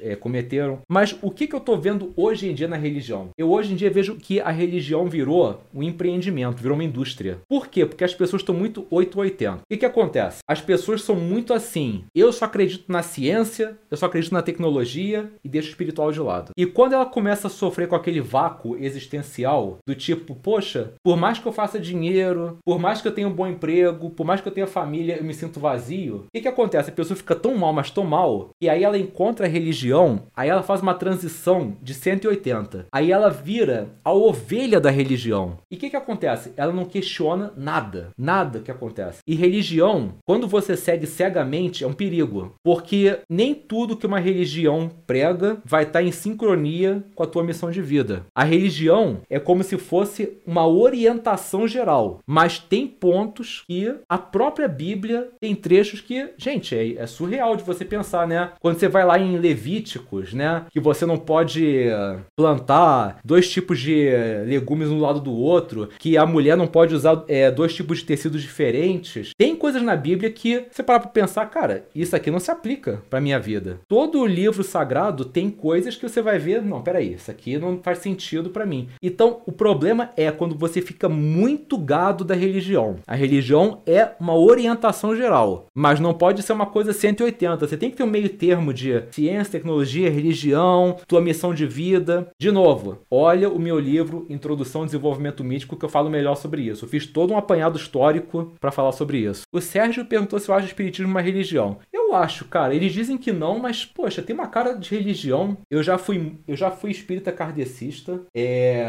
é, 0.01 0.15
cometeram. 0.15 0.79
Mas 0.89 1.15
o 1.21 1.31
que, 1.31 1.47
que 1.47 1.55
eu 1.55 1.59
tô 1.59 1.77
vendo 1.77 2.13
hoje 2.15 2.49
em 2.49 2.53
dia 2.53 2.67
na 2.67 2.77
religião? 2.77 3.29
Eu 3.37 3.51
hoje 3.51 3.73
em 3.73 3.75
dia 3.75 3.89
vejo 3.89 4.15
que 4.15 4.39
a 4.39 4.51
religião 4.51 5.07
virou 5.07 5.61
um 5.73 5.83
empreendimento, 5.83 6.61
virou 6.61 6.75
uma 6.75 6.83
indústria. 6.83 7.39
Por 7.47 7.67
quê? 7.67 7.85
Porque 7.85 8.03
as 8.03 8.13
pessoas 8.13 8.41
estão 8.41 8.55
muito 8.55 8.85
880. 8.89 9.57
O 9.57 9.59
que, 9.69 9.77
que 9.77 9.85
acontece? 9.85 10.39
As 10.47 10.61
pessoas 10.61 11.01
são 11.03 11.15
muito 11.15 11.53
assim. 11.53 12.03
Eu 12.15 12.31
só 12.31 12.45
acredito 12.45 12.91
na 12.91 13.03
ciência, 13.03 13.77
eu 13.89 13.97
só 13.97 14.05
acredito 14.05 14.33
na 14.33 14.41
tecnologia 14.41 15.31
e 15.43 15.49
deixo 15.49 15.67
o 15.67 15.71
espiritual 15.71 16.11
de 16.11 16.19
lado. 16.19 16.51
E 16.57 16.65
quando 16.65 16.93
ela 16.93 17.05
começa 17.05 17.47
a 17.47 17.49
sofrer 17.49 17.87
com 17.87 17.95
aquele 17.95 18.21
vácuo 18.21 18.77
existencial, 18.77 19.77
do 19.85 19.95
tipo, 19.95 20.35
poxa, 20.35 20.93
por 21.03 21.17
mais 21.17 21.39
que 21.39 21.47
eu 21.47 21.51
faça 21.51 21.79
dinheiro, 21.79 22.57
por 22.65 22.79
mais 22.79 23.01
que 23.01 23.07
eu 23.07 23.11
tenha 23.11 23.27
um 23.27 23.33
bom 23.33 23.47
emprego, 23.47 24.09
por 24.09 24.25
mais 24.25 24.41
que 24.41 24.47
eu 24.47 24.51
tenha 24.51 24.67
família, 24.67 25.17
eu 25.17 25.23
me 25.23 25.33
sinto 25.33 25.59
vazio. 25.59 26.25
O 26.27 26.31
que, 26.33 26.41
que 26.41 26.47
acontece? 26.47 26.89
A 26.89 26.93
pessoa 26.93 27.17
fica 27.17 27.35
tão 27.35 27.57
mal, 27.57 27.73
mas 27.73 27.91
tão 27.91 28.03
mal, 28.03 28.49
e 28.61 28.69
aí 28.69 28.83
ela 28.83 28.97
encontra 28.97 29.30
a 29.39 29.47
religião, 29.47 30.23
aí 30.35 30.49
ela 30.49 30.63
faz 30.63 30.81
uma 30.81 30.93
transição 30.93 31.75
de 31.81 31.93
180. 31.93 32.87
Aí 32.91 33.11
ela 33.11 33.29
vira 33.29 33.89
a 34.03 34.13
ovelha 34.13 34.79
da 34.79 34.89
religião. 34.89 35.57
E 35.69 35.75
o 35.75 35.77
que, 35.77 35.89
que 35.89 35.95
acontece? 35.95 36.53
Ela 36.57 36.73
não 36.73 36.85
questiona 36.85 37.53
nada. 37.55 38.09
Nada 38.17 38.59
que 38.59 38.71
acontece. 38.71 39.19
E 39.25 39.35
religião, 39.35 40.15
quando 40.25 40.47
você 40.47 40.75
segue 40.75 41.07
cegamente, 41.07 41.83
é 41.83 41.87
um 41.87 41.93
perigo. 41.93 42.53
Porque 42.63 43.19
nem 43.29 43.53
tudo 43.53 43.95
que 43.97 44.07
uma 44.07 44.19
religião 44.19 44.89
prega 45.05 45.57
vai 45.65 45.83
estar 45.83 46.03
em 46.03 46.11
sincronia 46.11 47.03
com 47.15 47.23
a 47.23 47.27
tua 47.27 47.43
missão 47.43 47.71
de 47.71 47.81
vida. 47.81 48.25
A 48.35 48.43
religião 48.43 49.19
é 49.29 49.39
como 49.39 49.63
se 49.63 49.77
fosse 49.77 50.37
uma 50.45 50.67
orientação 50.67 51.67
geral. 51.67 52.19
Mas 52.25 52.59
tem 52.59 52.87
pontos 52.87 53.63
que 53.67 53.93
a 54.09 54.17
própria 54.17 54.67
Bíblia 54.67 55.29
tem 55.39 55.55
trechos 55.55 56.01
que, 56.01 56.33
gente, 56.37 56.75
é, 56.75 56.95
é 56.95 57.07
surreal 57.07 57.55
de 57.55 57.63
você 57.63 57.85
pensar, 57.85 58.27
né? 58.27 58.51
Quando 58.59 58.79
você 58.79 58.87
vai 58.87 59.05
lá 59.05 59.17
em 59.21 59.37
Levíticos, 59.37 60.33
né? 60.33 60.65
Que 60.71 60.79
você 60.79 61.05
não 61.05 61.17
pode 61.17 61.87
eh, 61.87 62.17
plantar 62.35 63.19
dois 63.23 63.49
tipos 63.49 63.79
de 63.79 64.09
legumes 64.45 64.89
um 64.89 64.99
lado 64.99 65.19
do 65.19 65.33
outro, 65.33 65.89
que 65.99 66.17
a 66.17 66.25
mulher 66.25 66.57
não 66.57 66.67
pode 66.67 66.93
usar 66.93 67.23
é, 67.27 67.49
dois 67.51 67.73
tipos 67.73 67.99
de 67.99 68.05
tecidos 68.05 68.41
diferentes. 68.41 69.31
Tem 69.37 69.55
coisas 69.55 69.81
na 69.81 69.95
Bíblia 69.95 70.31
que 70.31 70.65
você 70.71 70.83
para 70.83 70.99
pra 70.99 71.09
pensar, 71.09 71.45
cara, 71.47 71.85
isso 71.93 72.15
aqui 72.15 72.31
não 72.31 72.39
se 72.39 72.51
aplica 72.51 73.01
pra 73.09 73.21
minha 73.21 73.39
vida. 73.39 73.79
Todo 73.87 74.25
livro 74.25 74.63
sagrado 74.63 75.25
tem 75.25 75.49
coisas 75.49 75.95
que 75.95 76.07
você 76.07 76.21
vai 76.21 76.39
ver, 76.39 76.61
não, 76.61 76.81
peraí, 76.81 77.13
isso 77.13 77.29
aqui 77.31 77.57
não 77.57 77.79
faz 77.81 77.99
sentido 77.99 78.49
para 78.49 78.65
mim. 78.65 78.89
Então, 79.01 79.41
o 79.45 79.51
problema 79.51 80.11
é 80.15 80.31
quando 80.31 80.55
você 80.55 80.81
fica 80.81 81.07
muito 81.07 81.77
gado 81.77 82.23
da 82.23 82.35
religião. 82.35 82.97
A 83.07 83.15
religião 83.15 83.81
é 83.85 84.11
uma 84.19 84.35
orientação 84.35 85.15
geral, 85.15 85.67
mas 85.75 85.99
não 85.99 86.13
pode 86.13 86.41
ser 86.41 86.53
uma 86.53 86.65
coisa 86.65 86.93
180. 86.93 87.67
Você 87.67 87.77
tem 87.77 87.89
que 87.89 87.97
ter 87.97 88.03
um 88.03 88.07
meio 88.07 88.29
termo 88.29 88.73
de 88.73 89.03
ciência, 89.11 89.51
tecnologia, 89.51 90.09
religião, 90.09 90.97
tua 91.07 91.21
missão 91.21 91.53
de 91.53 91.65
vida. 91.65 92.29
De 92.39 92.51
novo, 92.51 92.99
olha 93.09 93.49
o 93.49 93.59
meu 93.59 93.79
livro 93.79 94.25
Introdução 94.29 94.81
ao 94.81 94.85
Desenvolvimento 94.85 95.43
Mítico 95.43 95.75
que 95.75 95.85
eu 95.85 95.89
falo 95.89 96.09
melhor 96.09 96.35
sobre 96.35 96.61
isso. 96.63 96.85
Eu 96.85 96.89
fiz 96.89 97.05
todo 97.05 97.33
um 97.33 97.37
apanhado 97.37 97.77
histórico 97.77 98.53
para 98.59 98.71
falar 98.71 98.91
sobre 98.91 99.19
isso. 99.19 99.43
O 99.51 99.61
Sérgio 99.61 100.05
perguntou 100.05 100.39
se 100.39 100.49
eu 100.49 100.55
acho 100.55 100.65
o 100.65 100.69
espiritismo 100.69 101.11
uma 101.11 101.21
religião. 101.21 101.77
Eu 101.91 102.15
acho, 102.15 102.45
cara. 102.45 102.75
Eles 102.75 102.93
dizem 102.93 103.17
que 103.17 103.31
não, 103.31 103.59
mas 103.59 103.85
poxa, 103.85 104.21
tem 104.21 104.33
uma 104.33 104.47
cara 104.47 104.73
de 104.73 104.93
religião. 104.93 105.57
Eu 105.69 105.81
já 105.83 105.97
fui, 105.97 106.33
eu 106.47 106.55
já 106.55 106.71
fui 106.71 106.91
espírita 106.91 107.31
kardecista. 107.31 108.21
É... 108.35 108.85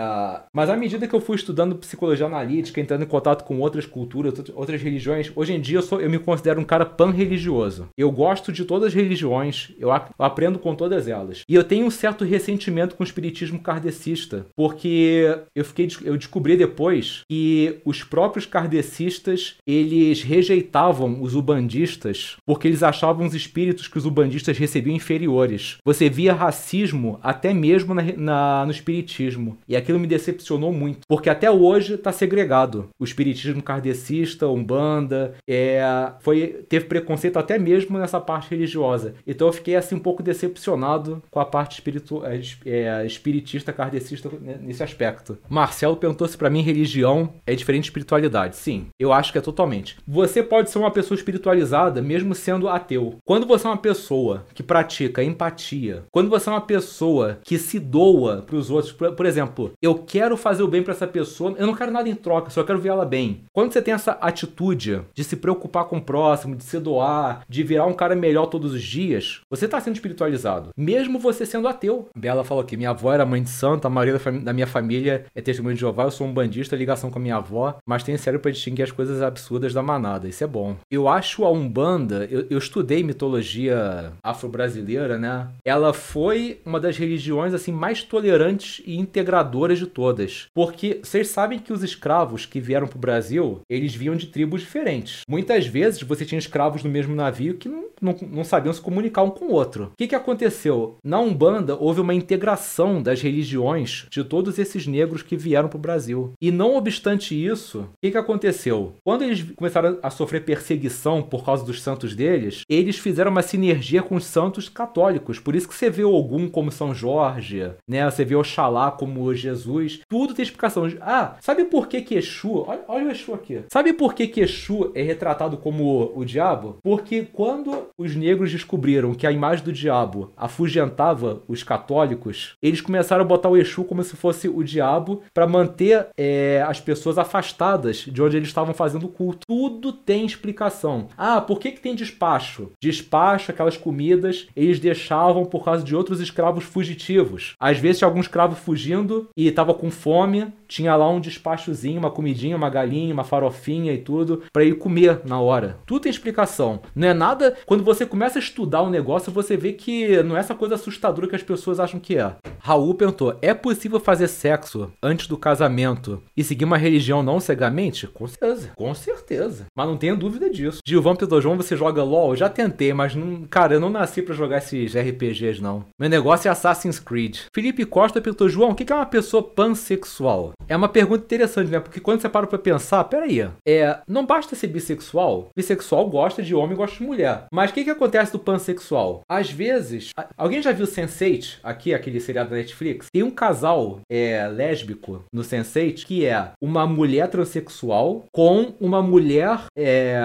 Mas 0.53 0.71
à 0.71 0.77
medida 0.77 1.07
que 1.07 1.15
eu 1.15 1.21
fui 1.21 1.37
estudando 1.37 1.77
psicologia 1.77 2.27
analítica, 2.27 2.81
entrando 2.81 3.03
em 3.03 3.07
contato 3.09 3.45
com 3.45 3.61
outras 3.61 3.87
culturas, 3.87 4.35
outras 4.55 4.83
religiões, 4.83 5.33
hoje 5.35 5.53
em 5.53 5.61
dia 5.61 5.79
eu, 5.79 5.83
sou, 5.83 6.01
eu 6.01 6.11
me 6.11 6.19
considero 6.19 6.61
um 6.61 6.65
cara 6.65 6.85
pan-religioso. 6.85 7.89
Eu 7.97 8.11
gosto 8.11 8.53
de 8.53 8.65
todas 8.65 8.89
as 8.89 8.95
religiões, 8.95 9.73
eu, 9.79 9.91
eu 10.19 10.25
aprendo 10.25 10.59
com 10.59 10.75
todas 10.75 11.09
elas. 11.09 11.43
E 11.49 11.55
eu 11.55 11.65
tenho 11.65 11.87
um 11.87 11.91
certo 11.91 12.25
ressentimento 12.25 12.97
com 12.97 13.03
o 13.03 13.07
espiritismo 13.07 13.61
kardecista, 13.61 14.47
porque 14.57 15.39
eu 15.55 15.65
fiquei 15.65 15.89
eu 16.05 16.17
descobri 16.17 16.57
depois 16.57 17.23
que 17.29 17.81
os 17.85 18.03
próprios 18.03 18.47
kardecistas, 18.47 19.57
eles 19.67 20.23
rejeitavam 20.23 21.23
os 21.23 21.35
ubandistas 21.35 22.37
porque 22.47 22.69
eles 22.69 22.83
achavam 22.83 23.27
os 23.27 23.35
espíritos 23.35 23.89
que 23.89 23.99
os 23.99 24.07
ubandistas 24.07 24.59
recebiam 24.59 24.95
inferiores. 24.95 25.79
Você 25.85 26.09
via 26.09 26.33
racismo 26.33 27.19
até 27.23 27.53
mesmo 27.53 27.95
na, 27.95 28.03
na, 28.17 28.65
no 28.65 28.71
espiritismo. 28.71 29.59
E 29.69 29.77
aquilo 29.77 29.99
me 29.99 30.07
decepcionou 30.07 30.73
muito, 30.73 31.01
porque 31.09 31.31
até 31.31 31.51
hoje 31.51 31.95
está 31.95 32.13
segregado. 32.13 32.89
O 32.99 33.05
espiritismo 33.05 33.63
kardecista, 33.63 34.49
umbanda, 34.49 35.35
é, 35.49 35.83
foi, 36.21 36.65
teve 36.69 36.87
preconceito 36.87 37.39
até 37.39 37.59
mesmo 37.59 37.99
nessa 37.99 38.21
parte 38.21 38.51
religiosa. 38.51 39.15
Então 39.27 39.47
eu 39.47 39.53
fiquei 39.53 39.77
assim 39.77 39.92
um 39.95 40.01
pouco 40.01 40.23
decepcionado 40.23 41.23
com 41.31 41.41
a 41.41 41.45
parte 41.45 41.75
espiritu, 41.75 42.23
é, 42.25 42.41
é 42.65 43.07
espiritista, 43.07 43.73
kardecista 43.73 44.31
nesse 44.61 44.83
aspecto. 44.83 45.39
Marcelo 45.49 45.97
perguntou 45.97 46.27
se 46.27 46.37
para 46.37 46.51
mim 46.51 46.63
religião 46.63 47.35
é 47.47 47.55
diferente 47.55 47.85
de 47.85 47.89
espiritualidade. 47.89 48.57
Sim, 48.57 48.87
eu 48.99 49.13
acho 49.13 49.33
que 49.33 49.39
é 49.39 49.41
totalmente. 49.41 49.97
Você 50.07 50.43
pode 50.43 50.71
ser 50.71 50.79
uma 50.79 50.91
pessoa 50.91 51.17
espiritualizada 51.17 52.03
mesmo 52.03 52.35
sendo 52.35 52.69
ateu. 52.69 53.17
Quando 53.25 53.47
você 53.47 53.67
é 53.67 53.71
uma 53.71 53.77
pessoa 53.77 54.47
que 54.55 54.63
pratica 54.63 55.23
empatia, 55.23 56.05
quando 56.11 56.31
você 56.31 56.49
é 56.49 56.53
uma 56.53 56.61
pessoa 56.61 57.39
que 57.45 57.59
se 57.59 57.79
doa 57.79 58.43
para 58.43 58.57
os 58.57 58.71
outros, 58.71 58.93
por, 58.93 59.13
por, 59.13 59.27
exemplo, 59.27 59.73
eu 59.81 59.95
quero 59.95 60.37
fazer 60.37 60.63
o 60.63 60.69
bem 60.69 60.83
para 60.83 60.93
essa 60.93 61.07
pessoa, 61.07 61.55
eu 61.59 61.67
não 61.67 61.75
quero 61.75 61.91
nada 61.91 62.09
em 62.09 62.15
troca, 62.15 62.51
só 62.51 62.63
quero 62.63 62.79
ver 62.79 62.91
ela 62.91 63.05
bem. 63.05 63.45
Quando 63.53 63.73
você 63.73 63.83
tem 63.83 63.95
essa 63.95 64.13
atitude 64.13 65.03
de 65.15 65.25
se 65.25 65.37
preocupar 65.37 65.85
com 65.85 65.99
o 65.99 66.03
próximo, 66.03 66.57
de 66.57 66.65
se 66.65 66.79
doar, 66.79 67.45
de 67.49 67.63
virar 67.63 67.87
um 67.87 67.95
cara 67.95 68.15
melhor 68.15 68.47
todos 68.47 68.73
os 68.73 68.83
dias, 68.83 69.41
você 69.51 69.67
está 69.67 69.81
sendo 69.83 69.97
espiritualizado, 69.97 70.71
mesmo 70.77 71.19
você 71.19 71.45
sendo 71.45 71.69
ateu. 71.69 72.09
Bela 72.17 72.45
falou 72.45 72.63
aqui: 72.63 72.77
minha 72.77 72.91
avó 72.91 73.13
era 73.13 73.27
mãe 73.27 73.43
de 73.43 73.51
santo, 73.51 73.87
a 73.87 73.91
maioria 73.91 74.19
da, 74.41 74.53
minha 74.53 74.67
família 74.67 75.27
é 75.35 75.41
testemunho 75.41 75.75
de 75.75 75.81
Jeová, 75.81 76.05
eu 76.05 76.11
sou 76.11 76.27
um 76.27 76.33
bandista, 76.33 76.77
ligação 76.77 77.11
com 77.11 77.19
a 77.19 77.23
minha 77.23 77.37
avó, 77.37 77.77
mas 77.87 78.03
tenho 78.03 78.19
sério 78.19 78.41
para 78.41 78.51
distinguir 78.51 78.85
as 78.85 78.91
coisas 78.91 79.21
absurdas 79.23 79.75
da 79.75 79.83
manada. 79.83 80.29
Isso 80.29 80.45
é 80.45 80.47
bom. 80.47 80.77
Eu 80.91 81.09
acho 81.09 81.45
a 81.45 81.51
Umbanda, 81.51 82.27
eu, 82.31 82.47
eu 82.49 82.59
estudei 82.59 83.03
mitologia 83.03 84.13
afro-brasileira, 84.23 85.19
né? 85.19 85.49
Ela 85.65 85.93
foi 85.93 86.61
uma 86.65 86.81
das 86.81 86.97
religiões 86.97 87.55
assim 87.55 87.73
mais 87.73 88.03
tolerantes 88.03 88.83
e 88.87 88.99
integradoras 88.99 89.79
de 89.79 89.87
todas. 89.87 90.47
Porque 90.55 91.01
vocês 91.03 91.29
sabem 91.29 91.59
que 91.59 91.73
os 91.73 91.83
escravos 91.83 92.47
que 92.47 92.61
vieram 92.61 92.87
para 92.87 92.97
o 92.97 93.01
Brasil, 93.01 93.61
eles 93.69 93.95
vinham 93.95 94.17
de 94.17 94.27
tribos 94.27 94.61
diferentes. 94.61 95.23
Muitas 95.29 95.67
vezes 95.67 96.03
você 96.03 96.25
tinha 96.25 96.39
escravos 96.39 96.83
no 96.83 96.91
mesmo 96.91 97.15
navio 97.15 97.55
que 97.55 97.69
não, 97.69 97.85
não, 98.01 98.17
não 98.31 98.45
sabiam 98.45 98.73
se 98.73 98.81
comunicar 98.81 99.23
um 99.23 99.31
com 99.31 99.47
o 99.47 99.53
outro. 99.53 99.72
O 99.81 99.97
que, 99.97 100.09
que 100.09 100.15
aconteceu? 100.15 100.97
Na 101.05 101.19
Umbanda 101.19 101.77
houve 101.77 102.01
uma 102.01 102.15
integração 102.15 103.03
das 103.03 103.23
religiões 103.23 104.07
de 104.11 104.23
todos 104.25 104.59
esses 104.59 104.87
negros 104.87 105.23
que 105.23 105.37
vieram 105.37 105.69
para 105.69 105.79
o 105.79 105.81
Brasil. 105.81 106.33
E 106.41 106.51
não 106.51 106.77
obstante 106.77 107.35
isso, 107.35 107.81
o 107.81 107.89
que, 108.03 108.11
que 108.11 108.17
aconteceu? 108.17 108.95
Quando 109.05 109.23
eles 109.23 109.43
começaram 109.57 109.99
a 110.03 110.11
sofrer 110.11 110.45
perseguição 110.45 111.23
por 111.23 111.45
causa 111.45 111.65
dos 111.65 111.83
santos 111.83 112.15
deles, 112.15 112.63
eles 112.69 112.99
fizeram 112.99 113.31
uma 113.31 113.43
sinergia 113.43 114.03
com 114.03 114.17
os 114.17 114.25
santos 114.25 114.69
católicos. 114.69 115.39
Por 115.39 115.55
isso 115.55 115.69
que 115.69 115.75
você 115.75 115.91
vê 115.91 116.05
Ogum 116.05 116.49
como 116.49 116.71
São 116.71 116.95
Jorge, 116.95 117.71
né? 117.89 118.09
Você 118.11 118.25
vê 118.25 118.35
Oxalá 118.35 118.91
como 118.91 119.35
Jesus. 119.35 120.01
Tudo 120.09 120.35
tem 120.35 120.43
explicação. 120.43 120.87
Ah, 121.01 121.37
sabe 121.41 121.65
por 121.65 121.89
que 121.89 122.01
que 122.01 122.15
Exu... 122.15 122.65
Olha, 122.67 122.81
olha 122.89 123.07
o 123.07 123.11
Exu 123.11 123.35
aqui. 123.35 123.61
Sabe 123.73 123.93
por 123.93 124.15
que 124.15 124.27
que 124.27 124.41
Exu 124.41 124.91
é 124.95 125.03
retratado 125.03 125.57
como 125.57 125.85
o, 125.85 126.21
o 126.21 126.25
diabo? 126.25 126.79
Porque 126.83 127.23
quando 127.33 127.89
os 127.97 128.15
negros 128.15 128.51
descobriram 128.51 129.15
que 129.15 129.27
a 129.27 129.33
imagem 129.33 129.62
do 129.63 129.73
diabo 129.73 130.33
afugentava 130.37 131.43
os 131.49 131.63
católicos, 131.63 132.57
eles 132.63 132.81
começaram 132.81 133.23
a 133.23 133.27
botar 133.27 133.49
o 133.49 133.57
Exu 133.57 133.85
como 133.85 134.03
se 134.03 134.17
fosse 134.17 134.49
o 134.49 134.63
diabo 134.63 135.23
para 135.33 135.47
manter 135.47 136.07
é, 136.17 136.65
as 136.67 136.81
pessoas 136.81 137.19
afastadas 137.19 137.99
de 137.99 138.23
onde 138.23 138.37
eles 138.37 138.49
estavam 138.49 138.75
fazendo 138.75 139.09
culto. 139.09 139.47
Tudo 139.47 139.93
tem 139.93 140.25
explicação. 140.25 141.09
Ah, 141.17 141.41
por 141.41 141.59
que, 141.59 141.73
que 141.73 141.81
tem 141.81 141.95
despacho? 141.95 142.71
Despacho, 142.81 143.51
aquelas 143.51 143.77
comidas, 143.77 144.49
eles 144.57 144.79
deixavam 144.79 145.45
por 145.45 145.65
causa 145.65 145.85
de 145.85 145.95
outros 145.95 146.21
escravos 146.21 146.65
fugitivos. 146.65 147.55
Às 147.59 147.79
vezes 147.79 147.99
tinha 147.99 148.09
algum 148.09 148.21
escravo 148.21 148.55
fugindo 148.57 149.29
e 149.37 149.47
estava 149.47 149.75
com 149.75 149.91
fome, 149.91 150.53
tinha 150.69 150.97
lá 150.97 151.09
um 151.09 151.21
despachozinho, 151.21 151.99
uma 151.99 152.11
comidinha, 152.11 152.57
uma 152.57 152.71
galinha, 152.71 153.13
uma 153.13 153.25
farofinha 153.25 153.93
e 153.93 153.99
tudo, 153.99 154.43
para 154.53 154.65
ir 154.65 154.79
comer 154.79 155.21
na 155.25 155.41
hora. 155.41 155.79
Tudo 155.87 156.03
tem 156.03 156.11
explicação. 156.11 156.81
Não 156.95 157.09
é 157.09 157.15
nada. 157.15 157.55
Quando 157.67 157.85
você 157.85 158.07
começa 158.07 158.39
a 158.39 158.43
estudar 158.43 158.83
o 158.83 158.87
um 158.87 158.91
negócio, 158.91 159.31
você 159.31 159.52
vê 159.57 159.73
que 159.73 160.23
não 160.23 160.37
é 160.37 160.41
essa 160.41 160.55
coisa 160.55 160.75
assustadora 160.75 161.29
que 161.29 161.37
as 161.37 161.43
pessoas 161.43 161.81
acham 161.81 162.01
que 162.01 162.17
é. 162.17 162.35
Raul 162.59 162.95
perguntou: 162.95 163.37
é 163.43 163.53
possível 163.55 163.99
fazer 163.99 164.29
sexo 164.29 164.93
antes 165.03 165.27
do 165.27 165.37
casamento 165.37 166.23
e 166.37 166.45
seguir 166.45 166.65
uma 166.65 166.77
religião 166.77 167.23
não 167.23 167.41
cegamente? 167.41 168.07
Com 168.07 168.27
certeza. 168.27 168.71
Com 168.77 168.95
certeza. 168.95 169.67
Mas 169.77 169.87
não 169.87 169.97
tenha 169.97 170.15
dúvida 170.15 170.49
disso. 170.49 170.81
Gilvão 170.87 171.17
João, 171.41 171.57
você 171.57 171.77
joga 171.77 172.03
LOL? 172.03 172.31
Eu 172.31 172.37
já 172.37 172.49
tentei, 172.49 172.93
mas 172.93 173.15
não, 173.15 173.43
cara, 173.45 173.75
eu 173.75 173.81
não 173.81 173.91
nasci 173.91 174.23
para 174.23 174.35
jogar 174.35 174.59
esses 174.59 174.95
RPGs, 174.95 175.61
não. 175.61 175.85
Meu 175.99 176.09
negócio 176.09 176.49
é 176.49 176.51
Assassin's 176.51 176.99
Creed. 176.99 177.41
Felipe 177.55 177.85
Costa 177.85 178.21
perguntou: 178.21 178.49
João, 178.49 178.71
o 178.71 178.75
que 178.75 178.93
é 178.93 178.97
uma 178.97 179.07
pessoa 179.07 179.43
pansexual? 179.43 180.53
É 180.69 180.77
uma 180.77 180.89
pergunta 180.89 181.25
interessante, 181.25 181.71
né? 181.71 181.81
Porque 181.81 182.01
quando 182.01 182.21
você 182.21 182.29
para 182.29 182.47
pra 182.47 182.59
pensar, 182.59 183.05
peraí, 183.05 183.49
é, 183.67 183.99
não 184.09 184.25
basta 184.25 184.55
ser 184.55 184.69
bissexual. 184.69 185.51
Bissexual 185.57 186.09
gosta 186.09 186.43
de 186.43 186.55
homem, 186.55 186.77
gosta 186.77 186.97
de 186.97 187.03
mulher. 187.05 187.45
Mas 187.53 187.71
o 187.71 187.75
que, 187.75 187.85
que 187.85 187.91
acontece 187.91 188.33
do 188.33 188.39
pansexual? 188.39 189.23
Às 189.43 189.51
vezes, 189.51 190.11
alguém 190.37 190.63
já 190.63 190.71
viu 190.71 190.87
Sense8, 190.87 191.59
aqui, 191.65 191.93
aquele 191.93 192.21
seriado 192.21 192.51
da 192.51 192.57
Netflix? 192.57 193.09
Tem 193.13 193.25
um 193.25 193.31
casal 193.31 193.99
é, 194.09 194.47
lésbico 194.47 195.25
no 195.33 195.43
Sense8 195.43 196.05
que 196.05 196.25
é 196.25 196.53
uma 196.63 196.87
mulher 196.87 197.27
transexual 197.27 198.25
com 198.31 198.73
uma 198.81 199.03
mulher, 199.03 199.65
é, 199.77 200.23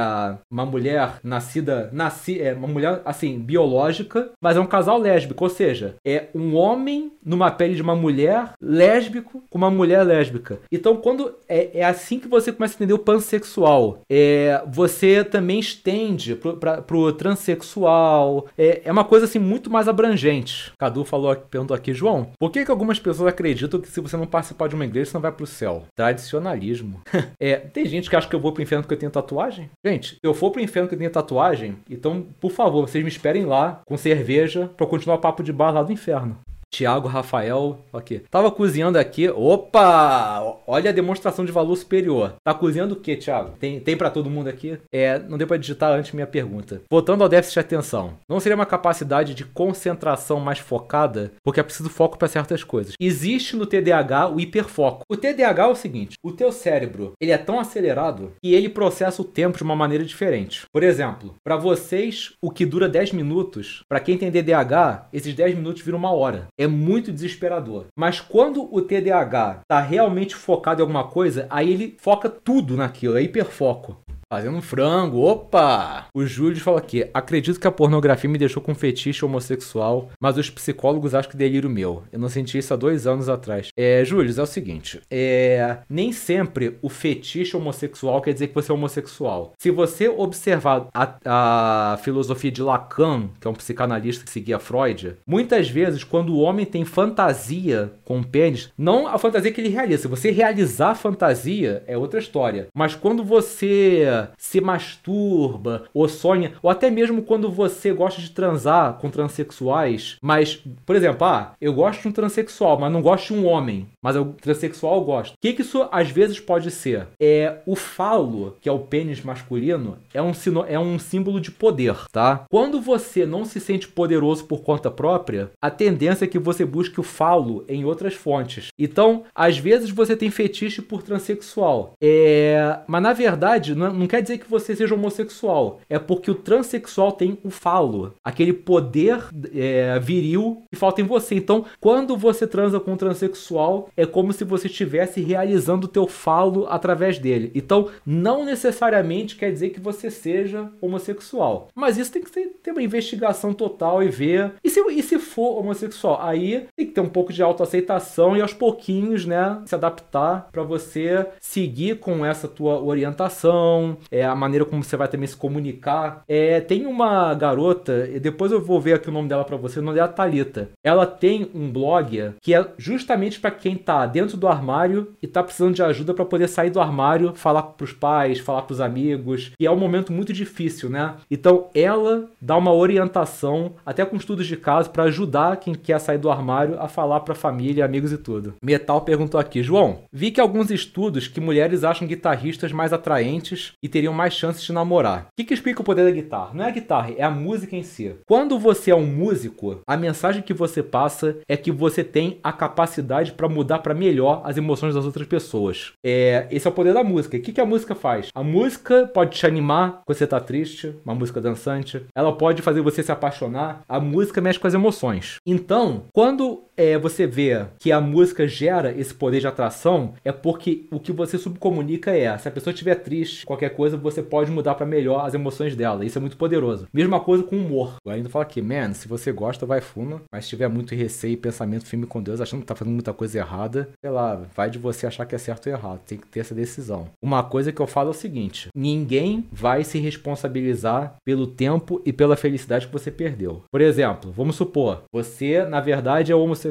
uma 0.52 0.68
mulher 0.68 1.16
nascida, 1.24 1.90
nasci, 1.92 2.40
é, 2.40 2.54
uma 2.54 2.68
mulher, 2.68 3.02
assim, 3.06 3.40
biológica, 3.40 4.30
mas 4.40 4.56
é 4.56 4.60
um 4.60 4.68
casal 4.68 5.00
lésbico, 5.00 5.44
ou 5.44 5.50
seja, 5.50 5.96
é 6.06 6.28
um 6.36 6.56
homem 6.56 7.12
numa 7.26 7.50
pele 7.50 7.74
de 7.74 7.82
uma 7.82 7.96
mulher 7.96 8.52
lésbico 8.62 9.44
com 9.50 9.58
uma 9.58 9.72
mulher 9.72 10.04
lésbica. 10.04 10.60
Então, 10.72 10.96
quando 10.96 11.34
é, 11.50 11.80
é 11.80 11.84
assim 11.84 12.20
que 12.20 12.28
você 12.28 12.52
começa 12.52 12.76
a 12.76 12.78
entender 12.78 12.94
o 12.94 13.00
pansexual, 13.00 14.02
é, 14.08 14.62
você 14.68 15.24
também 15.24 15.60
estende 15.60 16.36
pro, 16.36 16.58
pra, 16.58 16.84
pro 16.84 17.12
transexual. 17.14 18.46
É, 18.56 18.82
é 18.86 18.92
uma 18.92 19.07
coisa 19.08 19.26
assim 19.26 19.40
muito 19.40 19.70
mais 19.70 19.88
abrangente. 19.88 20.72
Cadu 20.78 21.04
falou, 21.04 21.36
perguntou 21.36 21.76
aqui, 21.76 21.94
João, 21.94 22.32
por 22.40 22.52
que, 22.52 22.64
que 22.64 22.72
algumas 22.72 23.00
pessoas 23.00 23.30
acreditam 23.30 23.80
que 23.80 23.88
se 23.88 24.02
você 24.02 24.16
não 24.16 24.28
participar 24.28 24.68
de 24.68 24.76
uma 24.76 24.86
igreja, 24.86 25.10
você 25.10 25.18
não 25.18 25.22
vai 25.22 25.32
pro 25.32 25.48
céu? 25.48 25.86
Tradicionalismo. 25.96 27.02
é, 27.40 27.56
tem 27.56 27.86
gente 27.86 28.10
que 28.10 28.16
acha 28.16 28.28
que 28.28 28.36
eu 28.36 28.40
vou 28.40 28.52
pro 28.52 28.62
inferno 28.62 28.84
porque 28.84 28.94
eu 28.94 29.00
tenho 29.00 29.12
tatuagem? 29.12 29.70
Gente, 29.84 30.16
se 30.16 30.20
eu 30.22 30.34
for 30.34 30.52
pro 30.52 30.62
inferno 30.62 30.88
porque 30.88 30.96
eu 30.96 31.00
tenho 31.00 31.12
tatuagem, 31.12 31.78
então, 31.90 32.26
por 32.40 32.52
favor, 32.52 32.88
vocês 32.88 33.04
me 33.04 33.10
esperem 33.10 33.46
lá 33.46 33.82
com 33.86 33.98
cerveja 33.98 34.70
pra 34.76 34.86
eu 34.86 34.90
continuar 34.90 35.16
o 35.16 35.22
papo 35.22 35.42
de 35.42 35.54
bar 35.54 35.72
lá 35.72 35.84
do 35.84 35.92
inferno. 35.92 36.38
Tiago 36.70 37.08
Rafael, 37.08 37.80
aqui. 37.94 38.22
Tava 38.30 38.52
cozinhando 38.52 39.00
aqui. 39.00 39.30
Opa! 39.30 40.60
Olha 40.68 40.90
a 40.90 40.94
demonstração 40.94 41.46
de 41.46 41.52
valor 41.52 41.76
superior. 41.76 42.36
Tá 42.44 42.54
cozinhando 42.54 42.94
o 42.94 43.00
que, 43.00 43.16
Tiago? 43.16 43.54
Tem, 43.60 43.80
tem 43.80 43.98
para 43.98 44.10
todo 44.10 44.30
mundo 44.30 44.48
aqui? 44.48 44.78
É, 44.92 45.18
não 45.18 45.38
deu 45.38 45.48
pra 45.48 45.58
digitar 45.58 45.92
antes 45.92 46.12
minha 46.12 46.28
pergunta. 46.28 46.82
Voltando 46.90 47.24
ao 47.24 47.30
déficit 47.30 47.56
de 47.56 47.60
atenção. 47.62 48.14
Não 48.30 48.40
seria 48.40 48.56
uma 48.56 48.66
capacidade 48.66 49.34
de 49.34 49.46
concentração 49.46 50.40
mais 50.40 50.60
focada? 50.60 51.32
Porque 51.44 51.60
é 51.60 51.64
preciso 51.64 51.90
foco 51.90 52.18
para 52.18 52.28
certas 52.28 52.64
coisas. 52.64 52.94
Existe 53.00 53.56
no 53.56 53.66
TDAH 53.66 54.30
o 54.30 54.40
hiperfoco. 54.40 55.04
O 55.10 55.18
TDAH 55.18 55.64
é 55.64 55.68
o 55.68 55.76
seguinte: 55.76 56.18
o 56.24 56.32
teu 56.32 56.52
cérebro 56.52 57.14
ele 57.20 57.32
é 57.32 57.38
tão 57.38 57.60
acelerado 57.60 58.34
que 58.42 58.54
ele 58.54 58.70
processa 58.70 59.22
o 59.22 59.26
tempo 59.26 59.58
de 59.58 59.64
uma 59.64 59.76
maneira 59.76 60.04
diferente. 60.04 60.66
Por 60.72 60.84
exemplo, 60.84 61.36
para 61.44 61.56
vocês, 61.56 62.34
o 62.42 62.52
que 62.52 62.66
dura 62.66 62.90
10 62.90 63.14
minutos, 63.14 63.82
para 63.90 64.00
quem 64.00 64.18
tem 64.18 64.32
TDAH, 64.32 65.08
esses 65.14 65.34
10 65.34 65.56
minutos 65.56 65.82
viram 65.82 65.98
uma 65.98 66.12
hora 66.12 66.48
é 66.58 66.68
muito 66.68 67.12
desesperador. 67.12 67.86
Mas 67.96 68.20
quando 68.20 68.74
o 68.74 68.82
TDAH 68.82 69.60
está 69.62 69.80
realmente 69.80 70.36
focado 70.36 70.82
em 70.82 70.84
alguma 70.84 71.08
coisa, 71.08 71.48
aí 71.50 71.72
ele 71.72 71.96
foca 72.00 72.30
tudo 72.30 72.76
naquilo, 72.76 73.18
é 73.18 73.22
hiperfoco. 73.22 73.98
Fazendo 74.30 74.58
um 74.58 74.62
frango, 74.62 75.22
opa! 75.22 76.08
O 76.14 76.26
Júlio 76.26 76.60
falou 76.60 76.78
aqui: 76.78 77.10
acredito 77.14 77.62
que 77.62 77.68
a 77.68 77.72
pornografia 77.72 78.30
me 78.30 78.38
deixou 78.38 78.62
com 78.62 78.76
fetiche 78.76 79.24
homossexual, 79.24 80.10
mas 80.20 80.38
os 80.38 80.50
psicólogos 80.50 81.16
acham 81.16 81.32
que 81.32 81.38
delírio 81.38 81.70
meu. 81.70 82.04
Eu 82.12 82.20
não 82.20 82.28
senti 82.28 82.58
isso 82.58 82.74
há 82.74 82.78
dois 82.78 83.08
anos 83.08 83.30
atrás. 83.30 83.70
É, 83.78 84.04
Júlio, 84.04 84.38
é 84.38 84.42
o 84.42 84.46
seguinte: 84.46 85.00
é, 85.10 85.78
nem 85.90 86.12
sempre 86.12 86.78
o 86.82 86.90
fetiche 86.90 87.56
homossexual 87.56 88.22
quer 88.22 88.34
dizer 88.34 88.50
que 88.50 88.56
você 88.56 88.70
é 88.70 88.76
homossexual. 88.76 89.54
Se 89.58 89.72
você 89.72 90.10
observar 90.10 90.88
a, 90.94 91.94
a 91.94 91.98
filosofia 92.00 92.52
de 92.52 92.62
Lacan, 92.62 93.30
que 93.40 93.48
é 93.48 93.50
um 93.50 93.56
psicanalista 93.56 94.26
que 94.26 94.32
seguia 94.32 94.60
Freud, 94.60 95.16
muitas 95.26 95.70
vezes, 95.70 96.04
quando 96.04 96.34
o 96.34 96.40
homem 96.40 96.66
tem 96.66 96.84
fantasia 96.84 97.94
com 98.04 98.20
o 98.20 98.28
pênis, 98.28 98.74
não 98.78 99.08
a 99.08 99.18
fantasia 99.18 99.54
que 99.54 99.62
ele 99.62 99.70
realiza, 99.70 100.02
se 100.02 100.08
você 100.10 100.32
realizar 100.32 100.90
a 100.90 100.96
fantasia, 100.96 101.82
é 101.88 101.98
outra 101.98 102.20
história. 102.20 102.68
Mas 102.76 102.94
quando 102.94 103.24
você 103.24 104.17
se 104.38 104.62
masturba 104.62 105.84
ou 105.94 106.08
sonha, 106.08 106.54
ou 106.62 106.70
até 106.70 106.90
mesmo 106.90 107.22
quando 107.22 107.50
você 107.50 107.92
gosta 107.92 108.22
de 108.22 108.32
transar 108.32 108.94
com 108.96 109.10
transexuais, 109.10 110.18
mas, 110.22 110.62
por 110.86 110.96
exemplo, 110.96 111.26
ah, 111.26 111.54
eu 111.60 111.74
gosto 111.74 112.02
de 112.02 112.08
um 112.08 112.12
transexual, 112.12 112.80
mas 112.80 112.92
não 112.92 113.02
gosto 113.02 113.34
de 113.34 113.40
um 113.40 113.46
homem, 113.46 113.88
mas 114.02 114.16
o 114.16 114.26
transexual 114.26 114.96
eu 114.96 115.04
gosto. 115.04 115.34
O 115.34 115.38
que, 115.42 115.54
que 115.54 115.62
isso 115.62 115.88
às 115.92 116.10
vezes 116.10 116.40
pode 116.40 116.72
ser? 116.72 117.08
É 117.20 117.58
o 117.66 117.76
falo, 117.76 118.56
que 118.62 118.70
é 118.70 118.72
o 118.72 118.80
pênis 118.80 119.22
masculino, 119.22 119.98
é 120.14 120.22
um, 120.22 120.34
sino, 120.34 120.66
é 120.68 120.80
um 120.80 120.98
símbolo 120.98 121.40
de 121.40 121.52
poder, 121.52 121.96
tá? 122.12 122.46
Quando 122.50 122.82
você 122.82 123.26
não 123.26 123.46
se 123.46 123.60
sente 123.60 123.88
poderoso 123.88 124.46
por 124.46 124.62
conta 124.62 124.90
própria, 124.90 125.52
a 125.62 125.70
tendência 125.70 126.26
é 126.26 126.28
que 126.28 126.40
você 126.40 126.66
busque 126.66 127.00
o 127.00 127.04
falo 127.04 127.66
em 127.68 127.86
outras 127.86 128.14
fontes. 128.14 128.68
Então, 128.78 129.24
às 129.36 129.58
vezes 129.58 129.90
você 129.90 130.16
tem 130.16 130.30
fetiche 130.30 130.82
por 130.82 131.04
transexual, 131.04 131.94
é... 132.02 132.80
mas 132.88 133.02
na 133.02 133.14
verdade 133.14 133.76
não, 133.76 133.94
não 133.94 134.07
quer 134.08 134.22
dizer 134.22 134.38
que 134.38 134.50
você 134.50 134.76
seja 134.76 134.96
homossexual. 134.96 135.82
É 135.90 136.00
porque 136.00 136.32
o 136.32 136.36
transexual 136.36 137.12
tem 137.12 137.38
o 137.44 137.50
falo, 137.50 138.14
aquele 138.24 138.54
poder 138.54 139.24
é, 139.54 140.00
viril 140.00 140.64
que 140.70 140.78
falta 140.78 141.02
em 141.02 141.06
você. 141.06 141.36
Então, 141.36 141.66
quando 141.80 142.16
você 142.16 142.48
transa 142.48 142.80
com 142.80 142.94
um 142.94 142.98
transexual, 142.98 143.90
é 143.96 144.06
como 144.06 144.34
se 144.34 144.44
você 144.44 144.68
estivesse 144.68 145.22
realizando 145.22 145.86
o 145.86 145.90
teu 145.90 146.08
falo 146.08 146.66
através 146.70 147.20
dele. 147.20 147.52
Então, 147.54 147.90
não 148.06 148.46
necessariamente 148.46 149.36
quer 149.36 149.52
dizer 149.52 149.70
que 149.70 149.80
você 149.80 150.10
seja 150.10 150.70
homossexual. 150.82 151.70
Mas 151.76 151.98
isso 151.98 152.12
tem 152.12 152.24
que 152.24 152.32
ter, 152.32 152.48
ter 152.64 152.72
uma 152.72 152.84
investigação 152.84 153.54
total 153.54 154.04
e 154.04 154.10
ver. 154.10 154.54
E 154.64 154.70
se, 154.70 154.80
e 154.80 155.04
se 155.04 155.20
for 155.20 155.60
homossexual? 155.60 156.20
Aí 156.22 156.68
tem 156.76 156.88
que 156.88 156.94
ter 156.94 157.02
um 157.02 157.10
pouco 157.10 157.34
de 157.34 157.44
autoaceitação 157.44 158.36
e 158.36 158.42
aos 158.42 158.54
pouquinhos, 158.54 159.26
né, 159.26 159.62
se 159.66 159.76
adaptar 159.76 160.50
para 160.52 160.64
você 160.64 161.28
seguir 161.40 162.00
com 162.00 162.26
essa 162.26 162.48
tua 162.48 162.82
orientação, 162.82 163.97
é, 164.12 164.24
a 164.24 164.36
maneira 164.36 164.66
como 164.66 164.84
você 164.84 164.98
vai 164.98 165.08
também 165.08 165.28
se 165.28 165.36
comunicar. 165.36 166.24
É, 166.28 166.60
tem 166.60 166.86
uma 166.86 167.34
garota, 167.34 168.10
e 168.14 168.20
depois 168.20 168.52
eu 168.52 168.62
vou 168.62 168.80
ver 168.80 168.94
aqui 168.94 169.10
o 169.10 169.14
nome 169.14 169.30
dela 169.30 169.44
para 169.44 169.58
você, 169.58 169.80
o 169.80 169.84
nome 169.84 169.96
dela 169.96 170.10
é 170.10 170.14
Thalita. 170.14 170.70
Ela 170.84 171.06
tem 171.06 171.50
um 171.54 171.72
blog 171.72 172.34
que 172.42 172.54
é 172.54 172.66
justamente 172.78 173.40
para 173.40 173.52
quem 173.52 173.76
tá 173.76 174.06
dentro 174.06 174.38
do 174.38 174.48
armário 174.48 175.14
e 175.22 175.28
tá 175.28 175.44
precisando 175.44 175.76
de 175.76 175.84
ajuda 175.84 176.14
para 176.14 176.26
poder 176.26 176.48
sair 176.48 176.70
do 176.70 176.80
armário, 176.80 177.34
falar 177.36 177.64
pros 177.64 177.94
pais, 177.94 178.40
falar 178.40 178.64
pros 178.64 178.82
amigos, 178.82 179.52
e 179.60 179.66
é 179.66 179.72
um 179.72 179.78
momento 179.78 180.12
muito 180.12 180.34
difícil, 180.34 180.90
né? 180.90 181.16
Então 181.30 181.68
ela 181.74 182.30
dá 182.42 182.56
uma 182.58 182.74
orientação, 182.74 183.74
até 183.86 184.06
com 184.06 184.16
estudos 184.16 184.48
de 184.48 184.58
caso, 184.58 184.90
para 184.90 185.04
ajudar 185.04 185.58
quem 185.58 185.74
quer 185.74 186.00
sair 186.00 186.18
do 186.18 186.30
armário 186.30 186.80
a 186.80 186.88
falar 186.88 187.22
pra 187.22 187.36
família, 187.36 187.86
amigos 187.86 188.12
e 188.12 188.18
tudo. 188.18 188.56
Metal 188.62 189.02
perguntou 189.02 189.40
aqui, 189.40 189.62
João, 189.64 190.00
vi 190.12 190.32
que 190.32 190.42
alguns 190.42 190.72
estudos 190.72 191.28
que 191.28 191.40
mulheres 191.40 191.84
acham 191.84 192.08
guitarristas 192.08 192.72
mais 192.72 192.94
atraentes 192.94 193.74
e 193.88 193.90
teriam 193.90 194.14
mais 194.14 194.34
chances 194.34 194.64
de 194.64 194.74
namorar. 194.74 195.28
O 195.28 195.36
que, 195.36 195.46
que 195.46 195.54
explica 195.54 195.82
o 195.82 195.84
poder 195.84 196.04
da 196.04 196.12
guitarra? 196.12 196.52
Não 196.54 196.66
é 196.66 196.68
a 196.68 196.72
guitarra, 196.72 197.14
é 197.18 197.24
a 197.24 197.32
música 197.32 197.76
em 197.76 197.84
si. 197.84 198.16
Quando 198.28 198.60
você 198.60 198.92
é 198.92 198.96
um 198.96 199.06
músico, 199.06 199.80
a 199.88 199.96
mensagem 199.96 200.44
que 200.44 200.54
você 200.54 200.84
passa 200.84 201.38
é 201.48 201.56
que 201.56 201.72
você 201.72 202.04
tem 202.04 202.40
a 202.44 202.52
capacidade 202.52 203.32
para 203.32 203.48
mudar 203.48 203.80
para 203.80 203.94
melhor 203.94 204.42
as 204.44 204.58
emoções 204.58 204.94
das 204.94 205.06
outras 205.06 205.26
pessoas. 205.26 205.94
É, 206.06 206.48
esse 206.52 206.68
é 206.68 206.70
o 206.70 206.74
poder 206.74 206.94
da 206.94 207.04
música. 207.04 207.38
O 207.38 207.42
que, 207.42 207.54
que 207.54 207.62
a 207.62 207.66
música 207.66 207.96
faz? 207.96 208.28
A 208.36 208.44
música 208.44 209.10
pode 209.14 209.38
te 209.38 209.46
animar 209.46 210.02
quando 210.06 210.18
você 210.18 210.28
tá 210.28 210.40
triste, 210.40 210.94
uma 211.06 211.16
música 211.16 211.40
dançante. 211.40 212.04
Ela 212.14 212.36
pode 212.36 212.62
fazer 212.62 212.82
você 212.82 213.02
se 213.02 213.12
apaixonar. 213.12 213.84
A 213.88 214.00
música 214.02 214.42
mexe 214.42 214.60
com 214.60 214.68
as 214.68 214.74
emoções. 214.74 215.38
Então, 215.46 216.04
quando 216.14 216.67
é, 216.78 216.98
você 216.98 217.26
vê 217.26 217.66
que 217.80 217.92
a 217.92 218.00
música 218.00 218.48
gera 218.48 218.92
esse 218.92 219.14
poder 219.14 219.40
de 219.40 219.48
atração, 219.48 220.14
é 220.24 220.32
porque 220.32 220.86
o 220.92 221.00
que 221.00 221.12
você 221.12 221.38
subcomunica 221.38 222.12
é: 222.12 222.38
se 222.38 222.48
a 222.48 222.52
pessoa 222.52 222.72
estiver 222.72 222.96
triste, 222.96 223.46
qualquer 223.46 223.70
coisa, 223.72 223.98
você 223.98 224.22
pode 224.22 224.52
mudar 224.52 224.76
para 224.76 224.86
melhor 224.86 225.26
as 225.26 225.34
emoções 225.34 225.76
dela. 225.76 226.06
Isso 226.06 226.18
é 226.18 226.22
muito 226.22 226.38
poderoso. 226.38 226.88
Mesma 226.94 227.20
coisa 227.20 227.44
com 227.44 227.58
humor. 227.58 227.96
Eu 228.06 228.12
ainda 228.12 228.30
falo 228.30 228.44
aqui, 228.44 228.62
man, 228.62 228.94
se 228.94 229.08
você 229.08 229.32
gosta, 229.32 229.66
vai 229.66 229.82
fundo. 229.82 230.22
Mas 230.32 230.46
se 230.46 230.52
tiver 230.52 230.68
muito 230.68 230.94
receio 230.94 231.38
pensamento 231.38 231.86
firme 231.86 232.06
com 232.06 232.22
Deus, 232.22 232.40
achando 232.40 232.62
que 232.62 232.68
tá 232.68 232.76
fazendo 232.76 232.94
muita 232.94 233.14
coisa 233.14 233.40
errada, 233.40 233.90
sei 234.00 234.10
lá, 234.10 234.42
vai 234.56 234.70
de 234.70 234.78
você 234.78 235.08
achar 235.08 235.26
que 235.26 235.36
é 235.36 235.38
certo 235.38 235.68
ou 235.68 235.74
errado. 235.74 236.02
Tem 236.06 236.18
que 236.18 236.28
ter 236.28 236.42
essa 236.42 236.54
decisão. 236.54 237.08
Uma 237.22 237.44
coisa 237.44 237.72
que 237.72 237.82
eu 237.82 237.88
falo 237.88 238.10
é 238.10 238.12
o 238.12 238.14
seguinte: 238.14 238.70
ninguém 238.76 239.46
vai 239.52 239.84
se 239.84 240.00
responsabilizar 240.00 241.16
pelo 241.26 241.48
tempo 241.48 242.02
e 242.06 242.14
pela 242.14 242.36
felicidade 242.36 242.88
que 242.88 242.94
você 242.94 243.10
perdeu. 243.10 243.64
Por 243.72 243.82
exemplo, 243.82 244.32
vamos 244.32 244.56
supor, 244.56 245.04
você 245.12 245.66
na 245.66 245.80
verdade 245.80 246.32
é 246.32 246.36
homossexual, 246.36 246.67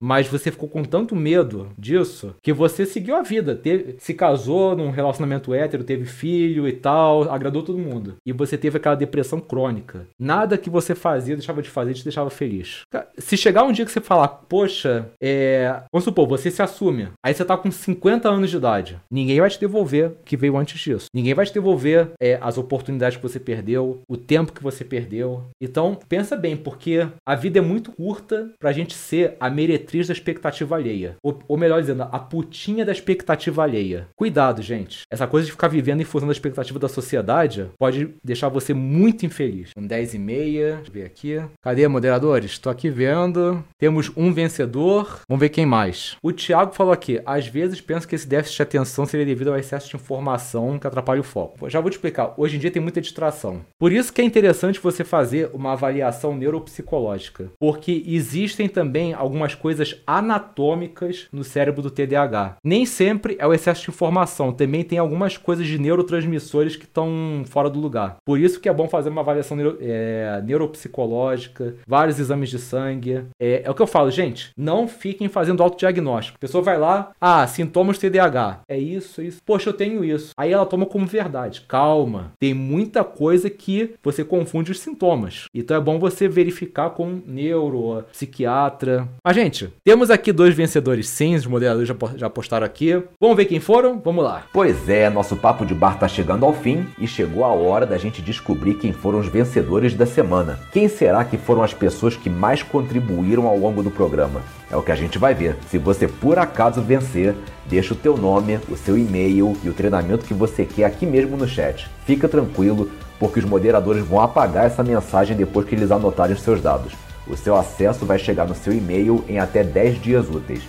mas 0.00 0.28
você 0.28 0.50
ficou 0.50 0.68
com 0.68 0.84
tanto 0.84 1.14
medo 1.14 1.68
disso 1.78 2.34
que 2.42 2.52
você 2.52 2.86
seguiu 2.86 3.16
a 3.16 3.22
vida, 3.22 3.54
teve, 3.54 3.96
se 3.98 4.14
casou 4.14 4.76
num 4.76 4.90
relacionamento 4.90 5.52
hétero, 5.52 5.84
teve 5.84 6.04
filho 6.04 6.68
e 6.68 6.72
tal, 6.72 7.30
agradou 7.30 7.62
todo 7.62 7.78
mundo. 7.78 8.16
E 8.24 8.32
você 8.32 8.56
teve 8.56 8.76
aquela 8.76 8.94
depressão 8.94 9.40
crônica. 9.40 10.06
Nada 10.18 10.58
que 10.58 10.70
você 10.70 10.94
fazia, 10.94 11.36
deixava 11.36 11.62
de 11.62 11.68
fazer, 11.68 11.94
te 11.94 12.04
deixava 12.04 12.30
feliz. 12.30 12.82
Se 13.18 13.36
chegar 13.36 13.64
um 13.64 13.72
dia 13.72 13.84
que 13.84 13.90
você 13.90 14.00
falar, 14.00 14.28
poxa, 14.28 15.08
é. 15.20 15.82
Vamos 15.92 16.04
supor, 16.04 16.26
você 16.26 16.50
se 16.50 16.62
assume. 16.62 17.08
Aí 17.24 17.34
você 17.34 17.44
tá 17.44 17.56
com 17.56 17.70
50 17.70 18.28
anos 18.28 18.50
de 18.50 18.56
idade. 18.56 19.00
Ninguém 19.10 19.40
vai 19.40 19.50
te 19.50 19.60
devolver 19.60 20.10
o 20.10 20.16
que 20.24 20.36
veio 20.36 20.56
antes 20.56 20.80
disso. 20.80 21.06
Ninguém 21.12 21.34
vai 21.34 21.46
te 21.46 21.54
devolver 21.54 22.10
é, 22.20 22.38
as 22.40 22.58
oportunidades 22.58 23.16
que 23.16 23.22
você 23.22 23.40
perdeu, 23.40 24.00
o 24.08 24.16
tempo 24.16 24.52
que 24.52 24.62
você 24.62 24.84
perdeu. 24.84 25.44
Então, 25.60 25.98
pensa 26.08 26.36
bem, 26.36 26.56
porque 26.56 27.06
a 27.26 27.34
vida 27.34 27.58
é 27.58 27.62
muito 27.62 27.92
curta 27.92 28.50
pra 28.58 28.72
gente 28.72 28.94
ser 28.94 29.25
a 29.40 29.50
meretriz 29.50 30.06
da 30.06 30.12
expectativa 30.12 30.76
alheia. 30.76 31.16
Ou, 31.22 31.38
ou 31.48 31.56
melhor 31.56 31.80
dizendo, 31.80 32.02
a 32.02 32.18
putinha 32.18 32.84
da 32.84 32.92
expectativa 32.92 33.62
alheia. 33.62 34.08
Cuidado, 34.14 34.62
gente. 34.62 35.02
Essa 35.10 35.26
coisa 35.26 35.46
de 35.46 35.52
ficar 35.52 35.68
vivendo 35.68 36.00
em 36.00 36.04
função 36.04 36.28
da 36.28 36.32
expectativa 36.32 36.78
da 36.78 36.88
sociedade 36.88 37.68
pode 37.78 38.14
deixar 38.22 38.48
você 38.48 38.72
muito 38.74 39.26
infeliz. 39.26 39.70
Um 39.76 39.86
10 39.86 40.14
e 40.14 40.18
meia. 40.18 40.76
Deixa 40.76 40.90
eu 40.90 40.92
ver 40.92 41.04
aqui. 41.04 41.40
Cadê, 41.62 41.88
moderadores? 41.88 42.52
Estou 42.52 42.70
aqui 42.70 42.90
vendo. 42.90 43.64
Temos 43.78 44.10
um 44.16 44.32
vencedor. 44.32 45.20
Vamos 45.28 45.40
ver 45.40 45.48
quem 45.48 45.66
mais. 45.66 46.16
O 46.22 46.32
Thiago 46.32 46.74
falou 46.74 46.92
aqui: 46.92 47.20
às 47.24 47.46
vezes 47.46 47.80
penso 47.80 48.06
que 48.06 48.14
esse 48.14 48.26
déficit 48.26 48.56
de 48.56 48.62
atenção 48.62 49.06
seria 49.06 49.26
devido 49.26 49.48
ao 49.48 49.58
excesso 49.58 49.88
de 49.88 49.96
informação 49.96 50.78
que 50.78 50.86
atrapalha 50.86 51.20
o 51.20 51.24
foco. 51.24 51.68
Já 51.68 51.80
vou 51.80 51.90
te 51.90 51.94
explicar. 51.94 52.34
Hoje 52.36 52.56
em 52.56 52.58
dia 52.58 52.70
tem 52.70 52.82
muita 52.82 53.00
distração. 53.00 53.64
Por 53.78 53.92
isso 53.92 54.12
que 54.12 54.20
é 54.20 54.24
interessante 54.24 54.80
você 54.80 55.04
fazer 55.04 55.50
uma 55.52 55.72
avaliação 55.72 56.34
neuropsicológica, 56.34 57.50
porque 57.58 58.02
existem 58.06 58.68
também 58.68 59.14
algumas 59.16 59.54
coisas 59.54 60.00
anatômicas 60.06 61.28
no 61.32 61.44
cérebro 61.44 61.82
do 61.82 61.90
TDAH. 61.90 62.56
Nem 62.62 62.86
sempre 62.86 63.36
é 63.38 63.46
o 63.46 63.54
excesso 63.54 63.82
de 63.82 63.90
informação, 63.90 64.52
também 64.52 64.84
tem 64.84 64.98
algumas 64.98 65.36
coisas 65.36 65.66
de 65.66 65.78
neurotransmissores 65.78 66.76
que 66.76 66.84
estão 66.84 67.42
fora 67.46 67.70
do 67.70 67.80
lugar. 67.80 68.16
Por 68.24 68.38
isso 68.38 68.60
que 68.60 68.68
é 68.68 68.72
bom 68.72 68.88
fazer 68.88 69.10
uma 69.10 69.20
avaliação 69.20 69.56
neuro, 69.56 69.78
é, 69.80 70.42
neuropsicológica, 70.44 71.76
vários 71.86 72.18
exames 72.18 72.50
de 72.50 72.58
sangue. 72.58 73.24
É, 73.40 73.62
é 73.64 73.70
o 73.70 73.74
que 73.74 73.82
eu 73.82 73.86
falo, 73.86 74.10
gente, 74.10 74.50
não 74.56 74.88
fiquem 74.88 75.28
fazendo 75.28 75.62
autodiagnóstico. 75.62 76.36
A 76.36 76.40
pessoa 76.40 76.62
vai 76.62 76.78
lá, 76.78 77.12
ah, 77.20 77.46
sintomas 77.46 77.98
TDAH. 77.98 78.60
É 78.68 78.78
isso, 78.78 79.22
isso. 79.22 79.40
Poxa, 79.44 79.70
eu 79.70 79.74
tenho 79.74 80.04
isso. 80.04 80.32
Aí 80.36 80.52
ela 80.52 80.66
toma 80.66 80.86
como 80.86 81.06
verdade. 81.06 81.62
Calma. 81.62 82.32
Tem 82.38 82.54
muita 82.54 83.04
coisa 83.04 83.48
que 83.50 83.94
você 84.02 84.24
confunde 84.24 84.72
os 84.72 84.80
sintomas. 84.80 85.46
Então 85.54 85.76
é 85.76 85.80
bom 85.80 85.98
você 85.98 86.28
verificar 86.28 86.90
com 86.90 87.20
neuro, 87.26 88.04
psiquiatra. 88.12 89.05
Mas, 89.24 89.34
gente, 89.34 89.72
temos 89.84 90.10
aqui 90.10 90.32
dois 90.32 90.54
vencedores 90.54 91.08
sim, 91.08 91.34
os 91.34 91.46
moderadores 91.46 91.88
já, 91.88 91.94
já 92.16 92.30
postaram 92.30 92.66
aqui. 92.66 93.02
Vamos 93.20 93.36
ver 93.36 93.46
quem 93.46 93.60
foram? 93.60 94.00
Vamos 94.00 94.24
lá. 94.24 94.44
Pois 94.52 94.88
é, 94.88 95.08
nosso 95.10 95.36
papo 95.36 95.64
de 95.64 95.74
bar 95.74 95.98
tá 95.98 96.08
chegando 96.08 96.44
ao 96.44 96.52
fim 96.52 96.86
e 96.98 97.06
chegou 97.06 97.44
a 97.44 97.48
hora 97.48 97.86
da 97.86 97.98
gente 97.98 98.22
descobrir 98.22 98.74
quem 98.74 98.92
foram 98.92 99.18
os 99.18 99.28
vencedores 99.28 99.94
da 99.94 100.06
semana. 100.06 100.58
Quem 100.72 100.88
será 100.88 101.24
que 101.24 101.36
foram 101.36 101.62
as 101.62 101.74
pessoas 101.74 102.16
que 102.16 102.30
mais 102.30 102.62
contribuíram 102.62 103.46
ao 103.46 103.58
longo 103.58 103.82
do 103.82 103.90
programa? 103.90 104.42
É 104.70 104.76
o 104.76 104.82
que 104.82 104.92
a 104.92 104.96
gente 104.96 105.18
vai 105.18 105.34
ver. 105.34 105.56
Se 105.70 105.78
você 105.78 106.08
por 106.08 106.38
acaso 106.38 106.82
vencer, 106.82 107.34
deixa 107.66 107.94
o 107.94 107.96
teu 107.96 108.16
nome, 108.16 108.58
o 108.68 108.76
seu 108.76 108.98
e-mail 108.98 109.56
e 109.62 109.68
o 109.68 109.74
treinamento 109.74 110.24
que 110.24 110.34
você 110.34 110.64
quer 110.64 110.84
aqui 110.84 111.06
mesmo 111.06 111.36
no 111.36 111.46
chat. 111.46 111.88
Fica 112.04 112.28
tranquilo, 112.28 112.90
porque 113.18 113.38
os 113.38 113.44
moderadores 113.44 114.04
vão 114.04 114.20
apagar 114.20 114.66
essa 114.66 114.82
mensagem 114.82 115.36
depois 115.36 115.66
que 115.66 115.74
eles 115.74 115.90
anotarem 115.90 116.34
os 116.34 116.42
seus 116.42 116.60
dados. 116.60 116.92
O 117.26 117.36
seu 117.36 117.56
acesso 117.56 118.06
vai 118.06 118.18
chegar 118.18 118.46
no 118.46 118.54
seu 118.54 118.72
e-mail 118.72 119.24
em 119.28 119.38
até 119.38 119.64
10 119.64 120.00
dias 120.00 120.28
úteis. 120.28 120.62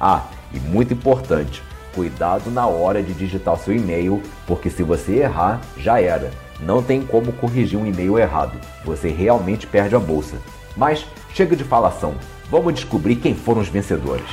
Ah, 0.00 0.24
e 0.52 0.58
muito 0.58 0.92
importante, 0.92 1.62
cuidado 1.94 2.50
na 2.50 2.66
hora 2.66 3.02
de 3.02 3.14
digitar 3.14 3.56
seu 3.56 3.74
e-mail, 3.74 4.22
porque 4.46 4.68
se 4.70 4.82
você 4.82 5.18
errar, 5.18 5.60
já 5.76 6.00
era. 6.00 6.30
Não 6.60 6.82
tem 6.82 7.02
como 7.02 7.32
corrigir 7.32 7.78
um 7.78 7.86
e-mail 7.86 8.18
errado. 8.18 8.58
Você 8.84 9.08
realmente 9.08 9.66
perde 9.66 9.94
a 9.94 10.00
bolsa. 10.00 10.36
Mas 10.76 11.06
chega 11.32 11.54
de 11.56 11.64
falação. 11.64 12.14
Vamos 12.50 12.74
descobrir 12.74 13.16
quem 13.16 13.34
foram 13.34 13.60
os 13.60 13.68
vencedores. 13.68 14.28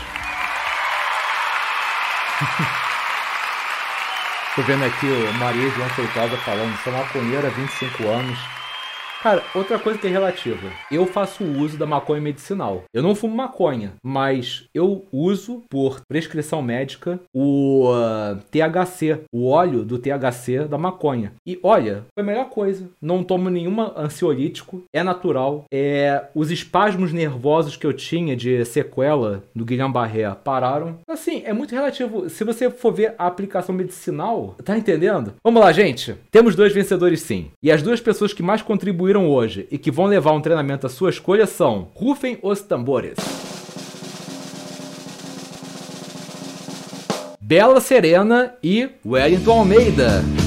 Tô 4.55 4.63
vendo 4.63 4.83
aqui 4.85 5.05
o 5.05 5.33
Maria 5.33 5.69
João 5.69 5.87
Feitosa 5.89 6.35
falando, 6.37 6.75
sou 6.83 6.91
maconheira 6.91 7.47
há 7.47 7.51
25 7.51 8.07
anos, 8.07 8.39
Cara, 9.21 9.43
outra 9.55 9.79
coisa 9.79 9.97
que 9.99 10.07
é 10.07 10.09
relativa. 10.09 10.69
Eu 10.91 11.05
faço 11.05 11.43
uso 11.43 11.77
da 11.77 11.85
maconha 11.85 12.21
medicinal. 12.21 12.83
Eu 12.93 13.01
não 13.01 13.15
fumo 13.15 13.35
maconha, 13.35 13.93
mas 14.03 14.65
eu 14.73 15.05
uso 15.11 15.63
por 15.69 16.01
prescrição 16.07 16.61
médica 16.61 17.19
o 17.33 17.91
uh, 17.91 18.37
THC, 18.51 19.21
o 19.33 19.49
óleo 19.49 19.83
do 19.83 19.97
THC 19.97 20.65
da 20.69 20.77
maconha. 20.77 21.33
E 21.45 21.59
olha, 21.63 22.03
foi 22.13 22.23
a 22.23 22.25
melhor 22.25 22.49
coisa. 22.49 22.89
Não 23.01 23.23
tomo 23.23 23.49
nenhuma 23.49 23.93
ansiolítico, 23.97 24.83
é 24.93 25.03
natural. 25.03 25.65
É 25.73 26.25
os 26.35 26.51
espasmos 26.51 27.11
nervosos 27.11 27.75
que 27.75 27.85
eu 27.85 27.93
tinha 27.93 28.35
de 28.35 28.63
sequela 28.65 29.43
do 29.53 29.65
Guillain-Barré 29.65 30.29
pararam. 30.43 30.99
Assim, 31.07 31.41
é 31.43 31.53
muito 31.53 31.73
relativo. 31.73 32.29
Se 32.29 32.43
você 32.43 32.69
for 32.69 32.93
ver 32.93 33.15
a 33.17 33.25
aplicação 33.27 33.73
medicinal, 33.73 34.55
tá 34.63 34.77
entendendo? 34.77 35.33
Vamos 35.43 35.61
lá, 35.61 35.71
gente. 35.71 36.15
Temos 36.31 36.55
dois 36.55 36.71
vencedores 36.71 37.21
sim. 37.21 37.47
E 37.63 37.71
as 37.71 37.81
duas 37.81 37.99
pessoas 37.99 38.31
que 38.31 38.43
mais 38.43 38.61
contribuíram 38.61 39.16
contribuíram 39.17 39.29
hoje 39.29 39.67
e 39.71 39.77
que 39.77 39.89
vão 39.89 40.05
levar 40.05 40.31
um 40.33 40.41
treinamento 40.41 40.85
à 40.85 40.89
sua 40.89 41.09
escolha 41.09 41.47
são 41.47 41.87
Rufem 41.95 42.37
os 42.41 42.61
Tambores. 42.61 43.17
Bela 47.41 47.79
Serena 47.79 48.53
e 48.61 48.89
Wellington 49.05 49.59
Almeida. 49.59 50.46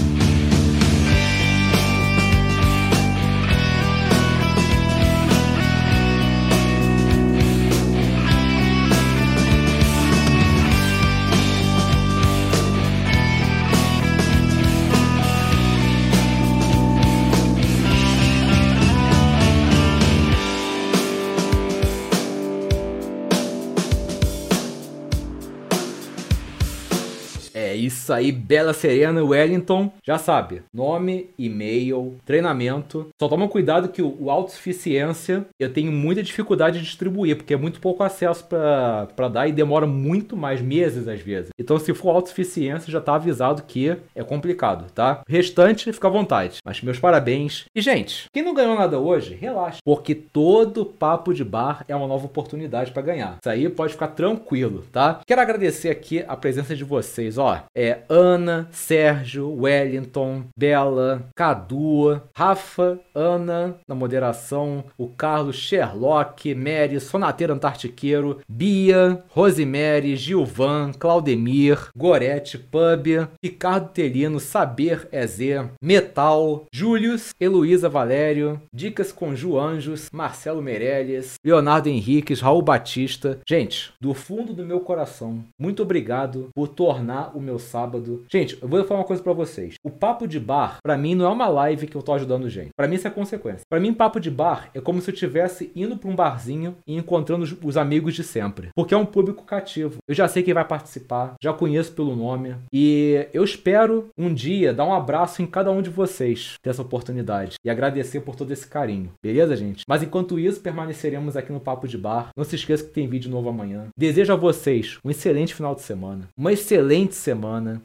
Aí, 28.11 28.33
Bela 28.33 28.73
Serena 28.73 29.23
Wellington. 29.23 29.93
Já 30.05 30.19
sabe, 30.19 30.63
nome, 30.73 31.31
e-mail, 31.39 32.17
treinamento. 32.25 33.09
Só 33.21 33.29
toma 33.29 33.49
cuidado 33.49 33.89
que 33.89 34.03
o, 34.03 34.17
o 34.19 34.31
autossuficiência 34.31 35.45
eu 35.59 35.73
tenho 35.73 35.93
muita 35.93 36.23
dificuldade 36.23 36.79
de 36.79 36.85
distribuir, 36.85 37.37
porque 37.37 37.55
é 37.55 37.57
muito 37.57 37.81
pouco 37.81 38.03
acesso 38.03 38.47
para 38.47 39.29
dar 39.29 39.49
e 39.49 39.53
demora 39.53 39.87
muito 39.87 40.37
mais 40.37 40.61
meses 40.61 41.09
às 41.09 41.21
vezes. 41.21 41.51
Então, 41.59 41.79
se 41.79 41.95
for 41.95 42.11
autossuficiência, 42.11 42.91
já 42.91 43.01
tá 43.01 43.15
avisado 43.15 43.63
que 43.63 43.97
é 44.15 44.23
complicado, 44.23 44.91
tá? 44.93 45.23
Restante, 45.29 45.93
fica 45.93 46.09
à 46.09 46.11
vontade. 46.11 46.59
Mas 46.65 46.83
meus 46.83 46.99
parabéns. 46.99 47.65
E, 47.75 47.81
gente, 47.81 48.25
quem 48.33 48.43
não 48.43 48.55
ganhou 48.55 48.77
nada 48.77 48.99
hoje, 48.99 49.35
relaxa, 49.35 49.79
porque 49.85 50.15
todo 50.15 50.85
papo 50.85 51.33
de 51.33 51.45
bar 51.45 51.85
é 51.89 51.95
uma 51.95 52.07
nova 52.07 52.27
oportunidade 52.27 52.93
para 52.93 53.03
ganhar. 53.03 53.39
Isso 53.41 53.51
aí 53.51 53.69
pode 53.69 53.93
ficar 53.93 54.09
tranquilo, 54.09 54.85
tá? 54.93 55.21
Quero 55.27 55.41
agradecer 55.41 55.91
aqui 55.91 56.25
a 56.27 56.37
presença 56.37 56.75
de 56.75 56.85
vocês, 56.85 57.39
ó. 57.39 57.63
É, 57.75 58.00
é, 58.01 58.05
Ana, 58.09 58.69
Sérgio, 58.71 59.51
Wellington, 59.51 60.45
Bela, 60.57 61.29
Cadu, 61.35 62.21
Rafa, 62.35 62.99
Ana, 63.15 63.77
na 63.87 63.95
moderação, 63.95 64.85
o 64.97 65.09
Carlos, 65.09 65.57
Sherlock, 65.57 66.55
Mary, 66.55 67.01
Sonateiro 67.01 67.53
Antartiqueiro, 67.53 68.39
Bia, 68.49 69.23
Rosemary, 69.29 70.17
Gilvan, 70.17 70.93
Claudemir, 70.93 71.91
Gorete, 71.97 72.59
Pub, 72.59 73.29
Ricardo 73.43 73.91
Telino, 73.91 74.41
Saber 74.41 75.09
EZ, 75.13 75.39
Metal, 75.83 76.67
Július, 76.73 77.31
Heloísa 77.41 77.89
Valério, 77.89 78.61
Dicas 78.73 79.13
com 79.13 79.35
Ju 79.35 79.59
Anjos, 79.59 80.09
Marcelo 80.13 80.63
Meirelles, 80.63 81.35
Leonardo 81.45 81.89
Henriques, 81.89 82.41
Raul 82.41 82.63
Batista. 82.63 83.39
Gente, 83.49 83.93
do 84.01 84.15
fundo 84.15 84.53
do 84.53 84.65
meu 84.65 84.81
coração, 84.81 85.45
muito 85.59 85.83
obrigado 85.83 86.49
por 86.55 86.69
tornar 86.69 87.37
o 87.37 87.41
meu 87.41 87.59
sábado. 87.59 87.90
Gente, 88.31 88.59
eu 88.61 88.69
vou 88.69 88.85
falar 88.85 89.01
uma 89.01 89.07
coisa 89.07 89.23
para 89.23 89.33
vocês. 89.33 89.75
O 89.83 89.91
papo 89.91 90.27
de 90.27 90.39
bar, 90.39 90.79
para 90.83 90.97
mim, 90.97 91.15
não 91.15 91.27
é 91.27 91.29
uma 91.29 91.49
live 91.49 91.87
que 91.87 91.97
eu 91.97 92.03
tô 92.03 92.13
ajudando 92.13 92.49
gente. 92.49 92.71
Para 92.77 92.89
mim, 92.89 92.97
isso 92.97 93.07
é 93.07 93.11
consequência. 93.11 93.63
Para 93.69 93.81
mim, 93.81 93.93
papo 93.93 94.21
de 94.21 94.31
bar 94.31 94.71
é 94.75 94.81
como 94.81 95.01
se 95.01 95.11
eu 95.11 95.15
estivesse 95.15 95.71
indo 95.75 95.97
para 95.97 96.11
um 96.11 96.17
barzinho 96.17 96.77
e 96.87 96.97
encontrando 96.97 97.45
os, 97.45 97.55
os 97.63 97.77
amigos 97.77 98.15
de 98.15 98.23
sempre. 98.23 98.69
Porque 98.75 98.95
é 98.95 98.97
um 98.97 99.07
público 99.07 99.45
cativo. 99.45 99.99
Eu 100.09 100.15
já 100.15 100.29
sei 100.29 100.43
quem 100.43 100.55
vai 100.55 100.65
participar, 100.65 101.35
já 101.43 101.53
conheço 101.53 101.93
pelo 101.93 102.17
nome. 102.17 102.55
E 102.73 103.29
eu 103.33 103.45
espero 103.45 104.09
um 104.17 104.33
dia 104.33 104.73
dar 104.73 104.85
um 104.85 104.95
abraço 104.95 105.43
em 105.43 105.47
cada 105.47 105.71
um 105.71 105.83
de 105.83 105.91
vocês 105.91 106.55
ter 106.63 106.71
essa 106.71 106.83
oportunidade. 106.83 107.57
E 107.65 107.71
agradecer 107.71 108.21
por 108.21 108.37
todo 108.37 108.53
esse 108.53 108.67
carinho. 108.67 109.13
Beleza, 109.23 109.57
gente? 109.57 109.85
Mas 109.89 110.03
enquanto 110.03 110.39
isso, 110.39 110.61
permaneceremos 110.61 111.37
aqui 111.37 111.53
no 111.53 111.61
Papo 111.61 111.89
de 111.89 111.99
Bar. 111.99 112.31
Não 112.37 112.45
se 112.45 112.57
esqueça 112.57 112.85
que 112.85 112.91
tem 112.91 113.09
vídeo 113.09 113.31
novo 113.31 113.49
amanhã. 113.49 113.89
Desejo 113.97 114.33
a 114.33 114.37
vocês 114.37 114.99
um 115.05 115.11
excelente 115.11 115.55
final 115.55 115.75
de 115.75 115.83
semana. 115.83 116.29
Uma 116.37 116.53
excelente 116.53 117.15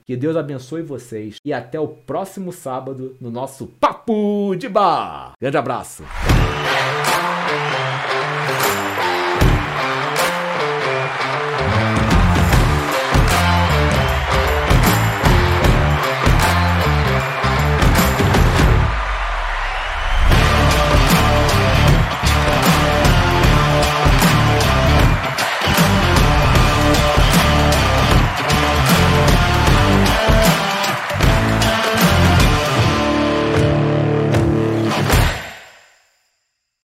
Que 0.06 0.16
Deus 0.16 0.36
abençoe 0.36 0.82
vocês. 0.82 1.38
E 1.46 1.54
até 1.54 1.80
o 1.80 1.88
próximo 1.88 2.52
sábado 2.52 3.16
no 3.20 3.30
nosso 3.30 3.68
Papo 3.68 4.56
de 4.56 4.68
Bar. 4.68 5.34
Grande 5.39 5.58
abraço. 5.58 6.04